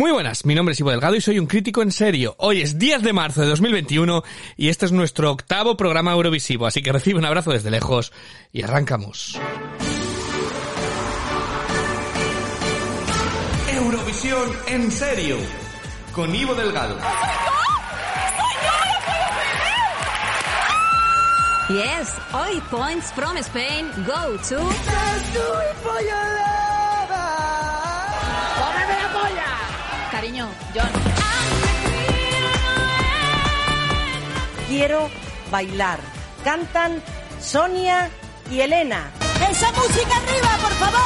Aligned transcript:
Muy 0.00 0.12
buenas, 0.12 0.46
mi 0.46 0.54
nombre 0.54 0.72
es 0.72 0.80
Ivo 0.80 0.90
Delgado 0.90 1.14
y 1.14 1.20
soy 1.20 1.38
un 1.38 1.44
crítico 1.44 1.82
en 1.82 1.92
serio. 1.92 2.34
Hoy 2.38 2.62
es 2.62 2.78
10 2.78 3.02
de 3.02 3.12
marzo 3.12 3.42
de 3.42 3.48
2021 3.48 4.22
y 4.56 4.70
este 4.70 4.86
es 4.86 4.92
nuestro 4.92 5.30
octavo 5.30 5.76
programa 5.76 6.12
Eurovisivo, 6.12 6.66
así 6.66 6.80
que 6.80 6.90
recibe 6.90 7.18
un 7.18 7.26
abrazo 7.26 7.50
desde 7.50 7.70
lejos 7.70 8.10
y 8.50 8.62
arrancamos. 8.62 9.38
Eurovisión 13.74 14.48
en 14.68 14.90
serio, 14.90 15.36
con 16.14 16.34
Ivo 16.34 16.54
Delgado. 16.54 16.96
Yes, 21.68 22.14
hoy 22.32 22.58
points 22.70 23.12
from 23.12 23.36
Spain 23.36 23.90
go 24.06 24.38
to... 24.48 24.66
Cariño, 30.20 30.50
John. 30.74 30.90
Quiero 34.68 35.08
bailar. 35.50 35.98
Cantan 36.44 37.02
Sonia 37.40 38.10
y 38.50 38.60
Elena. 38.60 39.10
¡Esa 39.50 39.72
música 39.72 40.14
arriba, 40.18 40.58
por 40.60 40.72
favor! 40.72 41.00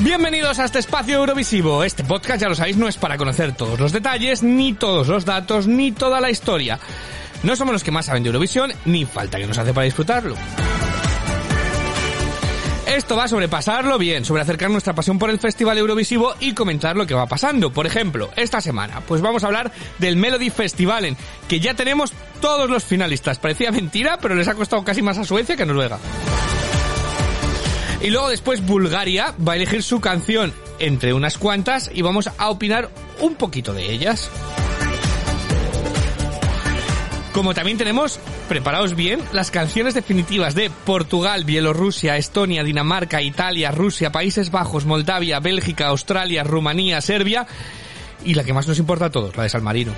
Bienvenidos 0.00 0.58
a 0.58 0.64
este 0.64 0.80
espacio 0.80 1.18
Eurovisivo. 1.18 1.84
Este 1.84 2.02
podcast, 2.02 2.40
ya 2.40 2.48
lo 2.48 2.56
sabéis, 2.56 2.76
no 2.76 2.88
es 2.88 2.96
para 2.96 3.16
conocer 3.16 3.54
todos 3.54 3.78
los 3.78 3.92
detalles, 3.92 4.42
ni 4.42 4.72
todos 4.72 5.06
los 5.06 5.24
datos, 5.24 5.68
ni 5.68 5.92
toda 5.92 6.20
la 6.20 6.30
historia. 6.30 6.80
No 7.44 7.54
somos 7.54 7.72
los 7.72 7.84
que 7.84 7.92
más 7.92 8.06
saben 8.06 8.24
de 8.24 8.30
Eurovisión, 8.30 8.72
ni 8.84 9.04
falta 9.04 9.38
que 9.38 9.46
nos 9.46 9.58
hace 9.58 9.72
para 9.72 9.84
disfrutarlo. 9.84 10.34
Esto 12.86 13.16
va 13.16 13.24
a 13.24 13.28
sobrepasarlo 13.28 13.98
bien, 13.98 14.24
sobre 14.24 14.42
acercar 14.42 14.70
nuestra 14.70 14.94
pasión 14.94 15.18
por 15.18 15.28
el 15.28 15.40
Festival 15.40 15.76
Eurovisivo 15.76 16.34
y 16.38 16.54
comentar 16.54 16.96
lo 16.96 17.04
que 17.04 17.14
va 17.14 17.26
pasando. 17.26 17.72
Por 17.72 17.84
ejemplo, 17.84 18.30
esta 18.36 18.60
semana, 18.60 19.00
pues 19.00 19.20
vamos 19.20 19.42
a 19.42 19.48
hablar 19.48 19.72
del 19.98 20.16
Melody 20.16 20.50
Festivalen, 20.50 21.16
que 21.48 21.58
ya 21.58 21.74
tenemos 21.74 22.12
todos 22.40 22.70
los 22.70 22.84
finalistas. 22.84 23.40
Parecía 23.40 23.72
mentira, 23.72 24.18
pero 24.18 24.36
les 24.36 24.46
ha 24.46 24.54
costado 24.54 24.84
casi 24.84 25.02
más 25.02 25.18
a 25.18 25.24
Suecia 25.24 25.56
que 25.56 25.64
a 25.64 25.66
Noruega. 25.66 25.98
Y 28.00 28.10
luego 28.10 28.28
después 28.28 28.64
Bulgaria 28.64 29.34
va 29.46 29.54
a 29.54 29.56
elegir 29.56 29.82
su 29.82 30.00
canción 30.00 30.52
entre 30.78 31.12
unas 31.12 31.38
cuantas 31.38 31.90
y 31.92 32.02
vamos 32.02 32.30
a 32.38 32.50
opinar 32.50 32.90
un 33.20 33.34
poquito 33.34 33.72
de 33.72 33.90
ellas. 33.90 34.30
Como 37.36 37.52
también 37.52 37.76
tenemos, 37.76 38.18
preparaos 38.48 38.96
bien, 38.96 39.20
las 39.30 39.50
canciones 39.50 39.92
definitivas 39.92 40.54
de 40.54 40.70
Portugal, 40.70 41.44
Bielorrusia, 41.44 42.16
Estonia, 42.16 42.64
Dinamarca, 42.64 43.20
Italia, 43.20 43.70
Rusia, 43.70 44.10
Países 44.10 44.50
Bajos, 44.50 44.86
Moldavia, 44.86 45.38
Bélgica, 45.38 45.88
Australia, 45.88 46.44
Rumanía, 46.44 47.02
Serbia 47.02 47.46
y 48.24 48.32
la 48.32 48.42
que 48.42 48.54
más 48.54 48.66
nos 48.66 48.78
importa 48.78 49.04
a 49.04 49.10
todos, 49.10 49.36
la 49.36 49.42
de 49.42 49.50
San 49.50 49.62
Marino. 49.62 49.92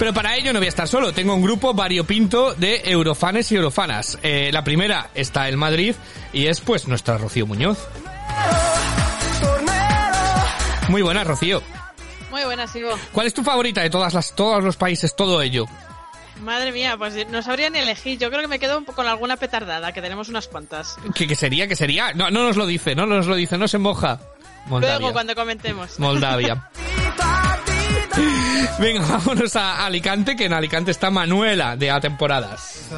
Pero 0.00 0.12
para 0.12 0.36
ello 0.36 0.52
no 0.52 0.58
voy 0.58 0.66
a 0.66 0.70
estar 0.70 0.88
solo, 0.88 1.12
tengo 1.12 1.36
un 1.36 1.42
grupo 1.42 1.72
variopinto 1.72 2.54
de 2.54 2.82
eurofanes 2.84 3.52
y 3.52 3.54
eurofanas. 3.54 4.18
Eh, 4.24 4.50
la 4.52 4.64
primera 4.64 5.10
está 5.14 5.48
en 5.48 5.56
Madrid 5.56 5.94
y 6.32 6.46
es 6.48 6.60
pues 6.60 6.88
nuestra 6.88 7.18
Rocío 7.18 7.46
Muñoz. 7.46 7.78
Muy 10.88 11.02
buena, 11.02 11.22
Rocío. 11.22 11.62
Muy 12.32 12.42
buenas, 12.44 12.74
Ivo. 12.74 12.98
¿Cuál 13.12 13.26
es 13.26 13.34
tu 13.34 13.44
favorita 13.44 13.82
de 13.82 13.90
todas 13.90 14.14
las, 14.14 14.34
todos 14.34 14.64
los 14.64 14.76
países, 14.76 15.14
todo 15.14 15.42
ello? 15.42 15.66
Madre 16.40 16.72
mía, 16.72 16.96
pues 16.96 17.28
no 17.28 17.42
sabría 17.42 17.68
ni 17.68 17.78
elegir. 17.78 18.18
Yo 18.18 18.30
creo 18.30 18.40
que 18.40 18.48
me 18.48 18.58
quedo 18.58 18.78
un 18.78 18.86
poco 18.86 18.96
con 18.96 19.06
alguna 19.06 19.36
petardada, 19.36 19.92
que 19.92 20.00
tenemos 20.00 20.30
unas 20.30 20.48
cuantas. 20.48 20.96
¿Qué, 21.14 21.28
qué 21.28 21.36
sería? 21.36 21.68
¿Qué 21.68 21.76
sería? 21.76 22.14
No, 22.14 22.30
no 22.30 22.42
nos 22.42 22.56
lo 22.56 22.66
dice, 22.66 22.94
no 22.94 23.04
nos 23.04 23.26
lo 23.26 23.34
dice, 23.34 23.58
no 23.58 23.68
se 23.68 23.76
moja. 23.76 24.18
Moldavia. 24.66 24.98
Luego, 24.98 25.12
cuando 25.12 25.34
comentemos. 25.34 26.00
Moldavia. 26.00 26.70
Venga, 28.78 29.06
vámonos 29.06 29.54
a 29.54 29.84
Alicante, 29.84 30.34
que 30.34 30.46
en 30.46 30.54
Alicante 30.54 30.90
está 30.90 31.10
Manuela 31.10 31.76
de 31.76 31.90
A 31.90 32.00
Temporadas. 32.00 32.88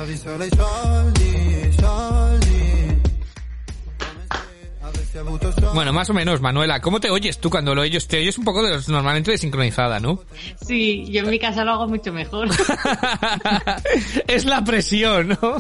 Bueno, 5.75 5.93
más 5.93 6.11
o 6.11 6.15
menos, 6.15 6.41
Manuela. 6.41 6.81
¿Cómo 6.81 6.99
te 7.01 7.11
oyes 7.11 7.39
tú 7.39 7.51
cuando 7.51 7.75
lo 7.75 7.83
oyes? 7.83 8.09
Te 8.09 8.19
oyes 8.19 8.37
un 8.39 8.45
poco 8.45 8.63
de 8.63 8.71
los, 8.71 8.89
normalmente 8.89 9.31
desincronizada, 9.31 10.01
¿no? 10.01 10.21
Sí, 10.61 11.05
yo 11.11 11.21
en 11.21 11.31
mi 11.31 11.39
casa 11.39 11.65
lo 11.65 11.73
hago 11.73 11.87
mucho 11.87 12.13
mejor. 12.13 12.49
es 14.27 14.45
la 14.45 14.65
presión, 14.65 15.39
¿no? 15.41 15.57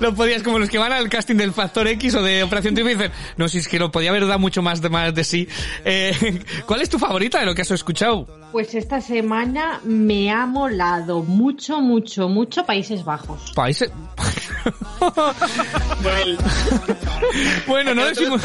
Lo 0.00 0.14
podías, 0.14 0.42
como 0.42 0.58
los 0.58 0.68
que 0.68 0.78
van 0.78 0.92
al 0.92 1.08
casting 1.08 1.36
del 1.36 1.52
Factor 1.52 1.86
X 1.86 2.16
o 2.16 2.22
de 2.22 2.42
Operación 2.42 2.74
Triunfo 2.74 2.92
y 2.92 2.96
dicen, 2.96 3.12
no, 3.36 3.48
si 3.48 3.58
es 3.58 3.68
que 3.68 3.78
lo 3.78 3.92
podía 3.92 4.10
haber 4.10 4.26
dado 4.26 4.40
mucho 4.40 4.62
más 4.62 4.80
de, 4.80 4.88
más 4.88 5.14
de 5.14 5.22
sí. 5.24 5.46
Eh, 5.84 6.42
¿Cuál 6.66 6.80
es 6.82 6.88
tu 6.88 6.98
favorita 6.98 7.38
de 7.40 7.46
lo 7.46 7.54
que 7.54 7.62
has 7.62 7.70
escuchado? 7.70 8.26
Pues 8.50 8.74
esta 8.74 9.00
semana 9.00 9.80
me 9.84 10.30
ha 10.30 10.46
molado 10.46 11.22
mucho, 11.22 11.80
mucho, 11.80 12.28
mucho 12.28 12.64
Países 12.64 13.04
Bajos. 13.04 13.52
Países... 13.54 13.92
bueno, 17.66 17.94
no 17.94 18.06
decimos... 18.06 18.42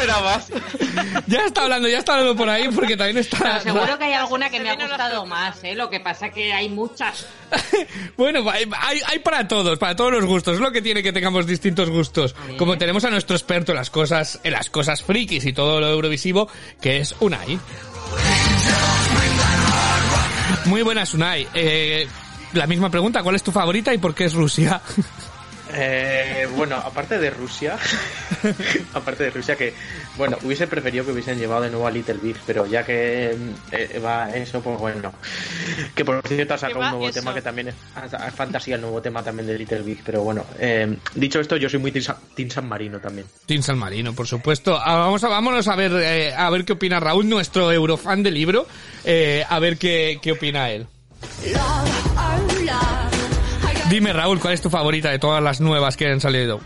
Ya 1.26 1.46
está 1.46 1.62
hablando, 1.62 1.88
ya 1.88 1.98
está 1.98 2.12
hablando 2.12 2.36
por 2.36 2.48
ahí 2.48 2.68
porque 2.68 2.96
también 2.96 3.18
está... 3.18 3.38
Pero 3.38 3.60
seguro 3.60 3.98
que 3.98 4.04
hay 4.04 4.12
alguna 4.14 4.50
que 4.50 4.60
me 4.60 4.70
ha 4.70 4.74
gustado 4.74 5.26
más, 5.26 5.62
¿eh? 5.64 5.74
Lo 5.74 5.88
que 5.90 6.00
pasa 6.00 6.30
que 6.30 6.52
hay 6.52 6.68
muchas. 6.68 7.26
bueno, 8.16 8.48
hay, 8.50 8.66
hay 9.06 9.18
para 9.20 9.46
todos, 9.46 9.78
para 9.78 9.96
todos 9.96 10.12
los 10.12 10.24
gustos. 10.24 10.54
Es 10.54 10.60
lo 10.60 10.72
que 10.72 10.82
tiene 10.82 11.02
que 11.02 11.12
tengamos 11.12 11.46
distintos 11.46 11.88
gustos. 11.90 12.34
Como 12.58 12.78
tenemos 12.78 13.04
a 13.04 13.10
nuestro 13.10 13.36
experto 13.36 13.72
en 13.72 13.76
las 13.76 13.90
cosas, 13.90 14.40
en 14.42 14.52
las 14.52 14.70
cosas 14.70 15.02
frikis 15.02 15.44
y 15.46 15.52
todo 15.52 15.80
lo 15.80 15.88
eurovisivo, 15.88 16.48
que 16.80 16.98
es 16.98 17.14
Unai. 17.20 17.58
Muy 20.66 20.82
buenas, 20.82 21.14
Unai. 21.14 21.46
Eh, 21.54 22.06
la 22.52 22.66
misma 22.66 22.90
pregunta, 22.90 23.22
¿cuál 23.22 23.36
es 23.36 23.42
tu 23.42 23.52
favorita 23.52 23.94
y 23.94 23.98
por 23.98 24.14
qué 24.14 24.24
es 24.24 24.34
Rusia? 24.34 24.80
Eh, 25.74 26.48
bueno, 26.56 26.76
aparte 26.76 27.18
de 27.18 27.30
Rusia, 27.30 27.76
aparte 28.94 29.24
de 29.24 29.30
Rusia 29.30 29.56
que, 29.56 29.74
bueno, 30.16 30.36
hubiese 30.42 30.66
preferido 30.66 31.04
que 31.04 31.12
hubiesen 31.12 31.38
llevado 31.38 31.62
de 31.62 31.70
nuevo 31.70 31.86
a 31.86 31.90
Little 31.90 32.18
Big, 32.22 32.36
pero 32.46 32.66
ya 32.66 32.84
que 32.84 33.36
eh, 33.72 33.98
va 34.04 34.30
eso, 34.30 34.60
pues 34.60 34.78
bueno. 34.78 35.12
Que 35.94 36.04
por 36.04 36.26
cierto 36.26 36.54
ha 36.54 36.58
sacado 36.58 36.80
un 36.80 36.90
nuevo 36.90 37.08
eso? 37.08 37.20
tema 37.20 37.34
que 37.34 37.42
también 37.42 37.68
es, 37.68 37.74
es 38.26 38.34
fantasía, 38.34 38.76
el 38.76 38.80
nuevo 38.80 39.00
tema 39.00 39.22
también 39.22 39.46
de 39.46 39.58
Little 39.58 39.82
Big, 39.82 40.02
pero 40.04 40.22
bueno. 40.22 40.44
Eh, 40.58 40.96
dicho 41.14 41.40
esto, 41.40 41.56
yo 41.56 41.68
soy 41.68 41.80
muy 41.80 41.92
Team 41.92 42.50
San, 42.50 42.68
Marino 42.68 42.98
también. 42.98 43.26
Team 43.46 43.62
San 43.62 43.78
Marino, 43.78 44.12
por 44.12 44.26
supuesto. 44.26 44.78
Ah, 44.78 44.96
vamos 44.96 45.22
a, 45.24 45.28
vámonos 45.28 45.68
a 45.68 45.76
ver, 45.76 45.92
eh, 45.92 46.34
a 46.34 46.50
ver 46.50 46.64
qué 46.64 46.72
opina 46.72 47.00
Raúl, 47.00 47.28
nuestro 47.28 47.70
eurofan 47.70 48.22
del 48.22 48.34
libro, 48.34 48.66
eh, 49.04 49.44
a 49.48 49.58
ver 49.58 49.76
qué, 49.78 50.18
qué 50.22 50.32
opina 50.32 50.70
él. 50.70 50.86
Dime, 53.90 54.12
Raúl, 54.12 54.38
¿cuál 54.40 54.54
es 54.54 54.62
tu 54.62 54.70
favorita 54.70 55.10
de 55.10 55.18
todas 55.18 55.42
las 55.42 55.60
nuevas 55.60 55.96
que 55.96 56.06
han 56.06 56.20
salido? 56.20 56.60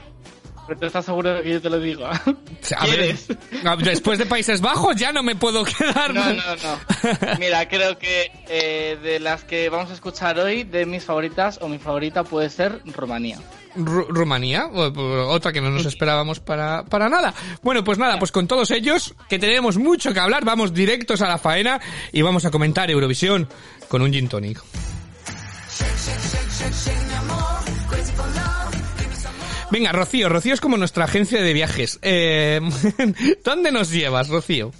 Pero 0.66 0.80
tú 0.80 0.86
estás 0.86 1.04
seguro 1.04 1.34
de 1.34 1.42
que 1.42 1.50
yo 1.52 1.60
te 1.60 1.68
lo 1.68 1.78
digo. 1.78 2.06
A 2.06 3.76
después 3.76 4.18
de 4.18 4.24
Países 4.26 4.60
Bajos 4.62 4.96
ya 4.96 5.12
no 5.12 5.22
me 5.22 5.34
puedo 5.36 5.62
quedar. 5.64 6.14
No, 6.14 6.24
no, 6.32 6.34
no. 6.56 7.38
Mira, 7.38 7.68
creo 7.68 7.98
que 7.98 8.30
eh, 8.48 8.98
de 9.02 9.20
las 9.20 9.44
que 9.44 9.68
vamos 9.68 9.90
a 9.90 9.94
escuchar 9.94 10.38
hoy, 10.38 10.64
de 10.64 10.86
mis 10.86 11.04
favoritas, 11.04 11.58
o 11.60 11.68
mi 11.68 11.78
favorita 11.78 12.24
puede 12.24 12.48
ser 12.48 12.80
Rumanía. 12.86 13.38
Ru- 13.76 14.06
Rumanía, 14.08 14.68
otra 14.68 15.52
que 15.52 15.60
no 15.60 15.68
nos 15.70 15.84
esperábamos 15.84 16.40
para, 16.40 16.84
para 16.84 17.08
nada. 17.10 17.34
Bueno, 17.62 17.84
pues 17.84 17.98
nada, 17.98 18.18
pues 18.18 18.32
con 18.32 18.46
todos 18.46 18.70
ellos, 18.70 19.14
que 19.28 19.38
tenemos 19.38 19.76
mucho 19.76 20.14
que 20.14 20.20
hablar, 20.20 20.44
vamos 20.46 20.72
directos 20.72 21.20
a 21.20 21.28
la 21.28 21.36
faena 21.38 21.78
y 22.12 22.22
vamos 22.22 22.44
a 22.46 22.50
comentar 22.50 22.90
Eurovisión 22.90 23.48
con 23.88 24.00
un 24.00 24.12
gin 24.12 24.28
tonic. 24.28 24.62
Venga, 29.70 29.92
Rocío, 29.92 30.28
Rocío 30.28 30.54
es 30.54 30.60
como 30.60 30.76
nuestra 30.76 31.04
agencia 31.04 31.42
de 31.42 31.52
viajes. 31.52 31.98
Eh, 32.02 32.60
¿Dónde 33.44 33.72
nos 33.72 33.90
llevas, 33.90 34.28
Rocío? 34.28 34.70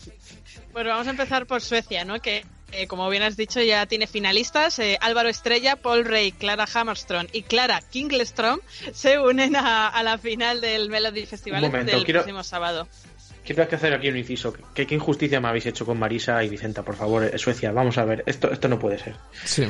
Pues 0.73 0.87
vamos 0.87 1.07
a 1.07 1.11
empezar 1.11 1.47
por 1.47 1.61
Suecia, 1.63 2.05
¿no? 2.05 2.21
Que, 2.21 2.45
eh, 2.73 2.87
como 2.87 3.09
bien 3.09 3.23
has 3.23 3.37
dicho, 3.37 3.61
ya 3.61 3.87
tiene 3.87 4.07
finalistas. 4.07 4.79
Eh, 4.79 4.99
Álvaro 5.01 5.29
Estrella, 5.29 5.77
Paul 5.77 6.05
Rey, 6.05 6.33
Clara 6.33 6.67
Hammerström 6.73 7.27
y 7.33 7.43
Clara 7.43 7.81
Kinglestrom 7.91 8.61
se 8.93 9.19
unen 9.19 9.57
a, 9.57 9.89
a 9.89 10.03
la 10.03 10.19
final 10.19 10.61
del 10.61 10.91
Melody 10.91 11.27
Festival 11.27 11.63
momento, 11.63 11.93
del 11.93 12.05
quiero- 12.05 12.21
próximo 12.21 12.45
sábado. 12.45 12.87
Quiero 13.45 13.69
que 13.69 13.75
hacer 13.77 13.93
aquí 13.93 14.09
un 14.09 14.17
inciso. 14.17 14.55
¿Qué, 14.75 14.87
qué 14.87 14.95
injusticia 14.95 15.39
me 15.39 15.49
habéis 15.49 15.67
hecho 15.67 15.85
con 15.85 15.99
Marisa 15.99 16.43
y 16.45 16.49
Vicenta, 16.49 16.83
por 16.83 16.97
favor? 16.97 17.39
Suecia, 17.39 17.73
vamos 17.73 17.99
a 17.99 18.05
ver. 18.07 18.23
Esto, 18.27 18.51
esto 18.51 18.69
no 18.69 18.79
puede 18.79 18.99
ser. 18.99 19.17
Sí. 19.45 19.67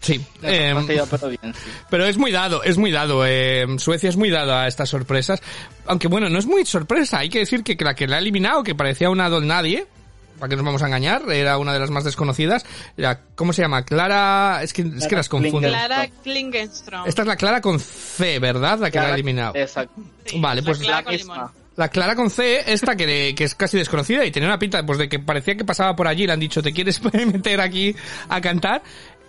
Sí. 0.00 0.24
Eh, 0.42 0.74
pero 1.10 1.28
bien, 1.28 1.54
sí. 1.54 1.70
Pero 1.90 2.06
es 2.06 2.16
muy 2.16 2.32
dado, 2.32 2.62
es 2.62 2.78
muy 2.78 2.90
dado. 2.90 3.24
eh, 3.26 3.66
Suecia 3.78 4.08
es 4.08 4.16
muy 4.16 4.30
dado 4.30 4.54
a 4.54 4.66
estas 4.66 4.88
sorpresas. 4.88 5.42
Aunque 5.86 6.08
bueno, 6.08 6.28
no 6.30 6.38
es 6.38 6.46
muy 6.46 6.64
sorpresa. 6.64 7.18
Hay 7.18 7.28
que 7.28 7.40
decir 7.40 7.62
que 7.62 7.76
la 7.84 7.94
que 7.94 8.06
la 8.06 8.16
ha 8.16 8.18
eliminado, 8.18 8.62
que 8.62 8.74
parecía 8.74 9.10
una 9.10 9.28
don 9.28 9.46
nadie, 9.46 9.86
para 10.38 10.48
que 10.48 10.56
nos 10.56 10.64
vamos 10.64 10.82
a 10.82 10.86
engañar, 10.86 11.30
era 11.30 11.58
una 11.58 11.74
de 11.74 11.80
las 11.80 11.90
más 11.90 12.04
desconocidas. 12.04 12.64
Era, 12.96 13.20
¿Cómo 13.34 13.52
se 13.52 13.60
llama? 13.60 13.84
Clara... 13.84 14.60
Es 14.62 14.72
que, 14.72 14.82
es 14.82 15.06
que 15.06 15.16
las 15.16 15.28
confundo. 15.28 15.68
Clara 15.68 16.08
Klingenstrom. 16.22 17.06
Esta 17.06 17.20
es 17.22 17.28
la 17.28 17.36
Clara 17.36 17.60
con 17.60 17.78
C, 17.78 18.38
¿verdad? 18.38 18.78
La 18.78 18.90
que 18.90 18.98
la 18.98 19.08
ha 19.08 19.14
eliminado. 19.14 19.52
Exacto. 19.54 20.00
Sí, 20.24 20.40
vale, 20.40 20.62
la 20.62 20.66
pues 20.66 20.78
Clara 20.78 20.96
la 20.96 21.02
con 21.04 21.12
misma. 21.12 21.34
limón. 21.34 21.50
La 21.76 21.88
Clara 21.88 22.14
con 22.14 22.28
C, 22.30 22.72
esta 22.72 22.94
que, 22.94 23.34
que 23.34 23.44
es 23.44 23.54
casi 23.54 23.78
desconocida 23.78 24.24
y 24.26 24.30
tenía 24.30 24.48
una 24.48 24.58
pinta 24.58 24.84
pues 24.84 24.98
de 24.98 25.08
que 25.08 25.18
parecía 25.18 25.56
que 25.56 25.64
pasaba 25.64 25.96
por 25.96 26.08
allí, 26.08 26.26
le 26.26 26.32
han 26.34 26.40
dicho, 26.40 26.62
¿te 26.62 26.72
quieres 26.72 27.00
meter 27.14 27.58
aquí 27.60 27.94
a 28.28 28.40
cantar? 28.40 28.82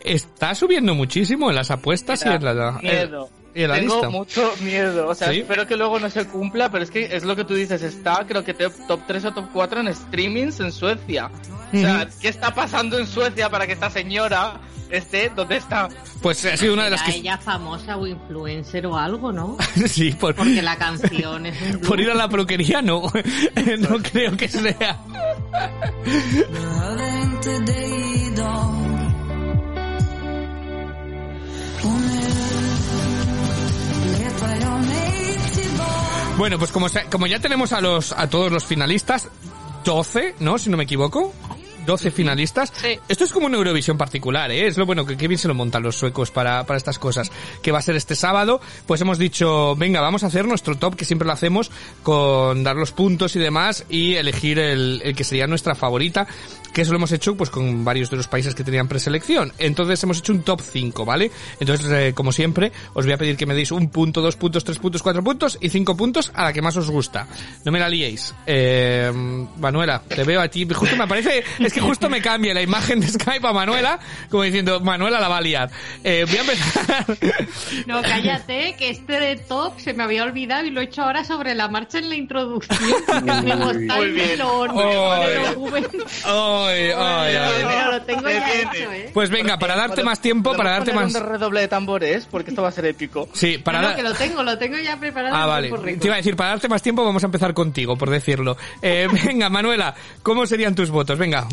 Está 0.03 0.55
subiendo 0.55 0.95
muchísimo 0.95 1.49
en 1.49 1.55
las 1.55 1.71
apuestas 1.71 2.25
y 2.25 2.29
en 2.29 2.43
la, 2.43 2.79
Miedo. 2.81 3.29
y 3.53 3.63
en 3.63 3.69
la 3.69 3.75
Tengo 3.75 3.93
lista. 3.95 4.09
mucho 4.09 4.53
miedo. 4.61 5.07
O 5.07 5.15
sea, 5.15 5.29
¿Sí? 5.31 5.39
espero 5.39 5.67
que 5.67 5.75
luego 5.77 5.99
no 5.99 6.09
se 6.09 6.25
cumpla, 6.27 6.69
pero 6.71 6.83
es 6.83 6.91
que 6.91 7.15
es 7.15 7.23
lo 7.23 7.35
que 7.35 7.43
tú 7.43 7.53
dices. 7.53 7.81
Está, 7.83 8.25
creo 8.27 8.43
que 8.43 8.53
top, 8.53 8.73
top 8.87 9.01
3 9.07 9.25
o 9.25 9.31
top 9.33 9.45
4 9.53 9.81
en 9.81 9.93
streamings 9.95 10.59
en 10.59 10.71
Suecia. 10.71 11.29
O 11.73 11.77
sea, 11.77 12.07
¿qué 12.21 12.27
está 12.27 12.53
pasando 12.53 12.99
en 12.99 13.07
Suecia 13.07 13.49
para 13.49 13.65
que 13.65 13.73
esta 13.73 13.89
señora 13.89 14.59
esté 14.89 15.29
donde 15.33 15.55
está? 15.55 15.87
Pues 16.21 16.43
ha 16.45 16.57
sido 16.57 16.73
una 16.73 16.83
de 16.85 16.89
las 16.91 17.01
¿Era 17.01 17.11
que... 17.13 17.17
ella 17.19 17.37
famosa 17.37 17.95
o 17.95 18.05
influencer 18.05 18.85
o 18.87 18.97
algo, 18.97 19.31
¿no? 19.31 19.55
sí, 19.87 20.11
por, 20.11 20.35
Porque 20.35 20.61
la 20.61 20.75
canción 20.77 21.45
es 21.45 21.61
un 21.75 21.79
por 21.87 21.99
ir 21.99 22.11
a 22.11 22.15
la 22.15 22.27
peluquería 22.27 22.81
no, 22.81 23.03
no 23.79 23.97
creo 24.11 24.35
que 24.35 24.49
sea. 24.49 24.99
Bueno, 36.37 36.57
pues 36.57 36.71
como, 36.71 36.87
como 37.11 37.27
ya 37.27 37.39
tenemos 37.39 37.71
a 37.71 37.81
los 37.81 38.13
a 38.13 38.27
todos 38.27 38.51
los 38.51 38.65
finalistas, 38.65 39.29
12, 39.83 40.35
¿no? 40.39 40.57
Si 40.57 40.69
no 40.69 40.77
me 40.77 40.85
equivoco. 40.85 41.33
12 41.85 42.11
finalistas. 42.11 42.71
Sí. 42.75 42.99
Esto 43.07 43.23
es 43.23 43.31
como 43.31 43.47
una 43.47 43.57
Eurovisión 43.57 43.97
particular, 43.97 44.51
¿eh? 44.51 44.67
Es 44.67 44.77
lo 44.77 44.85
bueno 44.85 45.05
que 45.05 45.17
qué 45.17 45.27
bien 45.27 45.37
se 45.37 45.47
lo 45.47 45.53
montan 45.53 45.83
los 45.83 45.95
suecos 45.95 46.31
para, 46.31 46.65
para 46.65 46.77
estas 46.77 46.99
cosas. 46.99 47.31
Que 47.61 47.71
va 47.71 47.79
a 47.79 47.81
ser 47.81 47.95
este 47.95 48.15
sábado. 48.15 48.61
Pues 48.85 49.01
hemos 49.01 49.17
dicho, 49.17 49.75
venga, 49.75 50.01
vamos 50.01 50.23
a 50.23 50.27
hacer 50.27 50.47
nuestro 50.47 50.75
top, 50.75 50.95
que 50.95 51.05
siempre 51.05 51.25
lo 51.25 51.33
hacemos, 51.33 51.71
con 52.03 52.63
dar 52.63 52.75
los 52.75 52.91
puntos 52.91 53.35
y 53.35 53.39
demás, 53.39 53.85
y 53.89 54.15
elegir 54.15 54.59
el, 54.59 55.01
el 55.03 55.15
que 55.15 55.23
sería 55.23 55.47
nuestra 55.47 55.75
favorita. 55.75 56.27
Que 56.73 56.81
eso 56.81 56.91
lo 56.91 56.97
hemos 56.97 57.11
hecho 57.11 57.35
pues 57.35 57.49
con 57.49 57.83
varios 57.83 58.09
de 58.09 58.17
los 58.17 58.27
países 58.27 58.55
que 58.55 58.63
tenían 58.63 58.87
preselección. 58.87 59.51
Entonces 59.57 60.01
hemos 60.03 60.19
hecho 60.19 60.33
un 60.33 60.43
top 60.43 60.61
5, 60.61 61.05
¿vale? 61.05 61.31
Entonces, 61.59 61.89
eh, 61.91 62.13
como 62.13 62.31
siempre, 62.31 62.71
os 62.93 63.05
voy 63.05 63.13
a 63.13 63.17
pedir 63.17 63.37
que 63.37 63.45
me 63.45 63.53
deis 63.53 63.71
un 63.71 63.89
punto, 63.89 64.21
dos 64.21 64.35
puntos, 64.35 64.63
tres 64.63 64.79
puntos, 64.79 65.03
cuatro 65.03 65.23
puntos 65.23 65.57
y 65.61 65.69
cinco 65.69 65.95
puntos 65.97 66.31
a 66.33 66.45
la 66.45 66.53
que 66.53 66.61
más 66.61 66.77
os 66.77 66.89
gusta. 66.89 67.27
No 67.65 67.71
me 67.71 67.79
la 67.79 67.89
liéis. 67.89 68.33
Eh, 68.45 69.11
Manuela, 69.57 70.01
te 70.07 70.23
veo 70.23 70.41
a 70.41 70.47
ti. 70.47 70.67
Justo 70.71 70.95
me 70.95 71.03
aparece, 71.03 71.43
es 71.59 71.73
que 71.73 71.81
justo 71.81 72.09
me 72.09 72.21
cambia 72.21 72.53
la 72.53 72.61
imagen 72.61 72.99
de 72.99 73.07
Skype 73.07 73.45
a 73.45 73.53
Manuela, 73.53 73.99
como 74.29 74.43
diciendo, 74.43 74.79
Manuela 74.79 75.19
la 75.19 75.27
va 75.27 75.37
a 75.37 75.41
liar. 75.41 75.69
Eh, 76.03 76.25
voy 76.27 76.37
a 76.37 76.41
empezar. 76.41 77.05
No, 77.87 78.01
cállate, 78.01 78.75
que 78.77 78.89
este 78.89 79.19
de 79.19 79.35
top 79.37 79.79
se 79.79 79.93
me 79.93 80.03
había 80.03 80.23
olvidado 80.23 80.65
y 80.65 80.69
lo 80.69 80.81
he 80.81 80.85
hecho 80.85 81.01
ahora 81.03 81.23
sobre 81.23 81.55
la 81.55 81.67
marcha 81.67 81.99
en 81.99 82.09
la 82.09 82.15
introducción. 82.15 82.79
Muy 83.23 84.09
bien. 84.11 84.29
melón. 84.29 84.71
Pero 86.67 86.97
Rubén- 86.97 87.07
Ay, 87.19 87.35
ay, 87.35 87.53
ay. 87.57 87.65
pero 87.67 87.91
lo 87.91 88.01
tengo 88.03 88.27
Se 88.27 88.33
ya 88.33 88.45
viene. 88.45 88.61
hecho, 88.61 88.91
¿eh? 88.91 89.11
Pues 89.13 89.29
venga, 89.29 89.57
para 89.59 89.75
darte 89.75 90.03
más 90.03 90.19
tiempo, 90.21 90.55
para 90.55 90.71
darte 90.71 90.91
¿Podemos 90.91 91.13
más... 91.13 91.21
un 91.23 91.29
redoble 91.29 91.61
de 91.61 91.67
tambores? 91.67 92.25
Porque 92.29 92.49
esto 92.51 92.61
va 92.61 92.69
a 92.69 92.71
ser 92.71 92.85
épico. 92.85 93.29
Sí, 93.33 93.57
para 93.57 93.79
No, 93.79 93.81
no, 93.83 93.87
dar... 93.89 93.97
que 93.97 94.03
lo 94.03 94.13
tengo, 94.13 94.43
lo 94.43 94.57
tengo 94.57 94.77
ya 94.77 94.97
preparado. 94.97 95.35
Ah, 95.35 95.41
en 95.43 95.47
vale. 95.47 95.67
tiempo 95.67 95.83
récord. 95.85 96.01
Te 96.01 96.07
iba 96.07 96.15
a 96.15 96.17
decir, 96.17 96.35
para 96.35 96.49
darte 96.51 96.67
más 96.69 96.81
tiempo 96.81 97.03
vamos 97.05 97.23
a 97.23 97.25
empezar 97.27 97.53
contigo, 97.53 97.97
por 97.97 98.09
decirlo. 98.09 98.57
Eh, 98.81 99.07
venga, 99.25 99.49
Manuela, 99.49 99.93
¿cómo 100.23 100.45
serían 100.45 100.75
tus 100.75 100.89
votos? 100.89 101.17
Venga, 101.17 101.47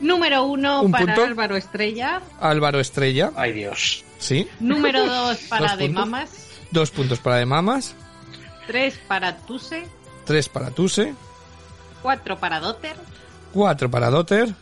Número 0.00 0.44
uno 0.44 0.80
¿Un 0.82 0.92
para 0.92 1.04
punto? 1.04 1.24
Álvaro 1.24 1.56
Estrella. 1.56 2.22
Álvaro 2.40 2.80
Estrella, 2.80 3.32
Ay, 3.36 3.52
Dios. 3.52 4.02
sí. 4.18 4.48
Número 4.58 5.04
dos 5.06 5.36
para 5.48 5.68
Dos 5.68 5.78
De 5.78 5.86
puntos. 5.86 6.06
Mamas. 6.08 6.30
Dos 6.70 6.90
puntos 6.90 7.18
para 7.18 7.36
de 7.36 7.46
mamas, 7.46 7.94
Tres 8.66 8.98
para 9.08 9.36
Tuse. 9.36 9.86
tres 10.24 10.48
para 10.48 10.70
Tuse, 10.70 11.12
Cuatro 12.00 12.38
para 12.38 12.60
Dotter. 12.60 12.96
Cuatro 13.52 13.90
para 13.90 14.10
Dotter. 14.10 14.54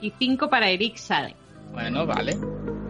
Y 0.00 0.12
cinco 0.18 0.48
para 0.48 0.68
Eric 0.68 0.96
Sade. 0.96 1.36
Bueno, 1.72 2.06
vale. 2.06 2.36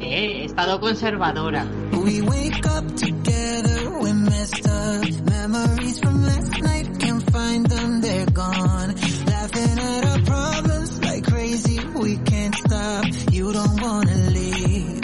Eh, 0.01 0.41
he 0.41 0.45
estado 0.47 0.81
conservadora. 0.81 1.65
We 1.93 2.21
wake 2.23 2.67
up 2.67 2.87
together, 2.97 3.91
we 4.01 4.13
messed 4.13 4.67
up. 4.67 5.31
Memories 5.31 6.01
from 6.01 6.25
last 6.25 6.61
night, 6.63 6.99
can't 6.99 7.31
find 7.31 7.67
them, 7.69 8.01
they're 8.01 8.27
gone. 8.33 8.95
Laughing 9.27 9.79
at 9.79 10.05
our 10.07 10.23
problems 10.25 11.01
like 11.05 11.25
crazy, 11.31 11.79
we 11.95 12.17
can't 12.25 12.55
stop. 12.57 13.05
You 13.31 13.53
don't 13.53 13.81
wanna 13.81 14.31
leave, 14.31 15.01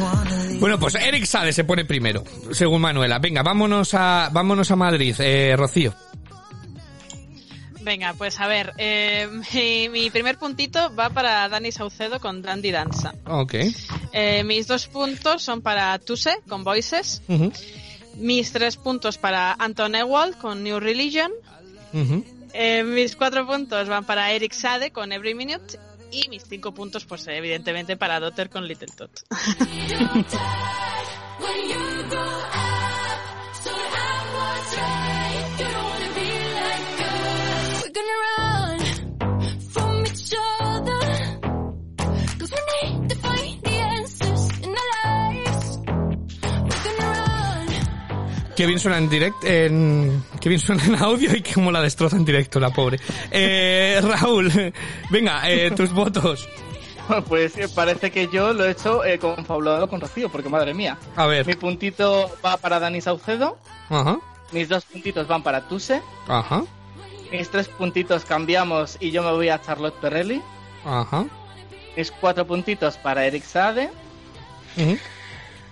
wanna 0.00 0.44
leave. 0.48 0.60
Bueno, 0.60 0.78
pues 0.80 0.96
Eric 0.96 1.26
Sade 1.26 1.52
se 1.52 1.62
pone 1.64 1.84
primero, 1.84 2.24
según 2.50 2.80
Manuela. 2.80 3.20
Venga, 3.20 3.42
vámonos 3.42 3.94
a, 3.94 4.30
vámonos 4.32 4.70
a 4.70 4.76
Madrid, 4.76 5.14
eh, 5.20 5.54
Rocío. 5.56 5.94
Venga, 7.82 8.14
pues 8.14 8.38
a 8.40 8.46
ver, 8.46 8.72
eh, 8.78 9.28
mi, 9.54 9.88
mi 9.88 10.10
primer 10.10 10.38
puntito 10.38 10.94
va 10.94 11.10
para 11.10 11.48
Dani 11.48 11.72
Saucedo 11.72 12.20
con 12.20 12.42
Dandy 12.42 12.70
Danza. 12.70 13.14
Ok. 13.26 13.54
Eh, 14.12 14.44
mis 14.44 14.66
dos 14.66 14.86
puntos 14.86 15.42
son 15.42 15.62
para 15.62 15.98
Tuse 15.98 16.40
con 16.48 16.64
Voices. 16.64 17.22
Mis 18.16 18.52
tres 18.52 18.76
puntos 18.76 19.18
para 19.18 19.54
Anton 19.54 19.94
Ewald 19.94 20.36
con 20.36 20.62
New 20.62 20.80
Religion. 20.80 21.30
Eh, 22.52 22.84
mis 22.84 23.16
cuatro 23.16 23.46
puntos 23.46 23.88
van 23.88 24.04
para 24.04 24.32
Eric 24.32 24.52
Sade 24.52 24.90
con 24.90 25.12
Every 25.12 25.34
Minute. 25.34 25.78
Y 26.12 26.28
mis 26.28 26.42
cinco 26.42 26.74
puntos, 26.74 27.04
pues 27.04 27.24
evidentemente 27.28 27.96
para 27.96 28.18
Dotter 28.18 28.50
con 28.50 28.66
Little 28.66 28.88
Tot. 28.96 29.12
We're 37.92 38.02
gonna 38.02 38.78
run 38.78 38.78
from 39.72 40.06
each 40.06 40.32
other. 40.60 41.40
'Cause 42.38 42.52
we 42.52 42.88
need 42.88 43.08
to 43.08 43.16
find 43.16 43.62
the 43.62 43.80
answers 43.80 44.58
in 44.62 44.70
our 44.70 45.34
lives. 45.34 45.78
We're 45.86 46.82
gonna 46.84 47.24
run. 47.24 48.54
Qué 48.54 48.66
bien 48.66 48.78
suena 48.78 48.98
en 48.98 49.08
direct, 49.08 49.42
en, 49.44 50.24
qué 50.40 50.48
bien 50.48 50.60
suena 50.60 50.84
en 50.84 50.94
audio 51.02 51.34
y 51.34 51.42
cómo 51.42 51.72
la 51.72 51.80
destroza 51.82 52.16
en 52.16 52.24
directo 52.24 52.60
la 52.60 52.70
pobre. 52.70 53.00
Eh, 53.32 54.00
Raúl, 54.02 54.72
venga, 55.10 55.50
eh, 55.50 55.72
tus 55.72 55.92
votos. 55.92 56.48
Pues 57.28 57.58
eh, 57.58 57.66
parece 57.74 58.12
que 58.12 58.28
yo 58.28 58.52
lo 58.52 58.66
he 58.66 58.70
hecho 58.70 59.04
eh, 59.04 59.18
confabulado 59.18 59.88
con 59.88 60.00
Rocío, 60.00 60.28
porque 60.28 60.48
madre 60.48 60.74
mía. 60.74 60.96
A 61.16 61.24
Mi 61.26 61.30
ver. 61.42 61.58
puntito 61.58 62.30
va 62.44 62.56
para 62.56 62.78
Dani 62.78 63.00
Saucedo, 63.00 63.58
Ajá, 63.88 64.20
mis 64.52 64.68
dos 64.68 64.84
puntitos 64.84 65.26
van 65.26 65.42
para 65.42 65.66
Tuse, 65.66 66.00
ajá, 66.28 66.62
mis 67.30 67.50
tres 67.50 67.68
puntitos 67.68 68.24
cambiamos 68.24 68.96
y 69.00 69.10
yo 69.10 69.22
me 69.22 69.30
voy 69.32 69.48
a 69.48 69.60
Charlotte 69.60 69.94
Perrelli, 70.00 70.42
ajá. 70.84 71.26
mis 71.96 72.10
cuatro 72.10 72.46
puntitos 72.46 72.96
para 72.98 73.26
Eric 73.26 73.44
Sade 73.44 73.90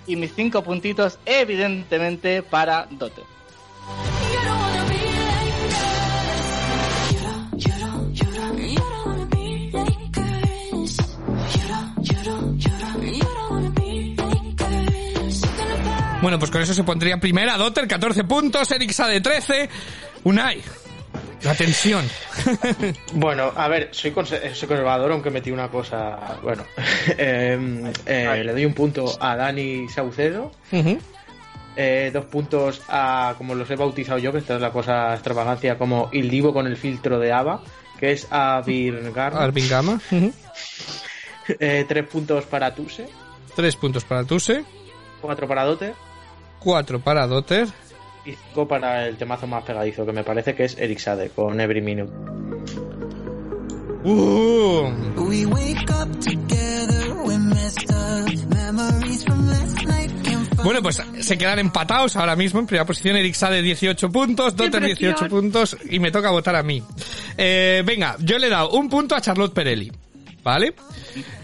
y 0.06 0.16
mis 0.16 0.34
cinco 0.34 0.62
puntitos 0.62 1.18
evidentemente 1.26 2.42
para 2.42 2.86
Dote. 2.90 3.22
Bueno, 16.20 16.38
pues 16.40 16.50
con 16.50 16.60
eso 16.60 16.74
se 16.74 16.82
pondría 16.82 17.18
primera, 17.18 17.56
Dotter, 17.56 17.86
14 17.86 18.24
puntos, 18.24 18.70
Eric 18.72 18.90
Sade, 18.90 19.20
13. 19.20 19.70
Unai, 20.24 20.60
la 21.42 21.54
tensión. 21.54 22.08
Bueno, 23.14 23.52
a 23.56 23.68
ver, 23.68 23.88
soy, 23.92 24.12
conse- 24.12 24.54
soy 24.54 24.68
conservador, 24.68 25.10
aunque 25.12 25.30
metí 25.30 25.50
una 25.50 25.68
cosa. 25.68 26.38
Bueno, 26.42 26.64
eh, 27.18 27.92
eh, 28.06 28.42
le 28.44 28.52
doy 28.52 28.64
un 28.64 28.74
punto 28.74 29.16
a 29.20 29.36
Dani 29.36 29.88
Saucedo, 29.88 30.52
eh, 31.76 32.10
dos 32.12 32.24
puntos 32.26 32.82
a, 32.88 33.34
como 33.38 33.54
los 33.54 33.68
he 33.70 33.76
bautizado 33.76 34.18
yo, 34.18 34.32
que 34.32 34.38
esta 34.38 34.56
es 34.56 34.60
la 34.60 34.70
cosa 34.70 35.14
extravagancia, 35.14 35.78
como 35.78 36.08
Il 36.12 36.28
Divo 36.30 36.52
con 36.52 36.66
el 36.66 36.76
filtro 36.76 37.18
de 37.18 37.32
Ava, 37.32 37.62
que 37.98 38.12
es 38.12 38.26
a 38.30 38.60
Virgar. 38.64 39.34
Arvin 39.34 39.68
Gama. 39.68 40.00
ujú. 40.10 40.32
Eh, 41.60 41.84
tres 41.88 42.06
puntos 42.06 42.44
para 42.44 42.74
Tuse, 42.74 43.08
Tres 43.56 43.74
puntos 43.76 44.04
para 44.04 44.22
Tuse, 44.24 44.64
cuatro 45.20 45.48
para 45.48 45.64
Dote 45.64 45.94
cuatro 46.60 46.98
para 47.00 47.26
Dotter. 47.26 47.68
Y 48.28 48.32
cinco 48.32 48.68
para 48.68 49.06
el 49.06 49.16
temazo 49.16 49.46
más 49.46 49.64
pegadizo, 49.64 50.04
que 50.04 50.12
me 50.12 50.22
parece 50.22 50.54
que 50.54 50.64
es 50.64 50.76
Eric 50.78 50.98
Sade 50.98 51.30
con 51.30 51.58
Every 51.60 51.80
Minute. 51.80 52.12
Uh, 54.04 54.92
Bueno, 60.62 60.82
pues 60.82 61.02
se 61.20 61.38
quedan 61.38 61.58
empatados 61.58 62.16
ahora 62.16 62.36
mismo. 62.36 62.60
En 62.60 62.66
primera 62.66 62.84
posición 62.84 63.16
Eric 63.16 63.34
Sade 63.34 63.62
18 63.62 64.10
puntos, 64.10 64.54
Dotter 64.54 64.84
18 64.84 65.28
puntos 65.28 65.76
y 65.88 65.98
me 65.98 66.10
toca 66.10 66.30
votar 66.30 66.56
a 66.56 66.62
mí. 66.62 66.82
Eh, 67.36 67.82
venga, 67.86 68.16
yo 68.20 68.38
le 68.38 68.48
he 68.48 68.50
dado 68.50 68.70
un 68.70 68.90
punto 68.90 69.14
a 69.14 69.20
Charlotte 69.20 69.54
Perelli, 69.54 69.90
¿vale? 70.42 70.74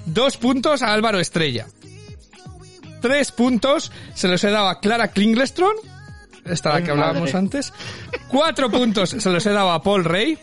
Dos 0.04 0.36
puntos 0.36 0.82
a 0.82 0.92
Álvaro 0.92 1.18
Estrella. 1.18 1.66
Tres 3.00 3.32
puntos 3.32 3.90
se 4.14 4.28
los 4.28 4.42
he 4.44 4.50
dado 4.50 4.68
a 4.68 4.80
Clara 4.80 5.08
Klinglestron 5.08 5.74
esta 6.44 6.74
la 6.74 6.82
que 6.82 6.90
hablábamos 6.90 7.22
madre. 7.32 7.38
antes. 7.38 7.72
Cuatro 8.28 8.70
puntos 8.70 9.10
se 9.10 9.30
los 9.30 9.44
he 9.46 9.50
dado 9.50 9.70
a 9.72 9.82
Paul 9.82 10.04
Rey. 10.04 10.38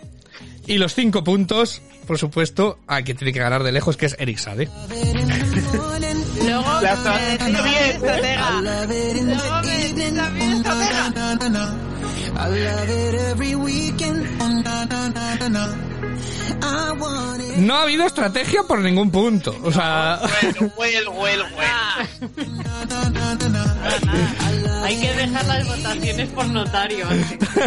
Y 0.68 0.78
los 0.78 0.94
cinco 0.94 1.24
puntos, 1.24 1.82
por 2.06 2.20
supuesto, 2.20 2.78
a 2.88 3.02
que 3.02 3.16
tiene 3.16 3.34
que 3.34 3.40
ganar 3.40 3.64
de 3.64 3.72
lejos, 3.72 3.98
que 3.98 4.06
es 4.06 4.16
Eric 4.20 4.38
Sade. 4.38 4.70
Luego, 6.44 6.82
La 6.82 6.94
está 6.94 7.16
haciendo 7.16 7.60
también, 7.60 7.64
bien. 7.64 7.96
estratega. 7.96 8.62
Luego 8.62 8.86
me 8.86 9.78
decís 9.78 10.16
también 10.16 10.52
estratega. 10.54 11.12
No 17.58 17.76
ha 17.76 17.84
habido 17.84 18.06
estrategia 18.06 18.64
por 18.64 18.80
ningún 18.80 19.12
punto. 19.12 19.56
O 19.64 19.72
sea, 19.72 20.20
Well, 20.78 21.08
well, 21.10 21.42
well, 21.58 22.02
Hay 24.84 25.00
que 25.00 25.14
dejar 25.14 25.46
las 25.46 25.68
votaciones 25.68 26.30
por 26.30 26.48
notario. 26.48 27.06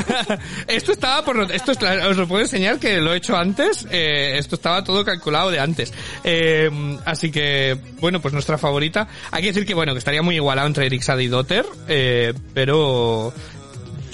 esto 0.67 0.93
estaba 0.93 1.25
por... 1.25 1.51
Esto 1.53 1.73
es, 1.73 1.79
os 2.07 2.17
lo 2.17 2.27
puedo 2.27 2.43
enseñar 2.43 2.79
que 2.79 3.01
lo 3.01 3.15
he 3.15 3.19
hecho 3.19 3.37
antes. 3.37 3.87
eh, 3.91 4.37
esto 4.39 4.57
estaba 4.57 4.83
todo 4.83 5.05
calculado 5.05 5.51
de 5.51 5.61
antes. 5.61 5.93
Eh, 6.25 6.71
así 7.05 7.31
que, 7.31 7.77
bueno, 8.01 8.21
pues 8.21 8.35
nuestra 8.35 8.59
favorita. 8.59 9.07
Hay 9.31 9.43
que 9.43 9.49
decir 9.49 9.65
que, 9.67 9.75
bueno, 9.75 9.93
que 9.93 9.99
estaría 9.99 10.23
muy 10.23 10.35
igualado 10.37 10.67
entre 10.67 10.87
Eric 10.87 11.03
Sade 11.03 11.25
y 11.25 11.29
Dotter. 11.29 11.65
eh, 11.89 12.35
pero... 12.53 13.33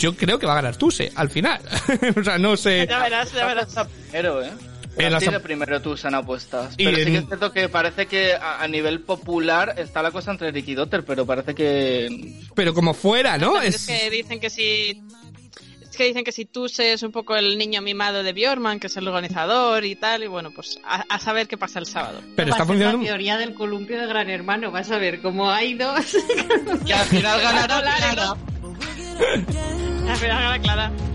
Yo 0.01 0.17
creo 0.17 0.39
que 0.39 0.47
va 0.47 0.53
a 0.53 0.57
ganar 0.57 0.77
Tuse 0.77 1.13
al 1.15 1.29
final. 1.31 1.61
o 2.17 2.25
sea, 2.25 2.39
no 2.39 2.57
sé. 2.57 2.87
ya 2.89 3.01
verás, 3.01 3.33
ya 3.33 3.47
verás. 3.47 3.75
Primero, 4.11 4.43
¿eh? 4.43 4.51
En 4.97 5.41
primero 5.43 5.81
tú 5.81 5.95
en 6.03 6.15
apuestas. 6.15 6.75
Y 6.77 6.85
Pero 6.85 6.97
sí 6.97 7.03
en- 7.03 7.13
que 7.13 7.19
es 7.19 7.27
cierto 7.27 7.53
que 7.53 7.69
parece 7.69 8.07
que 8.07 8.35
a, 8.35 8.61
a 8.63 8.67
nivel 8.69 9.01
popular 9.03 9.75
está 9.79 10.03
la 10.03 10.11
cosa 10.11 10.31
entre 10.33 10.51
Ricky 10.51 10.75
Dotter, 10.75 11.05
pero 11.05 11.25
parece 11.25 11.55
que... 11.55 12.35
Pero 12.55 12.75
como 12.75 12.93
fuera, 12.93 13.39
¿no? 13.39 13.61
Es, 13.61 13.77
Es 13.77 13.87
que 13.87 14.11
dicen 14.11 14.41
que 14.41 14.51
si 14.51 15.03
es 15.83 15.97
que 15.97 16.05
dicen 16.05 16.25
que 16.25 16.33
si 16.33 16.45
tú 16.45 16.69
es 16.95 17.03
un 17.03 17.13
poco 17.13 17.37
el 17.37 17.59
niño 17.59 17.83
mimado 17.83 18.23
de 18.23 18.33
Bjorman, 18.33 18.79
que 18.81 18.87
es 18.87 18.97
el 18.97 19.07
organizador 19.09 19.85
y 19.85 19.97
tal, 19.97 20.23
y 20.23 20.29
bueno, 20.29 20.51
pues 20.55 20.79
a, 20.85 21.03
a 21.09 21.19
saber 21.19 21.47
qué 21.49 21.57
pasa 21.59 21.79
el 21.79 21.87
sábado. 21.87 22.21
pero 22.37 22.51
está 22.51 22.59
ser 22.59 22.59
La 22.59 22.67
funcionando... 22.67 23.05
teoría 23.05 23.37
del 23.39 23.55
columpio 23.55 23.99
de 24.01 24.07
Gran 24.07 24.31
Hermano. 24.31 24.71
Vas 24.71 24.91
a 24.91 24.99
ver 24.99 25.21
cómo 25.21 25.51
hay 25.51 25.75
dos. 25.75 26.17
Que 26.87 26.95
al 26.95 27.07
final 27.07 27.41
ganará. 27.85 28.35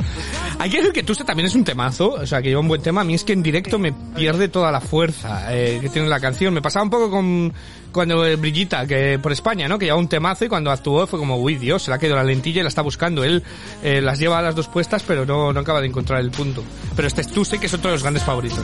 Hay 0.57 0.69
que 0.69 0.77
decir 0.77 0.93
que 0.93 1.03
Tuse 1.03 1.23
también 1.23 1.47
es 1.47 1.55
un 1.55 1.63
temazo, 1.63 2.13
o 2.13 2.25
sea, 2.25 2.41
que 2.41 2.49
lleva 2.49 2.61
un 2.61 2.67
buen 2.67 2.81
tema. 2.81 3.01
A 3.01 3.03
mí 3.03 3.13
es 3.13 3.23
que 3.23 3.33
en 3.33 3.43
directo 3.43 3.77
me 3.77 3.91
pierde 3.91 4.47
toda 4.47 4.71
la 4.71 4.79
fuerza 4.79 5.53
eh, 5.53 5.79
que 5.81 5.89
tiene 5.89 6.07
la 6.07 6.19
canción. 6.19 6.53
Me 6.53 6.61
pasaba 6.61 6.83
un 6.83 6.89
poco 6.89 7.11
con 7.11 7.53
cuando 7.91 8.25
eh, 8.25 8.35
Brillita, 8.35 8.87
que 8.87 9.19
por 9.19 9.31
España, 9.31 9.67
¿no? 9.67 9.77
Que 9.77 9.85
llevaba 9.85 10.01
un 10.01 10.07
temazo 10.07 10.45
y 10.45 10.49
cuando 10.49 10.71
actuó 10.71 11.05
fue 11.07 11.19
como, 11.19 11.37
uy, 11.37 11.55
Dios, 11.55 11.83
se 11.83 11.91
le 11.91 11.95
ha 11.95 11.99
quedado 11.99 12.17
la 12.17 12.23
lentilla 12.23 12.61
y 12.61 12.63
la 12.63 12.69
está 12.69 12.81
buscando. 12.81 13.23
Él 13.23 13.43
eh, 13.83 14.01
las 14.01 14.17
lleva 14.17 14.39
a 14.39 14.41
las 14.41 14.55
dos 14.55 14.67
puestas, 14.67 15.03
pero 15.03 15.25
no, 15.25 15.51
no 15.51 15.59
acaba 15.59 15.81
de 15.81 15.87
encontrar 15.87 16.21
el 16.21 16.31
punto. 16.31 16.63
Pero 16.95 17.07
este 17.07 17.21
es 17.21 17.27
Tuse, 17.27 17.59
que 17.59 17.65
es 17.65 17.73
otro 17.73 17.89
de 17.89 17.95
los 17.95 18.03
grandes 18.03 18.23
favoritos. 18.23 18.63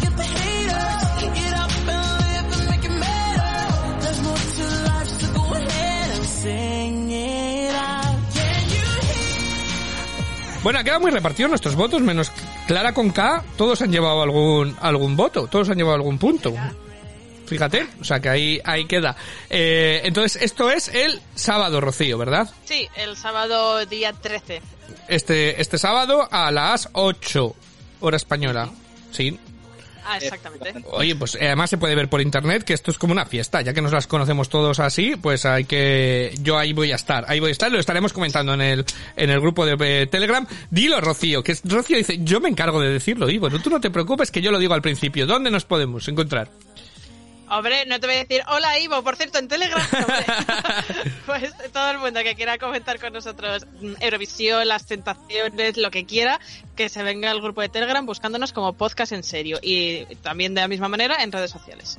Bueno, 10.63 10.77
ha 10.77 10.83
quedado 10.83 10.99
muy 10.99 11.11
repartido 11.11 11.49
nuestros 11.49 11.75
votos, 11.75 12.01
menos 12.01 12.31
Clara 12.67 12.93
con 12.93 13.09
K, 13.09 13.43
todos 13.57 13.81
han 13.81 13.91
llevado 13.91 14.21
algún, 14.21 14.75
algún 14.79 15.15
voto, 15.15 15.47
todos 15.47 15.69
han 15.69 15.77
llevado 15.77 15.95
algún 15.95 16.19
punto. 16.19 16.53
Fíjate, 17.47 17.87
o 17.99 18.03
sea 18.03 18.19
que 18.19 18.29
ahí, 18.29 18.61
ahí 18.63 18.85
queda. 18.85 19.15
Eh, 19.49 20.01
entonces, 20.05 20.41
esto 20.41 20.71
es 20.71 20.87
el 20.89 21.19
sábado, 21.35 21.81
Rocío, 21.81 22.17
¿verdad? 22.17 22.49
Sí, 22.63 22.87
el 22.95 23.17
sábado 23.17 23.85
día 23.87 24.13
13. 24.13 24.61
Este, 25.07 25.59
este 25.59 25.77
sábado 25.77 26.29
a 26.31 26.51
las 26.51 26.89
8, 26.93 27.55
hora 27.99 28.17
española. 28.17 28.69
Sí. 29.11 29.37
Ah, 30.05 30.17
exactamente. 30.17 30.73
Oye, 30.91 31.15
pues 31.15 31.35
eh, 31.35 31.45
además 31.47 31.69
se 31.69 31.77
puede 31.77 31.95
ver 31.95 32.09
por 32.09 32.21
internet 32.21 32.63
que 32.63 32.73
esto 32.73 32.91
es 32.91 32.97
como 32.97 33.13
una 33.13 33.25
fiesta, 33.25 33.61
ya 33.61 33.73
que 33.73 33.81
nos 33.81 33.91
las 33.91 34.07
conocemos 34.07 34.49
todos 34.49 34.79
así, 34.79 35.15
pues 35.21 35.45
hay 35.45 35.65
que, 35.65 36.33
yo 36.41 36.57
ahí 36.57 36.73
voy 36.73 36.91
a 36.91 36.95
estar, 36.95 37.25
ahí 37.27 37.39
voy 37.39 37.49
a 37.49 37.51
estar, 37.51 37.71
lo 37.71 37.79
estaremos 37.79 38.11
comentando 38.13 38.53
en 38.53 38.61
el, 38.61 38.85
en 39.15 39.29
el 39.29 39.39
grupo 39.39 39.65
de 39.65 40.01
eh, 40.01 40.07
Telegram. 40.07 40.45
Dilo, 40.69 40.99
Rocío, 41.01 41.43
que 41.43 41.51
es- 41.53 41.61
Rocío 41.63 41.97
dice, 41.97 42.19
yo 42.23 42.39
me 42.39 42.49
encargo 42.49 42.81
de 42.81 42.89
decirlo, 42.91 43.29
y 43.29 43.37
bueno, 43.37 43.59
tú 43.61 43.69
no 43.69 43.79
te 43.79 43.89
preocupes 43.91 44.31
que 44.31 44.41
yo 44.41 44.51
lo 44.51 44.59
digo 44.59 44.73
al 44.73 44.81
principio, 44.81 45.25
¿dónde 45.27 45.51
nos 45.51 45.65
podemos 45.65 46.07
encontrar? 46.07 46.49
Hombre, 47.51 47.85
no 47.85 47.99
te 47.99 48.07
voy 48.07 48.15
a 48.15 48.19
decir, 48.19 48.41
hola 48.47 48.79
Ivo, 48.79 49.03
por 49.03 49.17
cierto, 49.17 49.37
en 49.37 49.49
Telegram. 49.49 49.81
pues 51.25 51.53
todo 51.73 51.91
el 51.91 51.97
mundo 51.97 52.21
que 52.23 52.33
quiera 52.33 52.57
comentar 52.57 52.97
con 52.97 53.11
nosotros 53.11 53.67
mm, 53.81 53.95
Eurovisión, 53.99 54.65
las 54.69 54.85
tentaciones, 54.85 55.75
lo 55.75 55.91
que 55.91 56.05
quiera, 56.05 56.39
que 56.77 56.87
se 56.87 57.03
venga 57.03 57.29
al 57.29 57.41
grupo 57.41 57.59
de 57.59 57.67
Telegram 57.67 58.05
buscándonos 58.05 58.53
como 58.53 58.71
podcast 58.71 59.11
en 59.11 59.23
serio. 59.23 59.59
Y 59.61 60.05
también 60.21 60.55
de 60.55 60.61
la 60.61 60.69
misma 60.69 60.87
manera 60.87 61.21
en 61.23 61.33
redes 61.33 61.51
sociales. 61.51 61.97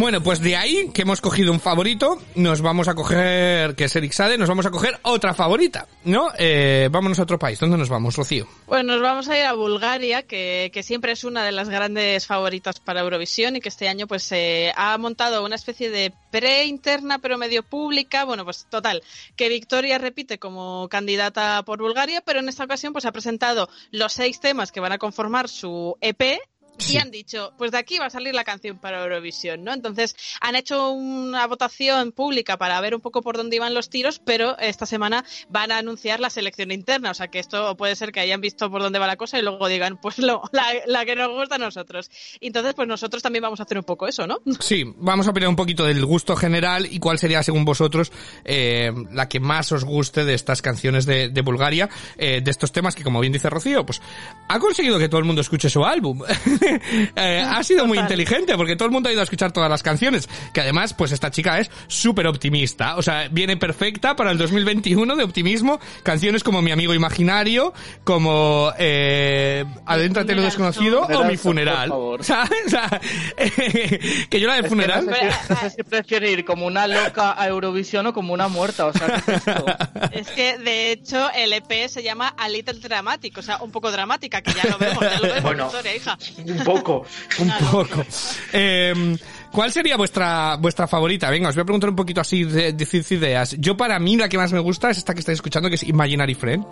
Bueno, 0.00 0.22
pues 0.22 0.40
de 0.40 0.56
ahí 0.56 0.88
que 0.94 1.02
hemos 1.02 1.20
cogido 1.20 1.52
un 1.52 1.60
favorito, 1.60 2.16
nos 2.34 2.62
vamos 2.62 2.88
a 2.88 2.94
coger, 2.94 3.74
que 3.74 3.84
es 3.84 3.94
Eric 3.94 4.12
Sade, 4.12 4.38
nos 4.38 4.48
vamos 4.48 4.64
a 4.64 4.70
coger 4.70 4.98
otra 5.02 5.34
favorita, 5.34 5.88
¿no? 6.04 6.30
Eh, 6.38 6.88
vámonos 6.90 7.18
a 7.18 7.24
otro 7.24 7.38
país, 7.38 7.60
¿dónde 7.60 7.76
nos 7.76 7.90
vamos, 7.90 8.16
Rocío? 8.16 8.48
Bueno, 8.66 8.94
nos 8.94 9.02
vamos 9.02 9.28
a 9.28 9.38
ir 9.38 9.44
a 9.44 9.52
Bulgaria, 9.52 10.22
que, 10.22 10.70
que 10.72 10.82
siempre 10.82 11.12
es 11.12 11.22
una 11.22 11.44
de 11.44 11.52
las 11.52 11.68
grandes 11.68 12.26
favoritas 12.26 12.80
para 12.80 13.02
Eurovisión 13.02 13.56
y 13.56 13.60
que 13.60 13.68
este 13.68 13.88
año 13.88 14.06
pues 14.06 14.32
eh, 14.32 14.72
ha 14.74 14.96
montado 14.96 15.44
una 15.44 15.56
especie 15.56 15.90
de 15.90 16.14
pre-interna 16.30 17.18
pero 17.18 17.36
medio 17.36 17.62
pública. 17.62 18.24
Bueno, 18.24 18.46
pues 18.46 18.66
total, 18.70 19.02
que 19.36 19.50
Victoria 19.50 19.98
repite 19.98 20.38
como 20.38 20.88
candidata 20.88 21.62
por 21.62 21.78
Bulgaria, 21.78 22.22
pero 22.24 22.40
en 22.40 22.48
esta 22.48 22.64
ocasión 22.64 22.94
pues 22.94 23.04
ha 23.04 23.12
presentado 23.12 23.68
los 23.90 24.14
seis 24.14 24.40
temas 24.40 24.72
que 24.72 24.80
van 24.80 24.92
a 24.92 24.98
conformar 24.98 25.50
su 25.50 25.98
EP 26.00 26.40
y 26.88 26.96
han 26.96 27.10
dicho, 27.10 27.52
pues 27.58 27.70
de 27.70 27.78
aquí 27.78 27.98
va 27.98 28.06
a 28.06 28.10
salir 28.10 28.34
la 28.34 28.44
canción 28.44 28.78
para 28.78 29.02
Eurovisión, 29.02 29.64
¿no? 29.64 29.72
Entonces 29.72 30.16
han 30.40 30.56
hecho 30.56 30.90
una 30.90 31.46
votación 31.46 32.12
pública 32.12 32.56
para 32.56 32.80
ver 32.80 32.94
un 32.94 33.00
poco 33.00 33.22
por 33.22 33.36
dónde 33.36 33.56
iban 33.56 33.74
los 33.74 33.90
tiros, 33.90 34.20
pero 34.24 34.58
esta 34.58 34.86
semana 34.86 35.24
van 35.48 35.72
a 35.72 35.78
anunciar 35.78 36.20
la 36.20 36.30
selección 36.30 36.70
interna, 36.70 37.10
o 37.10 37.14
sea 37.14 37.28
que 37.28 37.38
esto 37.38 37.76
puede 37.76 37.96
ser 37.96 38.12
que 38.12 38.20
hayan 38.20 38.40
visto 38.40 38.70
por 38.70 38.82
dónde 38.82 38.98
va 38.98 39.06
la 39.06 39.16
cosa 39.16 39.38
y 39.38 39.42
luego 39.42 39.68
digan, 39.68 39.98
pues 40.00 40.18
lo, 40.18 40.42
la, 40.52 40.64
la 40.86 41.04
que 41.04 41.16
nos 41.16 41.28
gusta 41.30 41.56
a 41.56 41.58
nosotros. 41.58 42.10
Entonces, 42.40 42.74
pues 42.74 42.88
nosotros 42.88 43.22
también 43.22 43.42
vamos 43.42 43.60
a 43.60 43.64
hacer 43.64 43.78
un 43.78 43.84
poco 43.84 44.06
eso, 44.06 44.26
¿no? 44.26 44.38
Sí, 44.60 44.84
vamos 44.98 45.26
a 45.26 45.30
opinar 45.30 45.48
un 45.48 45.56
poquito 45.56 45.84
del 45.84 46.04
gusto 46.04 46.36
general 46.36 46.86
y 46.90 46.98
cuál 46.98 47.18
sería, 47.18 47.42
según 47.42 47.64
vosotros, 47.64 48.12
eh, 48.44 48.92
la 49.10 49.28
que 49.28 49.40
más 49.40 49.72
os 49.72 49.84
guste 49.84 50.24
de 50.24 50.34
estas 50.34 50.62
canciones 50.62 51.06
de, 51.06 51.28
de 51.28 51.42
Bulgaria, 51.42 51.88
eh, 52.18 52.40
de 52.42 52.50
estos 52.50 52.72
temas 52.72 52.94
que, 52.94 53.02
como 53.02 53.20
bien 53.20 53.32
dice 53.32 53.50
Rocío, 53.50 53.84
pues 53.84 54.00
ha 54.48 54.58
conseguido 54.58 54.98
que 54.98 55.08
todo 55.08 55.18
el 55.18 55.26
mundo 55.26 55.40
escuche 55.40 55.70
su 55.70 55.84
álbum. 55.84 56.22
Eh, 57.16 57.44
ha 57.46 57.62
sido 57.62 57.86
muy 57.86 57.98
inteligente 57.98 58.56
porque 58.56 58.76
todo 58.76 58.86
el 58.86 58.92
mundo 58.92 59.08
ha 59.08 59.12
ido 59.12 59.20
a 59.20 59.24
escuchar 59.24 59.52
todas 59.52 59.68
las 59.68 59.82
canciones. 59.82 60.28
Que 60.54 60.60
además, 60.60 60.94
pues 60.94 61.12
esta 61.12 61.30
chica 61.30 61.58
es 61.58 61.70
súper 61.88 62.26
optimista. 62.26 62.96
O 62.96 63.02
sea, 63.02 63.28
viene 63.30 63.56
perfecta 63.56 64.16
para 64.16 64.30
el 64.30 64.38
2021 64.38 65.16
de 65.16 65.24
optimismo. 65.24 65.80
Canciones 66.02 66.42
como 66.42 66.62
Mi 66.62 66.70
amigo 66.72 66.94
imaginario, 66.94 67.72
como 68.04 68.72
eh, 68.78 69.64
Adéntrate 69.86 70.34
lo 70.34 70.42
funeral 70.42 70.44
desconocido 70.44 71.02
o 71.02 71.24
Mi 71.24 71.36
Funeral 71.36 71.36
song, 71.36 71.42
funeral. 71.42 71.88
por 71.88 72.24
favor. 72.24 72.24
¿Sabes? 72.24 72.66
O 72.66 72.70
sea, 72.70 73.00
que 74.30 74.40
yo 74.40 74.46
la 74.48 74.54
de 74.54 74.60
Es 74.60 74.64
que 74.64 74.68
funeral... 74.68 75.06
no, 75.06 75.12
sé 75.12 75.20
si, 75.20 75.52
no 75.52 75.60
sé 75.60 75.70
si 75.70 75.82
prefiere 75.82 76.30
ir 76.30 76.44
como 76.44 76.66
una 76.66 76.86
loca 76.86 77.34
a 77.40 77.48
Eurovisión 77.48 78.06
o 78.06 78.12
como 78.12 78.32
una 78.32 78.48
muerta, 78.48 78.86
o 78.86 78.92
sea, 78.92 79.22
¿qué 79.24 79.32
es 79.32 79.46
esto? 79.46 79.66
Es 80.12 80.28
que, 80.28 80.58
de 80.58 80.92
hecho, 80.92 81.30
el 81.34 81.52
EP 81.52 81.88
se 81.88 82.02
llama 82.02 82.28
A 82.36 82.48
Little 82.48 82.78
Dramatic, 82.80 83.36
o 83.38 83.42
sea, 83.42 83.58
un 83.62 83.70
poco 83.70 83.90
dramática, 83.90 84.42
que 84.42 84.52
ya 84.52 84.64
lo 84.64 84.78
vemos, 84.78 85.00
ya 85.00 85.20
lo 85.20 85.28
vemos, 85.28 85.42
Bueno. 85.42 85.70
Hija. 85.94 86.16
Un 86.60 86.64
poco. 86.64 87.04
Un 87.38 87.52
poco. 87.70 88.04
Eh, 88.52 89.16
¿Cuál 89.52 89.72
sería 89.72 89.96
vuestra 89.96 90.56
vuestra 90.56 90.86
favorita? 90.86 91.28
Venga, 91.28 91.48
os 91.48 91.54
voy 91.56 91.62
a 91.62 91.64
preguntar 91.64 91.90
un 91.90 91.96
poquito 91.96 92.20
así 92.20 92.44
de, 92.44 92.72
decir 92.72 93.04
ideas. 93.10 93.56
Yo 93.58 93.76
para 93.76 93.98
mí 93.98 94.16
la 94.16 94.28
que 94.28 94.38
más 94.38 94.52
me 94.52 94.60
gusta 94.60 94.90
es 94.90 94.98
esta 94.98 95.12
que 95.12 95.20
estáis 95.20 95.36
escuchando, 95.38 95.68
que 95.68 95.74
es 95.74 95.82
Imaginary 95.82 96.34
Friend. 96.34 96.64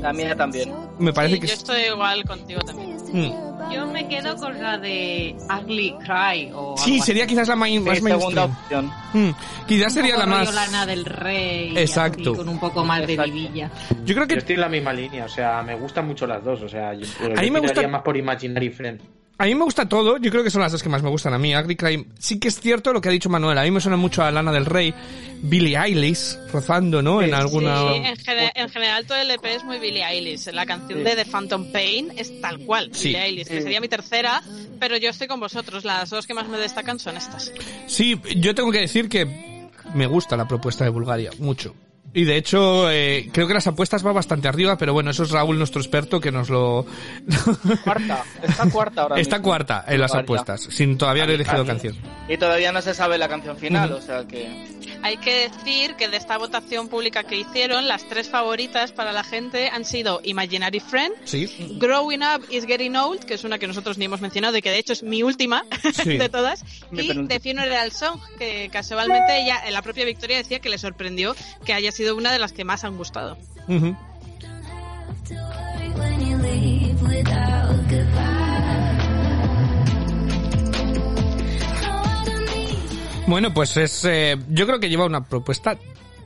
La 0.00 0.12
mía 0.12 0.34
también. 0.34 0.72
Me 0.98 1.12
parece 1.12 1.34
Sí, 1.34 1.40
que 1.40 1.46
yo 1.48 1.52
es... 1.52 1.58
estoy 1.58 1.82
igual 1.82 2.24
contigo 2.24 2.60
también. 2.60 2.97
Mm. 3.12 3.72
Yo 3.72 3.86
me 3.86 4.08
quedo 4.08 4.34
con 4.36 4.60
la 4.62 4.78
de 4.78 5.36
Ugly 5.62 5.94
Cry 5.98 6.50
o 6.54 6.74
Sí, 6.78 6.92
algo 6.94 7.04
sería 7.04 7.24
así. 7.24 7.34
quizás 7.34 7.48
la 7.48 7.56
ma- 7.56 7.66
Sí, 7.66 7.80
más 7.80 7.98
segunda 7.98 8.46
mainstream. 8.46 8.50
opción. 8.62 8.92
Mm. 9.12 9.34
Quizás 9.66 9.86
Un 9.88 9.92
sería 9.92 10.14
poco 10.14 10.26
la 10.26 10.36
más... 10.36 10.54
Lana 10.54 10.86
del 10.86 11.04
Rey. 11.04 11.76
Exacto. 11.76 12.30
así, 12.30 12.38
con 12.38 12.48
un 12.48 12.58
poco 12.58 12.84
más 12.84 13.06
de 13.06 13.12
Exacto. 13.14 13.32
vidilla. 13.32 13.70
Yo 14.04 14.14
creo 14.14 14.24
Yo 14.24 14.28
que 14.28 14.34
estoy 14.36 14.54
en 14.54 14.60
la 14.62 14.68
misma 14.68 14.92
línea, 14.92 15.24
o 15.24 15.28
sea, 15.28 15.62
me 15.62 15.74
gustan 15.74 16.06
mucho 16.06 16.26
las 16.26 16.42
dos, 16.42 16.62
o 16.62 16.68
sea, 16.68 16.94
yo, 16.94 17.00
yo 17.20 17.36
A 17.36 17.40
mí 17.42 17.50
me 17.50 17.60
gusta- 17.60 17.86
más 17.88 18.02
por 18.02 18.16
Imaginary 18.16 18.70
Friend. 18.70 19.00
A 19.40 19.44
mí 19.44 19.54
me 19.54 19.62
gusta 19.62 19.88
todo, 19.88 20.18
yo 20.18 20.32
creo 20.32 20.42
que 20.42 20.50
son 20.50 20.62
las 20.62 20.72
dos 20.72 20.82
que 20.82 20.88
más 20.88 21.00
me 21.00 21.10
gustan 21.10 21.32
a 21.32 21.38
mí. 21.38 21.54
Ugly 21.54 21.76
Cry, 21.76 22.06
sí 22.18 22.40
que 22.40 22.48
es 22.48 22.58
cierto 22.58 22.92
lo 22.92 23.00
que 23.00 23.08
ha 23.08 23.12
dicho 23.12 23.28
Manuel, 23.30 23.56
a 23.56 23.62
mí 23.62 23.70
me 23.70 23.80
suena 23.80 23.96
mucho 23.96 24.24
a 24.24 24.32
Lana 24.32 24.50
del 24.50 24.66
Rey, 24.66 24.92
Billie 25.42 25.78
Eilish, 25.78 26.36
rozando, 26.52 27.02
¿no? 27.02 27.22
en 27.22 27.32
alguna... 27.34 27.78
Sí, 27.92 28.02
en 28.56 28.68
general 28.68 29.06
todo 29.06 29.16
el 29.18 29.30
EP 29.30 29.44
es 29.44 29.62
muy 29.62 29.78
Billie 29.78 30.04
Eilish. 30.04 30.48
La 30.52 30.66
canción 30.66 31.04
de 31.04 31.14
The 31.14 31.24
Phantom 31.24 31.70
Pain 31.70 32.12
es 32.16 32.40
tal 32.40 32.58
cual, 32.66 32.90
Sí. 32.92 33.10
Billie 33.10 33.22
Eilish, 33.22 33.46
que 33.46 33.62
sería 33.62 33.80
mi 33.80 33.86
tercera, 33.88 34.42
pero 34.80 34.96
yo 34.96 35.10
estoy 35.10 35.28
con 35.28 35.38
vosotros. 35.38 35.84
Las 35.84 36.10
dos 36.10 36.26
que 36.26 36.34
más 36.34 36.48
me 36.48 36.58
destacan 36.58 36.98
son 36.98 37.16
estas. 37.16 37.52
Sí, 37.86 38.20
yo 38.38 38.56
tengo 38.56 38.72
que 38.72 38.80
decir 38.80 39.08
que 39.08 39.68
me 39.94 40.08
gusta 40.08 40.36
la 40.36 40.48
propuesta 40.48 40.82
de 40.82 40.90
Bulgaria, 40.90 41.30
mucho. 41.38 41.76
Y 42.14 42.24
de 42.24 42.36
hecho, 42.36 42.90
eh, 42.90 43.28
creo 43.32 43.46
que 43.46 43.54
las 43.54 43.66
apuestas 43.66 44.04
va 44.04 44.12
bastante 44.12 44.48
arriba, 44.48 44.76
pero 44.78 44.92
bueno, 44.92 45.10
eso 45.10 45.24
es 45.24 45.30
Raúl, 45.30 45.58
nuestro 45.58 45.80
experto, 45.80 46.20
que 46.20 46.32
nos 46.32 46.48
lo... 46.48 46.86
Cuarta, 47.84 48.24
está 48.42 48.70
cuarta 48.70 49.02
ahora 49.02 49.20
Está 49.20 49.36
mismo. 49.36 49.48
cuarta 49.48 49.84
en 49.86 50.00
las 50.00 50.14
apuestas, 50.14 50.62
sin 50.70 50.96
todavía 50.98 51.24
haber 51.24 51.36
elegido 51.36 51.64
canción. 51.66 51.96
Y 52.28 52.36
todavía 52.36 52.72
no 52.72 52.80
se 52.82 52.94
sabe 52.94 53.18
la 53.18 53.28
canción 53.28 53.56
final, 53.56 53.92
o 53.92 54.00
sea 54.00 54.24
que... 54.26 54.78
Hay 55.02 55.18
que 55.18 55.48
decir 55.48 55.94
que 55.94 56.08
de 56.08 56.16
esta 56.16 56.38
votación 56.38 56.88
pública 56.88 57.22
que 57.22 57.36
hicieron, 57.36 57.86
las 57.86 58.08
tres 58.08 58.28
favoritas 58.28 58.90
para 58.90 59.12
la 59.12 59.22
gente 59.22 59.68
han 59.68 59.84
sido 59.84 60.20
Imaginary 60.24 60.80
Friend, 60.80 61.14
Sí. 61.24 61.48
Growing 61.78 62.22
Up 62.22 62.44
is 62.50 62.64
Getting 62.66 62.96
Old, 62.96 63.20
que 63.24 63.34
es 63.34 63.44
una 63.44 63.58
que 63.58 63.68
nosotros 63.68 63.96
ni 63.96 64.06
hemos 64.06 64.20
mencionado 64.20 64.56
y 64.56 64.62
que 64.62 64.70
de 64.70 64.78
hecho 64.78 64.92
es 64.94 65.02
mi 65.04 65.22
última 65.22 65.64
Sí. 65.92 66.16
de 66.16 66.28
todas, 66.28 66.64
Mi 66.90 67.02
y 67.04 67.08
penúltima. 67.08 67.28
The 67.40 67.48
Funeral 67.48 67.92
Song, 67.92 68.18
que 68.38 68.68
casualmente 68.72 69.40
ella, 69.42 69.62
en 69.66 69.72
la 69.72 69.82
propia 69.82 70.04
Victoria 70.04 70.38
decía 70.38 70.58
que 70.58 70.68
le 70.68 70.78
sorprendió 70.78 71.36
que 71.64 71.74
haya 71.74 71.92
sido 71.98 72.16
una 72.16 72.32
de 72.32 72.38
las 72.38 72.52
que 72.52 72.64
más 72.64 72.84
han 72.84 72.96
gustado. 72.96 73.36
Bueno, 83.26 83.52
pues 83.52 83.76
es... 83.76 84.04
eh, 84.04 84.36
yo 84.48 84.66
creo 84.66 84.80
que 84.80 84.88
lleva 84.88 85.04
una 85.04 85.24
propuesta 85.24 85.76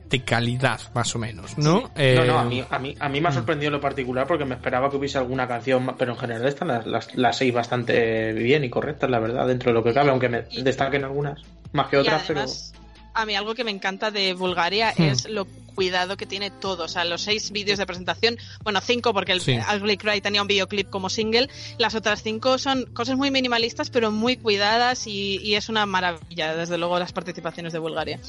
de 0.08 0.22
calidad, 0.22 0.78
más 0.94 1.16
o 1.16 1.18
menos, 1.18 1.56
¿no? 1.56 1.90
Eh, 1.96 2.14
No, 2.16 2.24
no, 2.26 2.38
a 2.38 2.44
mí, 2.44 2.62
a 2.68 2.78
mí, 2.78 2.94
a 3.00 3.08
mí 3.08 3.20
me 3.22 3.30
ha 3.30 3.32
sorprendido 3.32 3.68
en 3.68 3.72
lo 3.72 3.80
particular 3.80 4.26
porque 4.26 4.44
me 4.44 4.54
esperaba 4.54 4.90
que 4.90 4.98
hubiese 4.98 5.16
alguna 5.16 5.48
canción, 5.48 5.86
más, 5.86 5.96
pero 5.98 6.12
en 6.12 6.18
general 6.18 6.46
están 6.46 6.68
las, 6.68 6.86
las, 6.86 7.14
las 7.16 7.36
seis 7.36 7.52
bastante 7.52 8.34
bien 8.34 8.62
y 8.62 8.68
correctas, 8.68 9.08
la 9.08 9.18
verdad, 9.18 9.46
dentro 9.46 9.70
de 9.70 9.74
lo 9.74 9.82
que 9.82 9.94
cabe, 9.94 10.10
aunque 10.10 10.28
me 10.28 10.42
destaquen 10.62 11.02
algunas 11.04 11.40
más 11.72 11.88
que 11.88 11.96
Y 11.96 12.00
otras, 12.00 12.24
además, 12.28 12.74
a 13.14 13.26
mí 13.26 13.34
algo 13.34 13.54
que 13.54 13.64
me 13.64 13.70
encanta 13.70 14.10
de 14.10 14.34
Bulgaria 14.34 14.92
Hmm. 14.96 15.02
es 15.02 15.28
lo 15.28 15.46
cuidado 15.74 16.16
que 16.18 16.26
tiene 16.26 16.50
todo. 16.50 16.84
O 16.84 16.88
sea, 16.88 17.04
los 17.04 17.22
seis 17.22 17.50
vídeos 17.50 17.78
de 17.78 17.86
presentación, 17.86 18.36
bueno, 18.62 18.80
cinco 18.82 19.14
porque 19.14 19.32
el 19.32 19.40
Sí. 19.40 19.56
Ugly 19.74 19.96
Cry 19.96 20.20
tenía 20.20 20.42
un 20.42 20.48
videoclip 20.48 20.90
como 20.90 21.08
single, 21.08 21.48
las 21.78 21.94
otras 21.94 22.22
cinco 22.22 22.58
son 22.58 22.84
cosas 22.92 23.16
muy 23.16 23.30
minimalistas 23.30 23.88
pero 23.88 24.10
muy 24.10 24.36
cuidadas 24.36 25.06
y, 25.06 25.38
y 25.38 25.54
es 25.54 25.68
una 25.70 25.86
maravilla, 25.86 26.54
desde 26.54 26.76
luego, 26.76 26.98
las 26.98 27.12
participaciones 27.12 27.72
de 27.72 27.78
Bulgaria. 27.78 28.20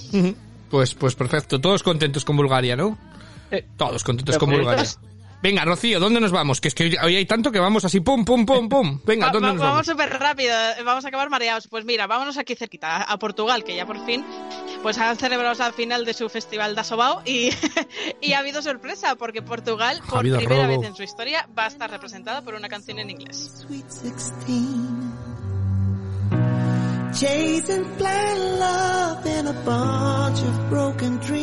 Pues, 0.70 0.94
pues 0.94 1.16
perfecto, 1.16 1.60
todos 1.60 1.84
contentos 1.84 2.24
con 2.24 2.38
Bulgaria, 2.38 2.76
¿no? 2.78 2.98
Todos 3.78 4.04
contentos 4.04 4.38
con 4.38 4.50
Bulgaria. 4.50 4.86
Venga, 5.44 5.66
Rocío, 5.66 6.00
¿dónde 6.00 6.22
nos 6.22 6.32
vamos? 6.32 6.62
Que 6.62 6.70
es 6.70 6.74
que 6.74 6.96
hoy 7.04 7.16
hay 7.18 7.26
tanto 7.26 7.52
que 7.52 7.60
vamos 7.60 7.84
así, 7.84 8.00
pum, 8.00 8.24
pum, 8.24 8.46
pum, 8.46 8.70
pum. 8.70 9.00
Venga, 9.06 9.30
¿dónde 9.30 9.48
va- 9.50 9.54
nos 9.54 9.62
vamos 9.62 9.86
vamos? 9.86 9.86
súper 9.88 10.10
rápido, 10.18 10.56
vamos 10.86 11.04
a 11.04 11.10
acabar 11.10 11.30
mareados. 11.30 11.68
Pues 11.68 11.84
mira, 11.84 12.08
vámonos 12.08 12.38
aquí 12.38 12.56
cerquita, 12.56 12.96
a, 12.96 13.02
a 13.04 13.20
Portugal, 13.20 13.66
que 13.66 13.76
ya 13.76 13.86
por 13.86 14.04
fin 14.06 14.24
pues 14.82 14.98
han 14.98 15.18
celebrado 15.18 15.54
la 15.60 15.74
final 15.74 16.06
de 16.06 16.14
su 16.14 16.30
festival 16.30 16.76
de 16.76 16.82
Asobao 16.82 17.22
y, 17.26 17.50
y 18.22 18.32
ha 18.34 18.40
habido 18.40 18.62
sorpresa, 18.62 19.16
porque 19.16 19.42
Portugal, 19.42 20.00
por 20.10 20.22
primera 20.22 20.66
robo. 20.68 20.80
vez 20.80 20.88
en 20.90 20.96
su 20.96 21.04
historia, 21.04 21.46
va 21.58 21.66
a 21.66 21.68
estar 21.68 21.92
representada 21.92 22.42
por 22.42 22.54
una 22.56 22.70
canción 22.70 23.00
en 23.00 23.10
inglés. 23.10 23.66
Sweet 23.68 23.86
16. 23.86 24.60
Chasing 27.14 27.84
blind 27.98 28.60
love 28.60 29.26
in 29.26 29.48
a 29.48 29.54
bunch 29.66 30.40
of 30.42 30.70
broken 30.70 31.20
dreams. 31.20 31.43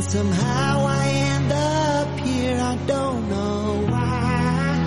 And 0.00 0.10
somehow 0.10 0.86
I 0.86 1.08
end 1.08 1.52
up 1.52 2.20
here. 2.20 2.56
I 2.58 2.76
don't 2.86 3.28
know 3.28 3.84
why. 3.90 4.78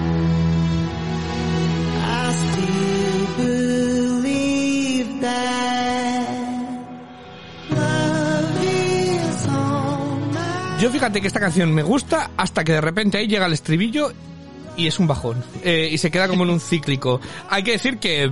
I 2.02 2.34
still 2.34 3.28
believe 3.38 5.22
that 5.22 6.28
love 7.70 8.64
is 8.64 9.48
my 9.50 10.80
Yo 10.82 10.90
fíjate 10.90 11.22
que 11.22 11.28
esta 11.28 11.40
canción 11.40 11.72
me 11.76 11.84
gusta 11.84 12.32
hasta 12.36 12.64
que 12.64 12.72
de 12.72 12.82
repente 12.82 13.20
ahí 13.20 13.28
llega 13.28 13.46
el 13.46 13.54
estribillo 13.54 14.12
y 14.76 14.88
es 14.88 14.98
un 14.98 15.06
bajón. 15.06 15.44
Eh, 15.64 15.90
y 15.92 16.00
se 16.00 16.10
queda 16.10 16.28
como 16.28 16.44
en 16.44 16.50
un 16.50 16.60
cíclico. 16.60 17.22
Hay 17.52 17.62
que 17.62 17.74
decir 17.74 18.00
que 18.00 18.32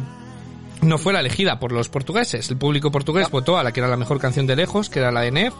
no 0.82 0.98
fue 0.98 1.14
la 1.14 1.20
elegida 1.20 1.60
por 1.60 1.72
los 1.74 1.90
portugueses. 1.90 2.50
El 2.50 2.58
público 2.58 2.92
portugués 2.92 3.30
votó 3.30 3.60
a 3.60 3.64
la 3.64 3.72
que 3.72 3.82
era 3.82 3.90
la 3.90 3.98
mejor 3.98 4.20
canción 4.20 4.48
de 4.48 4.56
lejos, 4.56 4.90
que 4.90 4.98
era 4.98 5.12
la 5.12 5.22
de 5.22 5.32
Nef. 5.32 5.54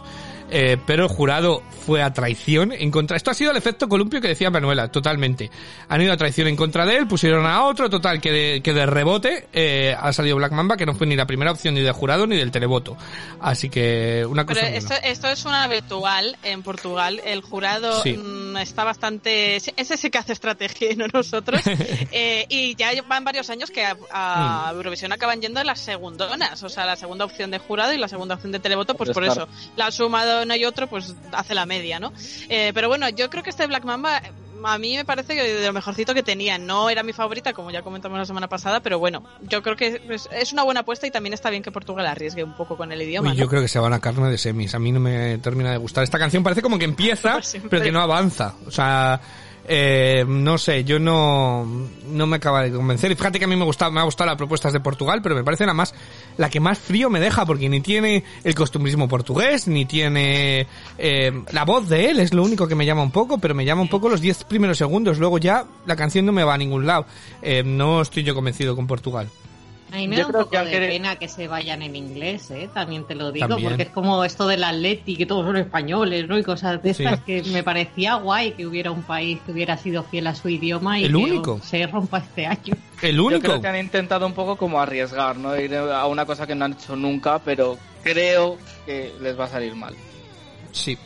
Eh, 0.52 0.76
pero 0.86 1.04
el 1.04 1.08
jurado 1.08 1.62
fue 1.86 2.02
a 2.02 2.12
traición 2.12 2.72
en 2.72 2.90
contra. 2.90 3.16
Esto 3.16 3.30
ha 3.30 3.34
sido 3.34 3.50
el 3.50 3.56
efecto 3.56 3.88
columpio 3.88 4.20
que 4.20 4.28
decía 4.28 4.50
Manuela, 4.50 4.88
totalmente. 4.92 5.50
Han 5.88 6.00
ido 6.02 6.12
a 6.12 6.16
traición 6.16 6.46
en 6.48 6.56
contra 6.56 6.86
de 6.86 6.96
él, 6.96 7.06
pusieron 7.08 7.44
a 7.46 7.64
otro, 7.64 7.90
total, 7.90 8.20
que 8.20 8.30
de, 8.30 8.60
que 8.62 8.72
de 8.72 8.86
rebote 8.86 9.48
eh, 9.52 9.96
ha 9.98 10.12
salido 10.12 10.36
Black 10.36 10.52
Mamba, 10.52 10.76
que 10.76 10.86
no 10.86 10.94
fue 10.94 11.06
ni 11.06 11.16
la 11.16 11.26
primera 11.26 11.50
opción 11.50 11.74
ni 11.74 11.80
del 11.80 11.92
jurado 11.92 12.26
ni 12.26 12.36
del 12.36 12.50
televoto. 12.50 12.96
Así 13.40 13.68
que 13.68 14.24
una 14.28 14.44
Pero 14.46 14.60
cosa. 14.60 14.70
buena. 14.70 14.76
esto, 14.78 14.94
esto 15.02 15.28
es 15.28 15.44
una 15.44 15.64
habitual 15.64 16.36
en 16.44 16.62
Portugal. 16.62 17.20
El 17.24 17.40
jurado 17.40 18.02
Sí. 18.02 18.12
mm, 18.16 18.58
está 18.58 18.84
bastante. 18.84 19.56
Es 19.56 19.72
ese 19.76 20.10
que 20.10 20.18
hace 20.18 20.32
estrategia 20.34 20.92
y 20.92 20.96
no 20.96 21.06
nosotros. 21.12 21.60
Eh, 22.14 22.44
y 22.48 22.74
ya 22.76 22.90
van 23.08 23.24
varios 23.24 23.48
años 23.48 23.70
que 23.70 23.84
a, 23.84 23.96
a 24.12 24.70
Mm. 24.72 24.76
Eurovisión 24.76 25.12
acaban 25.12 25.40
yendo 25.40 25.62
las 25.64 25.80
segundonas. 25.80 26.62
O 26.62 26.68
sea, 26.68 26.84
la 26.84 26.96
segunda 26.96 27.24
opción 27.24 27.50
de 27.50 27.58
jurado 27.58 27.92
y 27.92 27.98
la 27.98 28.08
segunda 28.08 28.34
opción 28.34 28.52
de 28.52 28.58
televoto, 28.60 28.94
pues 28.94 29.10
por 29.10 29.22
Claro. 29.24 29.44
eso. 29.44 29.70
La 29.76 29.90
suma 29.90 30.24
de 30.26 30.41
uno 30.42 30.56
y 30.56 30.64
otro, 30.64 30.86
pues 30.86 31.14
hace 31.32 31.54
la 31.54 31.66
media, 31.66 32.00
¿no? 32.00 32.12
Eh, 32.48 32.72
pero 32.74 32.88
bueno, 32.88 33.08
yo 33.08 33.30
creo 33.30 33.42
que 33.42 33.50
este 33.50 33.66
Black 33.66 33.84
Mamba. 33.84 34.22
A 34.64 34.78
mí 34.78 34.96
me 34.96 35.04
parece 35.04 35.34
que 35.34 35.42
de 35.42 35.66
lo 35.66 35.72
mejorcito 35.72 36.14
que 36.14 36.22
tenía. 36.22 36.56
No 36.56 36.88
era 36.88 37.02
mi 37.02 37.12
favorita, 37.12 37.52
como 37.52 37.72
ya 37.72 37.82
comentamos 37.82 38.16
la 38.16 38.24
semana 38.24 38.48
pasada, 38.48 38.78
pero 38.78 39.00
bueno, 39.00 39.24
yo 39.40 39.60
creo 39.60 39.74
que 39.74 40.00
es, 40.08 40.52
una 40.52 40.62
buena 40.62 40.80
apuesta 40.80 41.04
y 41.04 41.10
también 41.10 41.34
está 41.34 41.50
bien 41.50 41.64
que 41.64 41.72
Portugal 41.72 42.06
arriesgue 42.06 42.44
un 42.44 42.54
poco 42.54 42.76
con 42.76 42.92
el 42.92 43.02
idioma. 43.02 43.30
Uy, 43.30 43.34
¿no? 43.34 43.40
yo 43.40 43.48
creo 43.48 43.60
que 43.60 43.66
se 43.66 43.80
van 43.80 43.92
a 43.92 43.98
carne 43.98 44.30
de 44.30 44.38
semis. 44.38 44.72
A 44.76 44.78
mí 44.78 44.92
no 44.92 45.00
me 45.00 45.38
termina 45.38 45.72
de 45.72 45.78
gustar. 45.78 46.04
Esta 46.04 46.16
canción 46.16 46.44
parece 46.44 46.62
como 46.62 46.78
que 46.78 46.84
empieza, 46.84 47.40
pero 47.70 47.82
que 47.82 47.90
no 47.90 48.00
avanza. 48.00 48.54
O 48.64 48.70
sea, 48.70 49.20
eh, 49.68 50.24
no 50.26 50.58
sé, 50.58 50.84
yo 50.84 50.98
no, 50.98 51.66
no 52.08 52.26
me 52.26 52.36
acaba 52.36 52.62
de 52.62 52.72
convencer. 52.72 53.12
Y 53.12 53.14
fíjate 53.14 53.38
que 53.38 53.44
a 53.44 53.48
mí 53.48 53.56
me, 53.56 53.64
gusta, 53.64 53.90
me 53.90 54.00
ha 54.00 54.04
gustado 54.04 54.28
las 54.28 54.36
propuestas 54.36 54.72
de 54.72 54.80
Portugal, 54.80 55.20
pero 55.22 55.34
me 55.34 55.44
parece 55.44 55.66
la 55.66 55.74
más, 55.74 55.94
la 56.36 56.50
que 56.50 56.60
más 56.60 56.78
frío 56.78 57.10
me 57.10 57.20
deja, 57.20 57.46
porque 57.46 57.68
ni 57.68 57.80
tiene 57.80 58.24
el 58.44 58.54
costumbrismo 58.54 59.08
portugués, 59.08 59.68
ni 59.68 59.86
tiene 59.86 60.66
eh, 60.98 61.32
la 61.52 61.64
voz 61.64 61.88
de 61.88 62.10
él, 62.10 62.20
es 62.20 62.34
lo 62.34 62.42
único 62.42 62.66
que 62.66 62.74
me 62.74 62.86
llama 62.86 63.02
un 63.02 63.12
poco, 63.12 63.38
pero 63.38 63.54
me 63.54 63.64
llama 63.64 63.82
un 63.82 63.88
poco 63.88 64.08
los 64.08 64.20
10 64.20 64.44
primeros 64.44 64.78
segundos. 64.78 65.18
Luego 65.18 65.38
ya 65.38 65.64
la 65.86 65.96
canción 65.96 66.26
no 66.26 66.32
me 66.32 66.44
va 66.44 66.54
a 66.54 66.58
ningún 66.58 66.86
lado. 66.86 67.06
Eh, 67.40 67.62
no 67.64 68.02
estoy 68.02 68.24
yo 68.24 68.34
convencido 68.34 68.74
con 68.74 68.86
Portugal. 68.86 69.28
A 69.92 69.96
mí 69.96 70.08
me 70.08 70.16
Yo 70.16 70.22
da 70.22 70.26
un 70.28 70.32
creo 70.32 70.44
poco 70.44 70.50
que 70.52 70.56
de 70.56 70.62
aunque- 70.76 70.88
pena 70.88 71.16
que 71.16 71.28
se 71.28 71.48
vayan 71.48 71.82
en 71.82 71.94
inglés, 71.96 72.50
¿eh? 72.50 72.70
También 72.72 73.04
te 73.06 73.14
lo 73.14 73.30
digo, 73.30 73.46
También. 73.46 73.68
porque 73.68 73.82
es 73.82 73.88
como 73.90 74.24
esto 74.24 74.46
del 74.46 74.64
Atleti, 74.64 75.16
que 75.16 75.26
todos 75.26 75.44
son 75.44 75.58
españoles, 75.58 76.26
¿no? 76.26 76.38
Y 76.38 76.42
cosas 76.42 76.82
de 76.82 76.94
Sí. 76.94 77.04
estas 77.04 77.20
que 77.20 77.42
me 77.42 77.62
parecía 77.62 78.14
guay 78.14 78.52
que 78.52 78.66
hubiera 78.66 78.90
un 78.90 79.02
país 79.02 79.38
que 79.44 79.52
hubiera 79.52 79.76
sido 79.76 80.02
fiel 80.02 80.26
a 80.28 80.34
su 80.34 80.48
idioma 80.48 80.98
y 80.98 81.04
El 81.04 81.10
que 81.10 81.16
único. 81.16 81.60
se 81.62 81.86
rompa 81.86 82.18
este 82.18 82.46
año. 82.46 82.74
El 83.02 83.16
Yo 83.16 83.24
único. 83.24 83.42
creo 83.42 83.60
que 83.60 83.68
han 83.68 83.76
intentado 83.76 84.26
un 84.26 84.32
poco 84.32 84.56
como 84.56 84.80
arriesgar, 84.80 85.36
¿no? 85.36 85.54
Ir 85.60 85.74
a 85.76 86.06
una 86.06 86.24
cosa 86.24 86.46
que 86.46 86.54
no 86.54 86.64
han 86.64 86.72
hecho 86.72 86.96
nunca, 86.96 87.38
pero 87.40 87.76
creo 88.02 88.56
que 88.86 89.12
les 89.20 89.38
va 89.38 89.44
a 89.44 89.48
salir 89.48 89.74
mal. 89.74 89.94
Sí. 90.72 90.96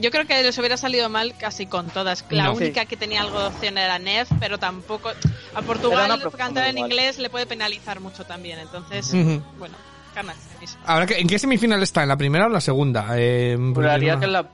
Yo 0.00 0.10
creo 0.10 0.26
que 0.26 0.42
les 0.42 0.56
hubiera 0.56 0.78
salido 0.78 1.10
mal 1.10 1.34
casi 1.38 1.66
con 1.66 1.88
todas. 1.90 2.24
La 2.30 2.44
No. 2.44 2.54
única 2.54 2.86
que 2.86 2.96
tenía 2.96 3.20
algo 3.20 3.38
de 3.40 3.48
opción 3.48 3.76
era 3.76 3.98
Nef, 3.98 4.30
pero 4.40 4.56
tampoco. 4.58 5.10
A 5.54 5.62
Portugal 5.62 6.20
cantar 6.36 6.68
en 6.68 6.78
igual. 6.78 6.90
inglés 6.90 7.18
le 7.18 7.28
puede 7.30 7.46
penalizar 7.46 8.00
mucho 8.00 8.24
también. 8.24 8.58
Entonces, 8.58 9.12
bueno, 9.58 9.74
ganas. 10.14 10.36
Ahora, 10.86 11.06
¿en 11.16 11.26
qué 11.28 11.38
semifinal 11.38 11.82
está? 11.82 12.02
¿En 12.02 12.08
la 12.08 12.16
primera 12.16 12.44
o 12.44 12.46
en 12.48 12.52
la 12.54 12.60
segunda? 12.60 13.06
Eh, 13.16 13.56
Juraría 13.74 14.18
que 14.18 14.24
en 14.26 14.32
la, 14.32 14.46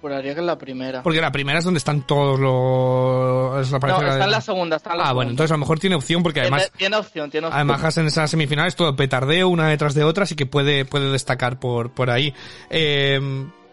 juraría 0.00 0.34
que 0.34 0.40
en 0.40 0.46
la 0.46 0.56
primera. 0.58 1.02
Porque 1.02 1.20
la 1.20 1.32
primera 1.32 1.58
es 1.58 1.64
donde 1.64 1.78
están 1.78 2.02
todos 2.06 2.38
los... 2.38 3.60
es 3.66 3.72
la 3.72 3.78
No, 3.78 3.96
está 4.00 4.16
de- 4.16 4.24
en 4.24 4.30
la 4.30 4.40
segunda, 4.40 4.76
está 4.76 4.92
en 4.92 4.98
la 4.98 5.02
Ah, 5.02 5.06
segunda. 5.06 5.14
bueno, 5.14 5.30
entonces 5.32 5.50
a 5.50 5.54
lo 5.54 5.58
mejor 5.58 5.78
tiene 5.80 5.96
opción 5.96 6.22
porque 6.22 6.40
Tiene- 6.40 6.56
además... 6.56 6.72
Tiene 6.76 6.96
opción, 6.96 7.30
tiene 7.30 7.46
opción. 7.48 7.68
Además, 7.70 7.96
en 7.98 8.06
esas 8.06 8.30
semifinales 8.30 8.76
todo 8.76 8.94
petardeo 8.96 9.48
una 9.48 9.68
detrás 9.68 9.94
de 9.94 10.04
otra, 10.04 10.24
así 10.24 10.34
que 10.36 10.46
puede, 10.46 10.84
puede 10.84 11.10
destacar 11.10 11.58
por, 11.58 11.90
por 11.90 12.10
ahí. 12.10 12.32
Eh, 12.70 13.20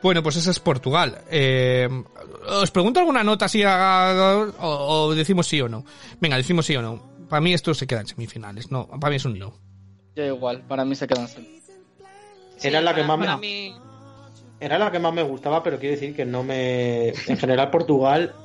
bueno, 0.06 0.22
pues 0.22 0.36
ese 0.36 0.52
es 0.52 0.60
Portugal. 0.60 1.24
Eh, 1.32 1.90
¿Os 2.62 2.70
pregunto 2.70 3.00
alguna 3.00 3.24
nota 3.24 3.48
si 3.50 3.64
haga, 3.64 4.38
o, 4.60 5.08
o 5.08 5.16
decimos 5.16 5.48
sí 5.48 5.60
o 5.62 5.68
no? 5.68 5.84
Venga, 6.22 6.38
decimos 6.38 6.68
sí 6.68 6.76
o 6.76 6.82
no. 6.84 7.02
Para 7.28 7.42
mí 7.42 7.54
esto 7.56 7.74
se 7.74 7.88
queda 7.88 8.02
en 8.02 8.08
semifinales. 8.08 8.70
No, 8.70 8.88
para 8.88 9.10
mí 9.10 9.16
es 9.16 9.26
un 9.26 9.40
no. 9.40 9.56
Yo 10.16 10.24
igual, 10.24 10.62
para 10.68 10.86
mí 10.86 10.94
se 10.94 11.08
quedan 11.08 11.28
sin. 11.28 11.60
Era 12.62 12.82
la 12.82 12.94
que 12.94 13.04
más 13.04 13.18
me- 13.18 13.38
mí- 13.38 13.74
Era 14.60 14.78
la 14.78 14.92
que 14.92 15.00
más 15.00 15.12
me 15.12 15.24
gustaba, 15.24 15.64
pero 15.64 15.80
quiero 15.80 15.96
decir 15.96 16.16
que 16.16 16.24
no 16.24 16.44
me. 16.44 17.10
En 17.10 17.38
general, 17.38 17.72
Portugal. 17.72 18.36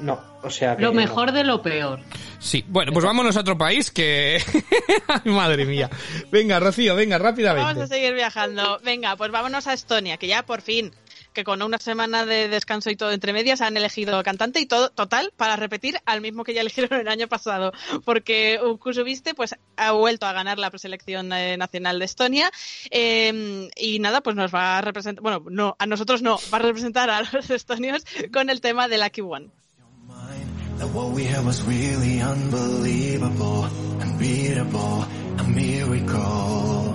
No, 0.00 0.20
o 0.42 0.50
sea 0.50 0.76
que. 0.76 0.82
Lo 0.82 0.88
no. 0.88 0.94
mejor 0.94 1.32
de 1.32 1.44
lo 1.44 1.62
peor. 1.62 2.00
Sí, 2.38 2.64
bueno, 2.68 2.90
pues 2.92 3.04
vámonos 3.04 3.36
a 3.36 3.40
otro 3.40 3.58
país 3.58 3.90
que... 3.90 4.42
Ay, 5.08 5.30
madre 5.30 5.66
mía. 5.66 5.90
Venga, 6.32 6.58
Rocío, 6.58 6.94
venga, 6.94 7.18
Vamos 7.18 7.26
a 7.26 7.30
rápidamente. 7.32 7.86
seguir 7.86 8.14
viajando. 8.14 8.80
Venga, 8.82 9.14
pues 9.16 9.30
vámonos 9.30 9.66
a 9.66 9.74
Estonia, 9.74 10.16
que 10.16 10.26
ya 10.26 10.42
por 10.46 10.62
fin, 10.62 10.90
que 11.34 11.44
con 11.44 11.60
una 11.60 11.76
semana 11.76 12.24
de 12.24 12.48
descanso 12.48 12.88
y 12.88 12.96
todo 12.96 13.12
entre 13.12 13.34
medias, 13.34 13.60
han 13.60 13.76
elegido 13.76 14.22
cantante 14.22 14.58
y 14.58 14.64
todo, 14.64 14.88
total, 14.88 15.34
para 15.36 15.56
repetir 15.56 15.98
al 16.06 16.22
mismo 16.22 16.42
que 16.42 16.54
ya 16.54 16.62
eligieron 16.62 16.98
el 16.98 17.08
año 17.08 17.28
pasado. 17.28 17.72
Porque 18.06 18.58
Kusubiste, 18.80 19.34
pues, 19.34 19.54
ha 19.76 19.92
vuelto 19.92 20.24
a 20.24 20.32
ganar 20.32 20.58
la 20.58 20.70
preselección 20.70 21.30
eh, 21.34 21.58
nacional 21.58 21.98
de 21.98 22.06
Estonia. 22.06 22.50
eh, 22.90 23.68
y 23.76 23.98
nada, 23.98 24.22
pues 24.22 24.34
nos 24.34 24.52
va 24.54 24.78
a 24.78 24.80
representar, 24.80 25.22
bueno, 25.22 25.44
no, 25.50 25.76
a 25.78 25.84
nosotros 25.84 26.22
no, 26.22 26.38
va 26.52 26.56
a 26.56 26.62
representar 26.62 27.10
a 27.10 27.20
los 27.20 27.50
estonios 27.50 28.02
con 28.32 28.48
el 28.48 28.62
tema 28.62 28.88
de 28.88 28.96
Lucky 28.96 29.20
One. 29.20 29.50
That 30.78 30.88
what 30.88 31.10
we 31.12 31.24
had 31.24 31.44
was 31.44 31.62
really 31.62 32.20
unbelievable, 32.20 33.64
unbeatable, 34.00 35.04
a 35.38 35.44
miracle. 35.44 36.94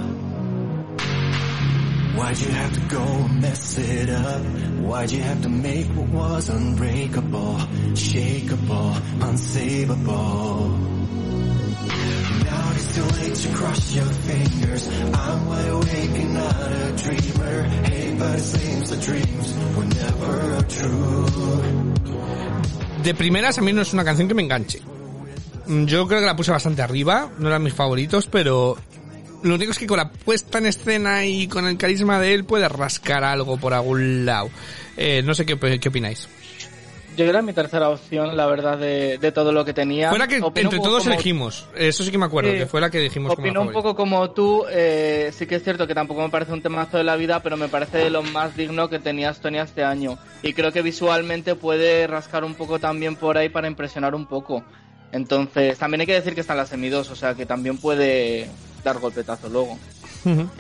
Why'd 2.16 2.40
you 2.40 2.50
have 2.50 2.74
to 2.74 2.80
go 2.82 3.04
and 3.04 3.42
mess 3.42 3.78
it 3.78 4.10
up? 4.10 4.42
Why'd 4.82 5.12
you 5.12 5.22
have 5.22 5.42
to 5.42 5.50
make 5.50 5.88
what 5.88 6.10
was 6.10 6.50
unbreakable, 6.50 7.56
shakeable, 7.94 8.94
unsavable? 9.20 10.80
Now 12.46 12.72
it's 12.74 12.96
too 12.96 13.04
late 13.22 13.36
to 13.36 13.50
cross 13.56 13.96
your 13.96 14.06
fingers. 14.06 14.88
I'm 15.14 15.46
wide 15.48 15.70
awake 15.70 16.18
and 16.24 16.34
not 16.34 16.72
a 16.72 16.92
dreamer. 16.98 17.64
Hey, 17.64 18.16
but 18.18 18.40
it 18.40 18.44
seems 18.44 18.90
the 18.90 18.98
dreams 18.98 19.54
were 19.76 19.86
never 19.86 20.62
true. 20.70 21.96
De 23.06 23.14
primeras, 23.14 23.58
a 23.60 23.62
mí 23.62 23.72
no 23.72 23.84
es 23.84 23.94
una 23.94 24.04
canción 24.04 24.28
que 24.28 24.34
me 24.34 24.42
enganche. 24.42 24.82
Mm, 25.68 25.86
Yo 25.86 26.08
creo 26.08 26.20
que 26.20 26.26
la 26.26 26.36
puse 26.36 26.50
bastante 26.52 26.82
arriba, 26.82 27.32
no 27.38 27.48
eran 27.48 27.62
mis 27.62 27.74
favoritos, 27.74 28.26
pero 28.26 28.76
lo 29.44 29.54
único 29.56 29.72
es 29.72 29.78
que 29.78 29.86
con 29.86 29.98
la 29.98 30.10
puesta 30.12 30.58
en 30.58 30.66
escena 30.66 31.24
y 31.24 31.48
con 31.48 31.68
el 31.68 31.78
carisma 31.78 32.20
de 32.20 32.34
él 32.34 32.46
puede 32.46 32.68
rascar 32.68 33.24
algo 33.24 33.58
por 33.58 33.76
algún 33.76 34.26
lado. 34.26 34.50
Eh, 34.98 35.22
no 35.24 35.36
sé 35.36 35.46
qué, 35.46 35.56
qué 35.80 35.90
opináis. 35.90 36.28
Yo 37.16 37.26
era 37.26 37.42
mi 37.42 37.54
tercera 37.54 37.90
opción, 37.90 38.36
la 38.36 38.46
verdad, 38.46 38.78
de, 38.78 39.18
de 39.18 39.32
todo 39.32 39.52
lo 39.52 39.64
que 39.64 39.74
tenía. 39.74 40.10
Fue 40.10 40.20
la 40.20 40.28
que 40.28 40.38
entre 40.38 40.80
todos 40.80 41.04
como- 41.04 41.14
elegimos. 41.14 41.68
Eso 41.76 42.04
sí 42.04 42.12
que 42.12 42.18
me 42.18 42.26
acuerdo, 42.26 42.52
Sí. 42.52 42.58
que 42.58 42.66
fue 42.66 42.82
la 42.82 42.90
que 42.90 43.00
dijimos 43.00 43.34
como 43.34 43.46
la 43.46 43.52
Opino 43.52 43.62
un 43.62 43.72
poco 43.72 43.96
como 43.96 44.32
tú, 44.32 44.66
eh, 44.70 45.32
sí 45.34 45.46
que 45.46 45.56
es 45.56 45.64
cierto 45.64 45.88
que 45.88 45.94
tampoco 45.96 46.22
me 46.22 46.30
parece 46.30 46.52
un 46.54 46.62
temazo 46.62 46.98
de 46.98 47.04
la 47.04 47.16
vida, 47.16 47.42
pero 47.42 47.58
me 47.58 47.68
parece 47.70 47.98
de 48.00 48.10
lo 48.10 48.22
más 48.24 48.56
digno 48.58 48.90
que 48.90 49.00
tenía 49.00 49.30
Estonia 49.30 49.64
este 49.64 49.84
año. 49.84 50.18
Y 50.44 50.54
creo 50.54 50.72
que 50.72 50.82
visualmente 50.82 51.56
puede 51.56 52.08
rascar 52.08 52.44
un 52.44 52.56
poco 52.56 52.80
también 52.80 53.16
por 53.16 53.38
ahí 53.38 53.50
para 53.50 53.68
impresionar 53.68 54.14
un 54.16 54.26
poco. 54.26 54.64
Entonces, 55.12 55.78
también 55.78 56.02
hay 56.02 56.08
que 56.08 56.14
decir 56.14 56.34
que 56.36 56.42
está 56.42 56.54
en 56.54 56.58
la 56.58 56.66
semi 56.66 56.90
2, 56.90 57.10
o 57.10 57.16
sea 57.16 57.34
que 57.36 57.46
también 57.46 57.78
puede 57.78 58.50
dar 58.84 59.00
golpetazo 59.00 59.48
luego. 59.50 59.78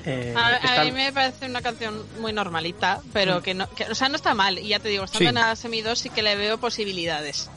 Eh, 0.05 0.33
A, 0.37 0.81
a 0.81 0.83
mí 0.85 0.91
me 0.91 1.11
parece 1.11 1.45
una 1.47 1.61
canción 1.61 2.05
muy 2.19 2.31
normalita, 2.33 3.01
pero 3.13 3.41
que 3.41 3.53
no, 3.55 3.67
que, 3.69 3.85
o 3.85 3.95
sea, 3.95 4.09
no 4.09 4.15
está 4.15 4.33
mal. 4.35 4.59
Y 4.59 4.67
ya 4.69 4.79
te 4.79 4.89
digo, 4.89 5.03
estando 5.05 5.29
Sí. 5.31 5.35
en 5.35 5.35
la 5.35 5.55
semi 5.55 5.81
2 5.81 5.97
sí 5.99 6.09
que 6.09 6.21
le 6.21 6.35
veo 6.35 6.57
posibilidades. 6.59 7.49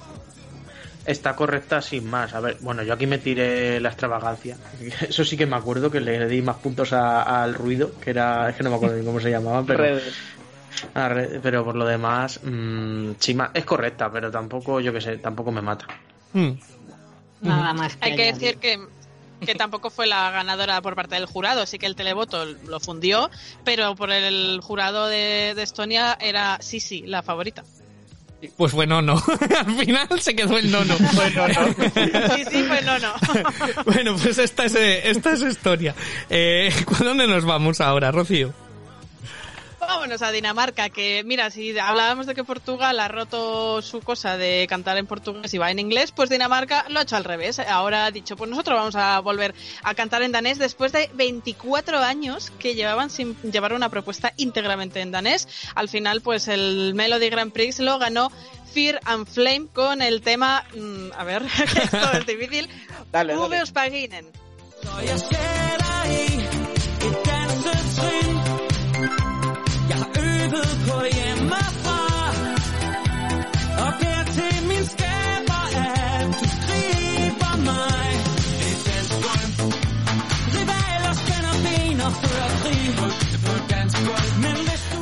Está 1.04 1.34
correcta 1.36 1.80
sin 1.82 2.04
más. 2.08 2.34
A 2.34 2.40
ver, 2.40 2.58
bueno, 2.60 2.82
yo 2.82 2.92
aquí 2.94 3.06
me 3.06 3.18
tiré 3.18 3.80
la 3.80 3.88
extravagancia. 3.88 4.58
Eso 5.08 5.24
sí 5.24 5.36
que 5.36 5.46
me 5.46 5.56
acuerdo 5.56 5.90
que 5.90 6.00
le 6.00 6.26
di 6.28 6.40
más 6.42 6.56
puntos 6.56 6.92
a- 6.92 7.42
al 7.42 7.54
ruido, 7.54 7.92
que 8.00 8.10
era, 8.10 8.48
es 8.50 8.56
que 8.56 8.62
no 8.62 8.70
me 8.70 8.76
acuerdo 8.76 8.96
ni 8.96 9.04
cómo 9.04 9.20
se 9.20 9.30
llamaba, 9.30 9.62
pero, 9.64 9.84
Redes. 9.84 10.14
a 10.94 11.08
re- 11.08 11.40
pero 11.42 11.64
por 11.64 11.76
lo 11.76 11.86
demás, 11.86 12.40
mm, 12.42 13.12
sí, 13.18 13.34
ma- 13.34 13.50
es 13.54 13.64
correcta, 13.64 14.10
pero 14.12 14.30
tampoco, 14.30 14.80
yo 14.80 14.92
que 14.92 15.00
sé, 15.00 15.16
tampoco 15.18 15.50
me 15.52 15.62
mata. 15.62 15.86
Mm. 16.34 16.50
Nada 17.40 17.72
más 17.72 17.96
que 17.96 18.04
Hay 18.10 18.16
que 18.16 18.22
añadir. 18.28 18.40
decir 18.40 18.58
que, 18.58 18.78
que 19.44 19.54
tampoco 19.54 19.90
fue 19.90 20.06
la 20.06 20.30
ganadora 20.30 20.80
por 20.82 20.94
parte 20.94 21.14
del 21.14 21.26
jurado, 21.26 21.64
sí 21.66 21.78
que 21.78 21.86
el 21.86 21.94
televoto 21.96 22.44
lo 22.44 22.80
fundió, 22.80 23.30
pero 23.64 23.94
por 23.94 24.10
el 24.10 24.60
jurado 24.62 25.06
de, 25.06 25.52
de 25.54 25.62
Estonia 25.62 26.16
era 26.20 26.58
sí, 26.60 26.80
sí, 26.80 27.02
la 27.06 27.22
favorita. 27.22 27.64
Pues 28.56 28.70
fue 28.70 28.86
no, 28.86 29.02
no. 29.02 29.14
Al 29.66 29.74
final 29.84 30.08
se 30.20 30.36
quedó 30.36 30.56
el 30.58 30.70
no, 30.70 30.84
no. 30.84 30.96
Sí, 32.36 32.44
sí, 32.50 32.64
pues 32.68 32.84
no, 32.84 32.96
no. 33.00 33.12
bueno, 33.84 34.16
pues 34.22 34.38
esta 34.38 34.64
es, 34.66 34.74
eh, 34.76 35.08
esta 35.10 35.32
es 35.32 35.42
historia. 35.42 35.94
Eh, 36.30 36.72
¿cu- 36.84 37.02
¿Dónde 37.02 37.26
nos 37.26 37.44
vamos 37.44 37.80
ahora, 37.80 38.12
Rocío? 38.12 38.54
Vámonos 39.88 40.20
a 40.20 40.30
Dinamarca, 40.32 40.90
que 40.90 41.22
mira, 41.24 41.48
si 41.48 41.78
hablábamos 41.78 42.26
de 42.26 42.34
que 42.34 42.44
Portugal 42.44 43.00
ha 43.00 43.08
roto 43.08 43.80
su 43.80 44.02
cosa 44.02 44.36
de 44.36 44.66
cantar 44.68 44.98
en 44.98 45.06
portugués 45.06 45.54
y 45.54 45.56
va 45.56 45.70
en 45.70 45.78
inglés, 45.78 46.12
pues 46.12 46.28
Dinamarca 46.28 46.84
lo 46.90 46.98
ha 46.98 47.04
hecho 47.04 47.16
al 47.16 47.24
revés. 47.24 47.58
Ahora 47.58 48.04
ha 48.04 48.10
dicho, 48.10 48.36
pues 48.36 48.50
nosotros 48.50 48.76
vamos 48.76 48.96
a 48.96 49.18
volver 49.20 49.54
a 49.82 49.94
cantar 49.94 50.20
en 50.20 50.30
danés 50.30 50.58
después 50.58 50.92
de 50.92 51.08
24 51.14 52.00
años 52.00 52.52
que 52.58 52.74
llevaban 52.74 53.08
sin 53.08 53.34
llevar 53.50 53.72
una 53.72 53.88
propuesta 53.88 54.34
íntegramente 54.36 55.00
en 55.00 55.10
danés. 55.10 55.48
Al 55.74 55.88
final, 55.88 56.20
pues 56.20 56.48
el 56.48 56.92
Melody 56.94 57.30
Grand 57.30 57.50
Prix 57.50 57.78
lo 57.78 57.98
ganó 57.98 58.30
Fear 58.74 59.00
and 59.06 59.26
Flame 59.26 59.68
con 59.72 60.02
el 60.02 60.20
tema, 60.20 60.66
mm, 60.76 61.12
a 61.16 61.24
ver, 61.24 61.42
que 61.72 61.78
esto 61.82 62.12
es 62.12 62.26
difícil, 62.26 62.68
Dale, 63.10 63.34
dale. 63.34 64.32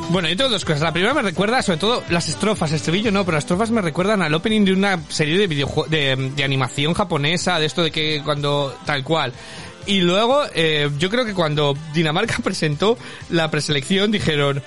Bueno, 0.09 0.29
yo 0.29 0.37
tengo 0.37 0.49
dos 0.49 0.65
cosas. 0.65 0.81
La 0.81 0.93
primera 0.93 1.13
me 1.13 1.21
recuerda, 1.21 1.61
sobre 1.61 1.79
todo, 1.79 2.03
las 2.09 2.27
estrofas. 2.27 2.71
Estribillo 2.71 3.11
no, 3.11 3.23
pero 3.23 3.35
las 3.35 3.43
estrofas 3.43 3.69
me 3.69 3.81
recuerdan 3.81 4.21
al 4.21 4.33
opening 4.33 4.65
de 4.65 4.73
una 4.73 4.99
serie 5.09 5.37
de 5.37 5.45
videojuegos, 5.45 5.91
de, 5.91 6.43
animación 6.43 6.93
japonesa, 6.95 7.59
de 7.59 7.67
esto 7.67 7.83
de 7.83 7.91
que 7.91 8.21
cuando, 8.23 8.75
tal 8.85 9.03
cual. 9.03 9.33
Y 9.85 10.01
luego, 10.01 10.41
eh, 10.55 10.89
yo 10.97 11.09
creo 11.11 11.23
que 11.23 11.33
cuando 11.33 11.77
Dinamarca 11.93 12.37
presentó 12.43 12.97
la 13.29 13.51
preselección, 13.51 14.09
dijeron, 14.11 14.63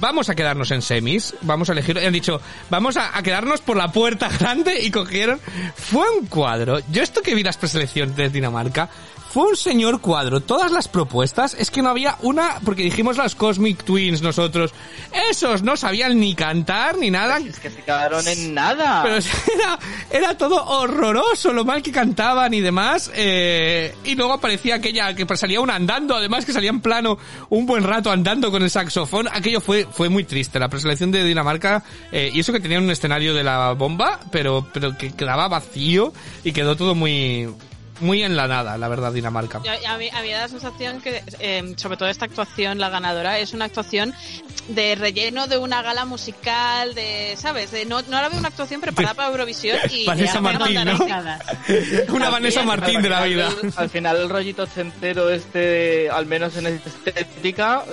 vamos 0.00 0.28
a 0.28 0.34
quedarnos 0.34 0.70
en 0.70 0.82
semis, 0.82 1.34
vamos 1.42 1.68
a 1.68 1.72
elegir, 1.72 1.98
han 1.98 2.12
dicho, 2.12 2.40
vamos 2.70 2.96
a, 2.96 3.16
a 3.16 3.22
quedarnos 3.22 3.60
por 3.60 3.76
la 3.76 3.92
puerta 3.92 4.28
grande 4.38 4.80
y 4.82 4.90
cogieron, 4.90 5.40
fue 5.74 6.06
un 6.18 6.26
cuadro. 6.26 6.80
Yo 6.90 7.02
esto 7.02 7.22
que 7.22 7.34
vi 7.34 7.42
las 7.42 7.56
preselecciones 7.56 8.16
de 8.16 8.30
Dinamarca, 8.30 8.88
fue 9.30 9.44
un 9.44 9.56
señor 9.56 10.00
cuadro. 10.00 10.40
Todas 10.40 10.72
las 10.72 10.88
propuestas, 10.88 11.54
es 11.54 11.70
que 11.70 11.82
no 11.82 11.88
había 11.88 12.16
una, 12.22 12.58
porque 12.64 12.82
dijimos 12.82 13.16
las 13.16 13.36
Cosmic 13.36 13.84
Twins 13.84 14.22
nosotros, 14.22 14.72
esos 15.30 15.62
no 15.62 15.76
sabían 15.76 16.18
ni 16.18 16.34
cantar 16.34 16.98
ni 16.98 17.10
nada. 17.10 17.38
Es 17.38 17.60
que 17.60 17.70
se 17.70 17.82
quedaron 17.82 18.26
en 18.26 18.54
nada. 18.54 19.02
Pero 19.04 19.16
era, 19.54 19.78
era 20.10 20.36
todo 20.36 20.64
horroroso, 20.64 21.52
lo 21.52 21.64
mal 21.64 21.80
que 21.80 21.92
cantaban 21.92 22.52
y 22.54 22.60
demás. 22.60 23.10
eh, 23.14 23.94
y 24.04 24.16
luego 24.16 24.32
aparecía 24.32 24.76
aquella 24.76 25.14
que 25.14 25.24
salía 25.36 25.60
una 25.60 25.76
andando, 25.76 26.16
además 26.16 26.44
que 26.44 26.52
salía 26.52 26.70
en 26.70 26.80
plano 26.80 27.16
un 27.50 27.66
buen 27.66 27.84
rato 27.84 28.10
andando 28.10 28.50
con 28.50 28.64
el 28.64 28.70
saxofón. 28.70 29.28
Aquello 29.32 29.60
fue, 29.60 29.86
fue 29.90 30.08
muy 30.08 30.24
triste. 30.24 30.58
La 30.58 30.68
preselección 30.68 31.12
de 31.12 31.22
Dinamarca, 31.22 31.84
eh, 32.10 32.30
y 32.34 32.40
eso 32.40 32.52
que 32.52 32.58
tenían 32.58 32.82
un 32.82 32.90
escenario 32.90 33.32
de 33.32 33.44
la 33.44 33.74
bomba, 33.74 34.18
pero, 34.32 34.66
pero 34.72 34.98
que 34.98 35.12
quedaba 35.12 35.46
vacío 35.46 36.12
y 36.42 36.50
quedó 36.50 36.74
todo 36.76 36.96
muy, 36.96 37.48
muy 38.00 38.22
en 38.22 38.36
la 38.36 38.46
nada, 38.48 38.76
la 38.78 38.88
verdad, 38.88 39.12
Dinamarca. 39.12 39.58
A, 39.58 39.94
a 39.94 39.98
mí, 39.98 40.08
a 40.12 40.22
mí 40.22 40.30
da 40.30 40.40
la 40.42 40.48
sensación 40.48 41.00
que, 41.00 41.22
eh, 41.38 41.74
sobre 41.76 41.96
todo 41.96 42.08
esta 42.08 42.24
actuación, 42.26 42.78
la 42.78 42.88
ganadora, 42.90 43.38
es 43.38 43.52
una 43.52 43.66
actuación 43.66 44.14
de 44.68 44.94
relleno 44.94 45.46
de 45.46 45.58
una 45.58 45.82
gala 45.82 46.04
musical, 46.04 46.94
de, 46.94 47.34
¿sabes? 47.36 47.70
De, 47.72 47.84
no, 47.86 48.02
no 48.02 48.18
era 48.18 48.28
una 48.28 48.48
actuación 48.48 48.80
preparada 48.80 49.14
para 49.14 49.28
Eurovisión 49.30 49.78
y... 49.90 50.06
Vanessa 50.06 50.40
Martín, 50.40 50.80
¿no? 50.84 50.98
Una 52.14 52.30
Vanessa 52.30 52.62
Martín 52.62 53.02
de 53.02 53.08
la 53.08 53.24
vida. 53.24 53.48
Al, 53.48 53.72
al 53.76 53.90
final 53.90 54.16
el 54.16 54.28
rollito 54.28 54.62
ochentero 54.64 55.28
este, 55.30 56.08
al 56.10 56.26
menos 56.26 56.56
en 56.56 56.66
estética, 56.66 57.84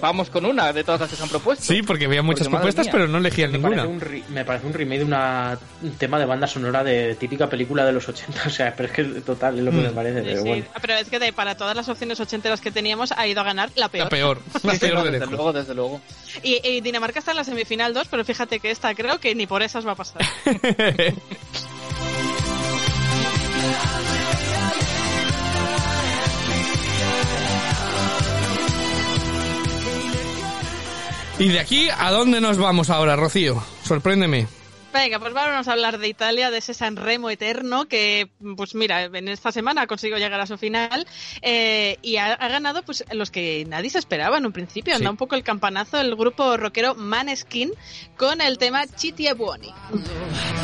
vamos 0.00 0.30
con 0.30 0.44
una 0.46 0.72
de 0.72 0.84
todas 0.84 1.00
las 1.00 1.10
que 1.10 1.16
se 1.16 1.22
han 1.22 1.28
propuesto. 1.28 1.64
Sí, 1.64 1.82
porque 1.82 2.04
había 2.06 2.22
muchas 2.22 2.46
Porque, 2.46 2.56
propuestas, 2.58 2.86
mía. 2.86 2.92
pero 2.92 3.08
no 3.08 3.18
elegían 3.18 3.50
Me 3.52 3.58
ninguna. 3.58 3.84
parece, 3.84 4.22
un, 4.28 4.34
me 4.34 4.44
parece 4.44 4.66
un 4.66 4.72
remake 4.72 4.98
de 5.00 5.04
una, 5.04 5.58
un 5.82 5.92
tema 5.92 6.18
de 6.18 6.26
banda 6.26 6.46
sonora 6.46 6.84
de 6.84 7.14
típica 7.16 7.48
película 7.48 7.84
de 7.84 7.92
los 7.92 8.08
80. 8.08 8.42
O 8.46 8.50
sea, 8.50 8.74
pero 8.76 8.88
es 8.88 8.94
que 8.94 9.04
total 9.20 9.49
es 9.58 9.64
lo 9.64 9.70
que 9.70 9.76
Mm. 9.78 9.82
me 9.82 9.90
parece. 9.90 10.18
Sí, 10.20 10.24
pero 10.26 10.42
sí. 10.42 10.48
bueno. 10.48 10.64
Pero 10.80 10.94
es 10.94 11.08
que 11.08 11.18
de, 11.18 11.32
para 11.32 11.56
todas 11.56 11.74
las 11.76 11.88
opciones 11.88 12.20
ochenteras 12.20 12.60
que 12.60 12.70
teníamos 12.70 13.12
ha 13.12 13.26
ido 13.26 13.40
a 13.40 13.44
ganar 13.44 13.70
la 13.74 13.88
peor. 13.88 14.04
La 14.04 14.10
peor, 14.10 14.38
la 14.62 14.72
Sí, 14.72 14.78
sí, 14.78 14.86
peor 14.86 14.94
no, 14.94 15.04
de 15.04 15.10
desde 15.10 15.18
lejos. 15.26 15.34
luego, 15.36 15.52
desde 15.52 15.74
luego. 15.74 16.00
Y, 16.42 16.66
y 16.68 16.80
Dinamarca 16.80 17.18
está 17.18 17.30
en 17.32 17.36
la 17.38 17.44
semifinal 17.44 17.92
2, 17.94 18.08
pero 18.10 18.24
fíjate 18.24 18.60
que 18.60 18.70
esta 18.70 18.94
creo 18.94 19.18
que 19.18 19.34
ni 19.34 19.46
por 19.46 19.62
esas 19.62 19.86
va 19.86 19.92
a 19.92 19.96
pasar. 19.96 20.22
Y 31.38 31.48
de 31.48 31.58
aquí, 31.60 31.88
¿a 31.96 32.10
dónde 32.10 32.40
nos 32.40 32.58
vamos 32.58 32.90
ahora, 32.90 33.16
Rocío? 33.16 33.62
Sorpréndeme. 33.82 34.46
Venga, 34.92 35.20
pues 35.20 35.32
vamos 35.32 35.68
a 35.68 35.72
hablar 35.72 35.98
de 35.98 36.08
Italia, 36.08 36.50
de 36.50 36.58
ese 36.58 36.74
San 36.74 36.96
Remo 36.96 37.30
eterno 37.30 37.86
que, 37.86 38.28
pues 38.56 38.74
mira, 38.74 39.04
en 39.04 39.28
esta 39.28 39.52
semana 39.52 39.86
consigo 39.86 40.16
llegar 40.16 40.40
a 40.40 40.46
su 40.46 40.58
final 40.58 41.06
eh, 41.42 41.98
y 42.02 42.16
ha, 42.16 42.32
ha 42.32 42.48
ganado 42.48 42.82
pues 42.82 43.04
los 43.12 43.30
que 43.30 43.64
nadie 43.68 43.90
se 43.90 43.98
esperaba 43.98 44.38
en 44.38 44.46
un 44.46 44.52
principio. 44.52 44.96
Sí. 44.96 45.04
Da 45.04 45.10
un 45.10 45.16
poco 45.16 45.36
el 45.36 45.44
campanazo 45.44 46.00
el 46.00 46.16
grupo 46.16 46.56
rockero 46.56 46.94
Maneskin 46.96 47.70
con 48.16 48.40
el 48.40 48.58
tema 48.58 48.86
Chiti 48.86 49.26
e 49.26 49.34
Buoni. 49.34 49.72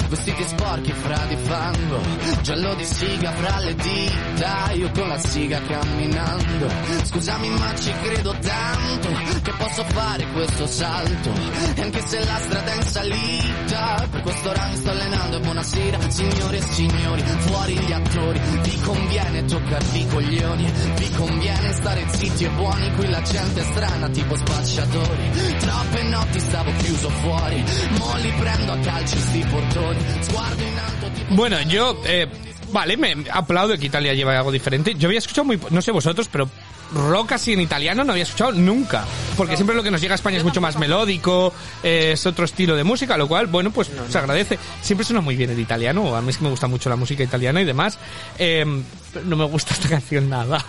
Vestiti 0.09 0.43
sporchi 0.45 0.93
fra 0.93 1.19
di 1.27 1.37
fango 1.37 2.01
Giallo 2.43 2.75
di 2.75 2.85
siga 2.85 3.33
fra 3.33 3.59
le 3.59 3.75
dita 3.75 4.71
Io 4.75 4.91
con 4.93 5.09
la 5.09 5.19
siga 5.19 5.61
camminando 5.61 6.69
Scusami 7.05 7.49
ma 7.49 7.75
ci 7.75 7.93
credo 8.03 8.31
tanto 8.39 9.09
Che 9.43 9.53
posso 9.59 9.85
fare 9.85 10.25
questo 10.33 10.67
salto 10.67 11.31
anche 11.77 12.01
se 12.03 12.25
la 12.25 12.39
strada 12.39 12.73
è 12.73 12.77
in 12.77 12.83
salita 12.83 14.09
Per 14.17 14.25
questo 14.25 14.49
ora 14.49 14.67
mi 14.69 14.77
sto 14.77 14.91
allenando 14.91 15.37
E 15.37 15.41
buonasera 15.41 16.11
signore 16.11 16.57
e 16.57 16.63
signori 16.63 17.23
Fuori 17.23 17.79
gli 17.79 17.93
attori 17.93 18.41
Vi 18.63 18.81
conviene 18.81 19.45
toccarvi 19.45 20.01
i 20.01 20.07
coglioni 20.07 20.73
Vi 20.97 21.11
conviene 21.11 21.73
stare 21.75 22.05
zitti 22.09 22.45
e 22.45 22.49
buoni 22.49 22.91
Qui 22.95 23.11
la 23.11 23.21
gente 23.21 23.61
è 23.61 23.65
strana 23.65 24.09
tipo 24.09 24.37
spacciatori 24.37 25.31
Troppe 25.59 26.03
notti 26.05 26.41
stavo 26.41 26.73
chiuso 26.79 27.09
fuori 27.11 27.65
Mo 27.99 28.17
li 28.17 28.33
prendo 28.39 28.73
a 28.73 28.79
calci 28.79 29.19
sti 29.19 29.47
portoni 29.51 29.99
Sguardo 30.21 30.63
in 30.63 30.79
alto 30.79 31.11
tipo 31.11 31.35
Bueno, 31.35 31.61
yo, 31.61 32.03
eh, 32.05 32.29
vale, 32.71 32.97
me 32.97 33.17
aplaudo 33.29 33.77
que 33.77 33.87
Italia 33.87 34.15
lleva 34.15 34.37
algo 34.37 34.51
diferente. 34.51 34.95
Yo 34.95 35.09
había 35.09 35.19
escuchado 35.19 35.45
muy, 35.45 35.61
no 35.71 35.83
sé 35.83 35.91
vosotros, 35.91 36.29
pero 36.29 36.49
rock 36.95 37.33
así 37.33 37.53
en 37.53 37.61
italiano 37.61 38.05
no 38.05 38.13
había 38.13 38.25
escuchado 38.25 38.53
nunca. 38.53 39.05
Porque 39.37 39.57
siempre 39.57 39.77
lo 39.77 39.83
que 39.83 39.91
nos 39.91 40.01
llega 40.01 40.15
a 40.15 40.17
España 40.17 40.39
es 40.39 40.45
mucho 40.45 40.61
más 40.61 40.79
melódico, 40.79 41.53
eh, 41.83 42.13
es 42.13 42.27
otro 42.27 42.45
estilo 42.45 42.77
de 42.77 42.85
música, 42.85 43.17
lo 43.17 43.29
cual, 43.29 43.47
bueno, 43.47 43.71
pues 43.71 43.91
se 44.09 44.19
agradece. 44.19 44.59
Siempre 44.83 45.05
suena 45.05 45.21
muy 45.21 45.37
bien 45.37 45.51
el 45.51 45.61
italiano, 45.61 46.17
a 46.17 46.23
mí 46.23 46.31
es 46.31 46.39
que 46.39 46.45
me 46.45 46.51
gusta 46.51 46.67
mucho 46.67 46.89
la 46.89 46.97
música 46.97 47.23
italiana 47.23 47.61
y 47.61 47.65
demás. 47.65 47.99
Eh, 48.39 48.65
no 49.25 49.37
me 49.37 49.45
gusta 49.45 49.75
esta 49.75 49.89
canción 49.97 50.29
nada. 50.29 50.65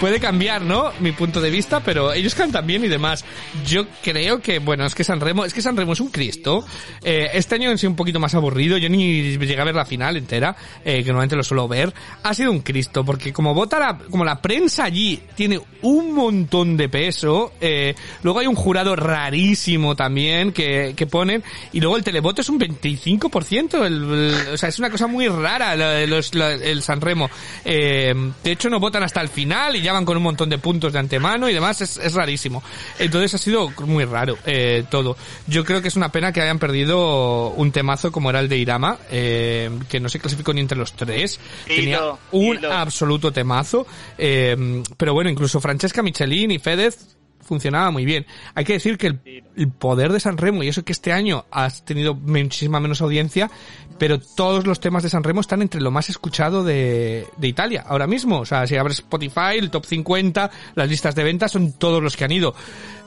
Puede 0.00 0.20
cambiar, 0.20 0.62
¿no? 0.62 0.92
Mi 1.00 1.12
punto 1.12 1.40
de 1.40 1.50
vista, 1.50 1.80
pero 1.80 2.12
ellos 2.12 2.34
cantan 2.34 2.66
bien 2.66 2.84
y 2.84 2.88
demás. 2.88 3.24
Yo 3.66 3.86
creo 4.02 4.40
que, 4.40 4.58
bueno, 4.60 4.86
es 4.86 4.94
que 4.94 5.02
San 5.04 5.20
Remo, 5.20 5.44
es 5.44 5.52
que 5.52 5.60
San 5.62 5.76
Remo 5.76 5.92
es 5.92 6.00
un 6.00 6.08
Cristo. 6.10 6.64
Eh, 7.02 7.30
este 7.34 7.56
año 7.56 7.70
ha 7.70 7.76
sido 7.76 7.90
un 7.90 7.96
poquito 7.96 8.20
más 8.20 8.34
aburrido. 8.34 8.78
Yo 8.78 8.88
ni 8.88 9.36
llegué 9.38 9.60
a 9.60 9.64
ver 9.64 9.74
la 9.74 9.84
final 9.84 10.16
entera, 10.16 10.54
eh, 10.84 10.98
que 10.98 11.06
normalmente 11.06 11.36
lo 11.36 11.42
suelo 11.42 11.66
ver. 11.68 11.92
Ha 12.22 12.32
sido 12.34 12.50
un 12.52 12.60
Cristo, 12.60 13.04
porque 13.04 13.32
como 13.32 13.54
vota 13.54 13.78
la, 13.78 13.98
como 13.98 14.24
la 14.24 14.40
prensa 14.40 14.84
allí 14.84 15.20
tiene 15.34 15.60
un 15.82 16.12
montón 16.12 16.76
de 16.76 16.88
peso, 16.88 17.52
eh, 17.60 17.94
luego 18.22 18.38
hay 18.40 18.46
un 18.46 18.54
jurado 18.54 18.94
rarísimo 18.94 19.96
también 19.96 20.52
que, 20.52 20.94
que 20.96 21.06
ponen, 21.06 21.42
y 21.72 21.80
luego 21.80 21.96
el 21.96 22.04
televoto 22.04 22.40
es 22.42 22.48
un 22.48 22.58
25%, 22.60 23.84
el, 23.84 23.94
el- 23.94 24.54
o 24.54 24.56
sea, 24.56 24.68
es 24.68 24.78
una 24.78 24.90
cosa 24.90 25.06
muy 25.06 25.28
rara 25.28 25.74
los- 26.06 26.34
la- 26.34 26.52
el 26.52 26.82
San 26.82 27.00
Remo. 27.00 27.28
Eh, 27.64 28.14
de 28.44 28.52
hecho, 28.52 28.70
no 28.70 28.78
votan 28.80 29.02
hasta 29.02 29.20
el 29.20 29.28
final 29.28 29.76
y 29.76 29.82
ya 29.82 29.87
van 29.92 30.04
con 30.04 30.16
un 30.16 30.22
montón 30.22 30.48
de 30.48 30.58
puntos 30.58 30.92
de 30.92 30.98
antemano 30.98 31.48
y 31.48 31.54
demás, 31.54 31.80
es, 31.80 31.96
es 31.96 32.14
rarísimo. 32.14 32.62
Entonces 32.98 33.34
ha 33.34 33.38
sido 33.38 33.70
muy 33.86 34.04
raro 34.04 34.36
eh, 34.46 34.84
todo. 34.90 35.16
Yo 35.46 35.64
creo 35.64 35.82
que 35.82 35.88
es 35.88 35.96
una 35.96 36.10
pena 36.10 36.32
que 36.32 36.40
hayan 36.40 36.58
perdido 36.58 37.50
un 37.50 37.72
temazo 37.72 38.12
como 38.12 38.30
era 38.30 38.40
el 38.40 38.48
de 38.48 38.58
Irama, 38.58 38.98
eh, 39.10 39.70
que 39.88 40.00
no 40.00 40.08
se 40.08 40.18
clasificó 40.18 40.52
ni 40.52 40.60
entre 40.60 40.78
los 40.78 40.92
tres. 40.92 41.38
Tenía 41.66 42.00
un 42.32 42.64
absoluto 42.64 43.32
temazo. 43.32 43.86
eh, 44.16 44.82
pero 44.96 45.14
bueno, 45.14 45.30
incluso 45.30 45.60
Francesca 45.60 46.02
Michelin 46.02 46.50
y 46.50 46.58
Fedez 46.58 47.17
funcionaba 47.48 47.90
muy 47.90 48.04
bien. 48.04 48.26
Hay 48.54 48.64
que 48.64 48.74
decir 48.74 48.98
que 48.98 49.08
el, 49.08 49.42
el 49.56 49.68
poder 49.68 50.12
de 50.12 50.20
San 50.20 50.36
Remo, 50.36 50.62
y 50.62 50.68
eso 50.68 50.84
que 50.84 50.92
este 50.92 51.12
año 51.12 51.46
has 51.50 51.84
tenido 51.84 52.14
muchísima 52.14 52.78
menos 52.78 53.00
audiencia, 53.00 53.50
pero 53.98 54.20
todos 54.20 54.66
los 54.66 54.78
temas 54.78 55.02
de 55.02 55.10
San 55.10 55.24
Remo 55.24 55.40
están 55.40 55.62
entre 55.62 55.80
lo 55.80 55.90
más 55.90 56.08
escuchado 56.08 56.62
de, 56.62 57.26
de 57.36 57.48
Italia 57.48 57.84
ahora 57.88 58.06
mismo. 58.06 58.40
O 58.40 58.46
sea, 58.46 58.66
si 58.66 58.76
abres 58.76 59.00
Spotify, 59.00 59.58
el 59.58 59.70
top 59.70 59.86
50, 59.86 60.50
las 60.74 60.88
listas 60.88 61.14
de 61.14 61.24
ventas 61.24 61.50
son 61.50 61.72
todos 61.72 62.02
los 62.02 62.16
que 62.16 62.24
han 62.24 62.32
ido. 62.32 62.54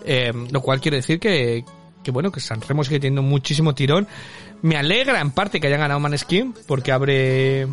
Eh, 0.04 0.34
lo 0.52 0.62
cual 0.62 0.82
quiere 0.82 0.98
decir 0.98 1.20
que, 1.20 1.64
que 2.04 2.12
bueno, 2.12 2.32
que 2.32 2.40
San 2.40 2.62
Remo 2.62 2.84
sigue 2.84 3.00
teniendo 3.00 3.22
muchísimo 3.22 3.74
tirón. 3.74 4.08
Me 4.62 4.76
alegra 4.76 5.22
en 5.22 5.32
parte 5.32 5.60
que 5.60 5.68
hayan 5.68 5.80
ganado 5.80 6.00
Maneskin, 6.00 6.54
porque 6.68 6.92
abre 6.92 7.68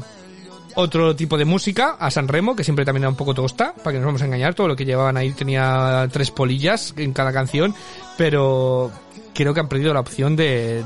otro 0.80 1.16
tipo 1.16 1.36
de 1.36 1.44
música 1.44 1.96
a 1.98 2.08
San 2.08 2.28
Remo, 2.28 2.54
que 2.54 2.62
siempre 2.62 2.84
también 2.84 3.02
era 3.02 3.10
un 3.10 3.16
poco 3.16 3.34
tosta, 3.34 3.74
para 3.74 3.92
que 3.92 3.98
nos 3.98 4.06
vamos 4.06 4.22
a 4.22 4.26
engañar, 4.26 4.54
todo 4.54 4.68
lo 4.68 4.76
que 4.76 4.84
llevaban 4.84 5.16
ahí 5.16 5.32
tenía 5.32 6.08
tres 6.12 6.30
polillas 6.30 6.94
en 6.96 7.12
cada 7.12 7.32
canción, 7.32 7.74
pero 8.16 8.92
creo 9.34 9.52
que 9.52 9.58
han 9.58 9.68
perdido 9.68 9.92
la 9.92 9.98
opción 9.98 10.36
de, 10.36 10.84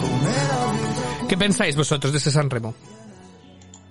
come 0.00 0.32
la 0.48 0.72
vita. 0.74 1.26
¿Qué 1.28 1.36
pensáis 1.36 1.74
vosotros 1.74 2.12
de 2.12 2.18
ese 2.18 2.30
San 2.30 2.48
Remo? 2.48 2.72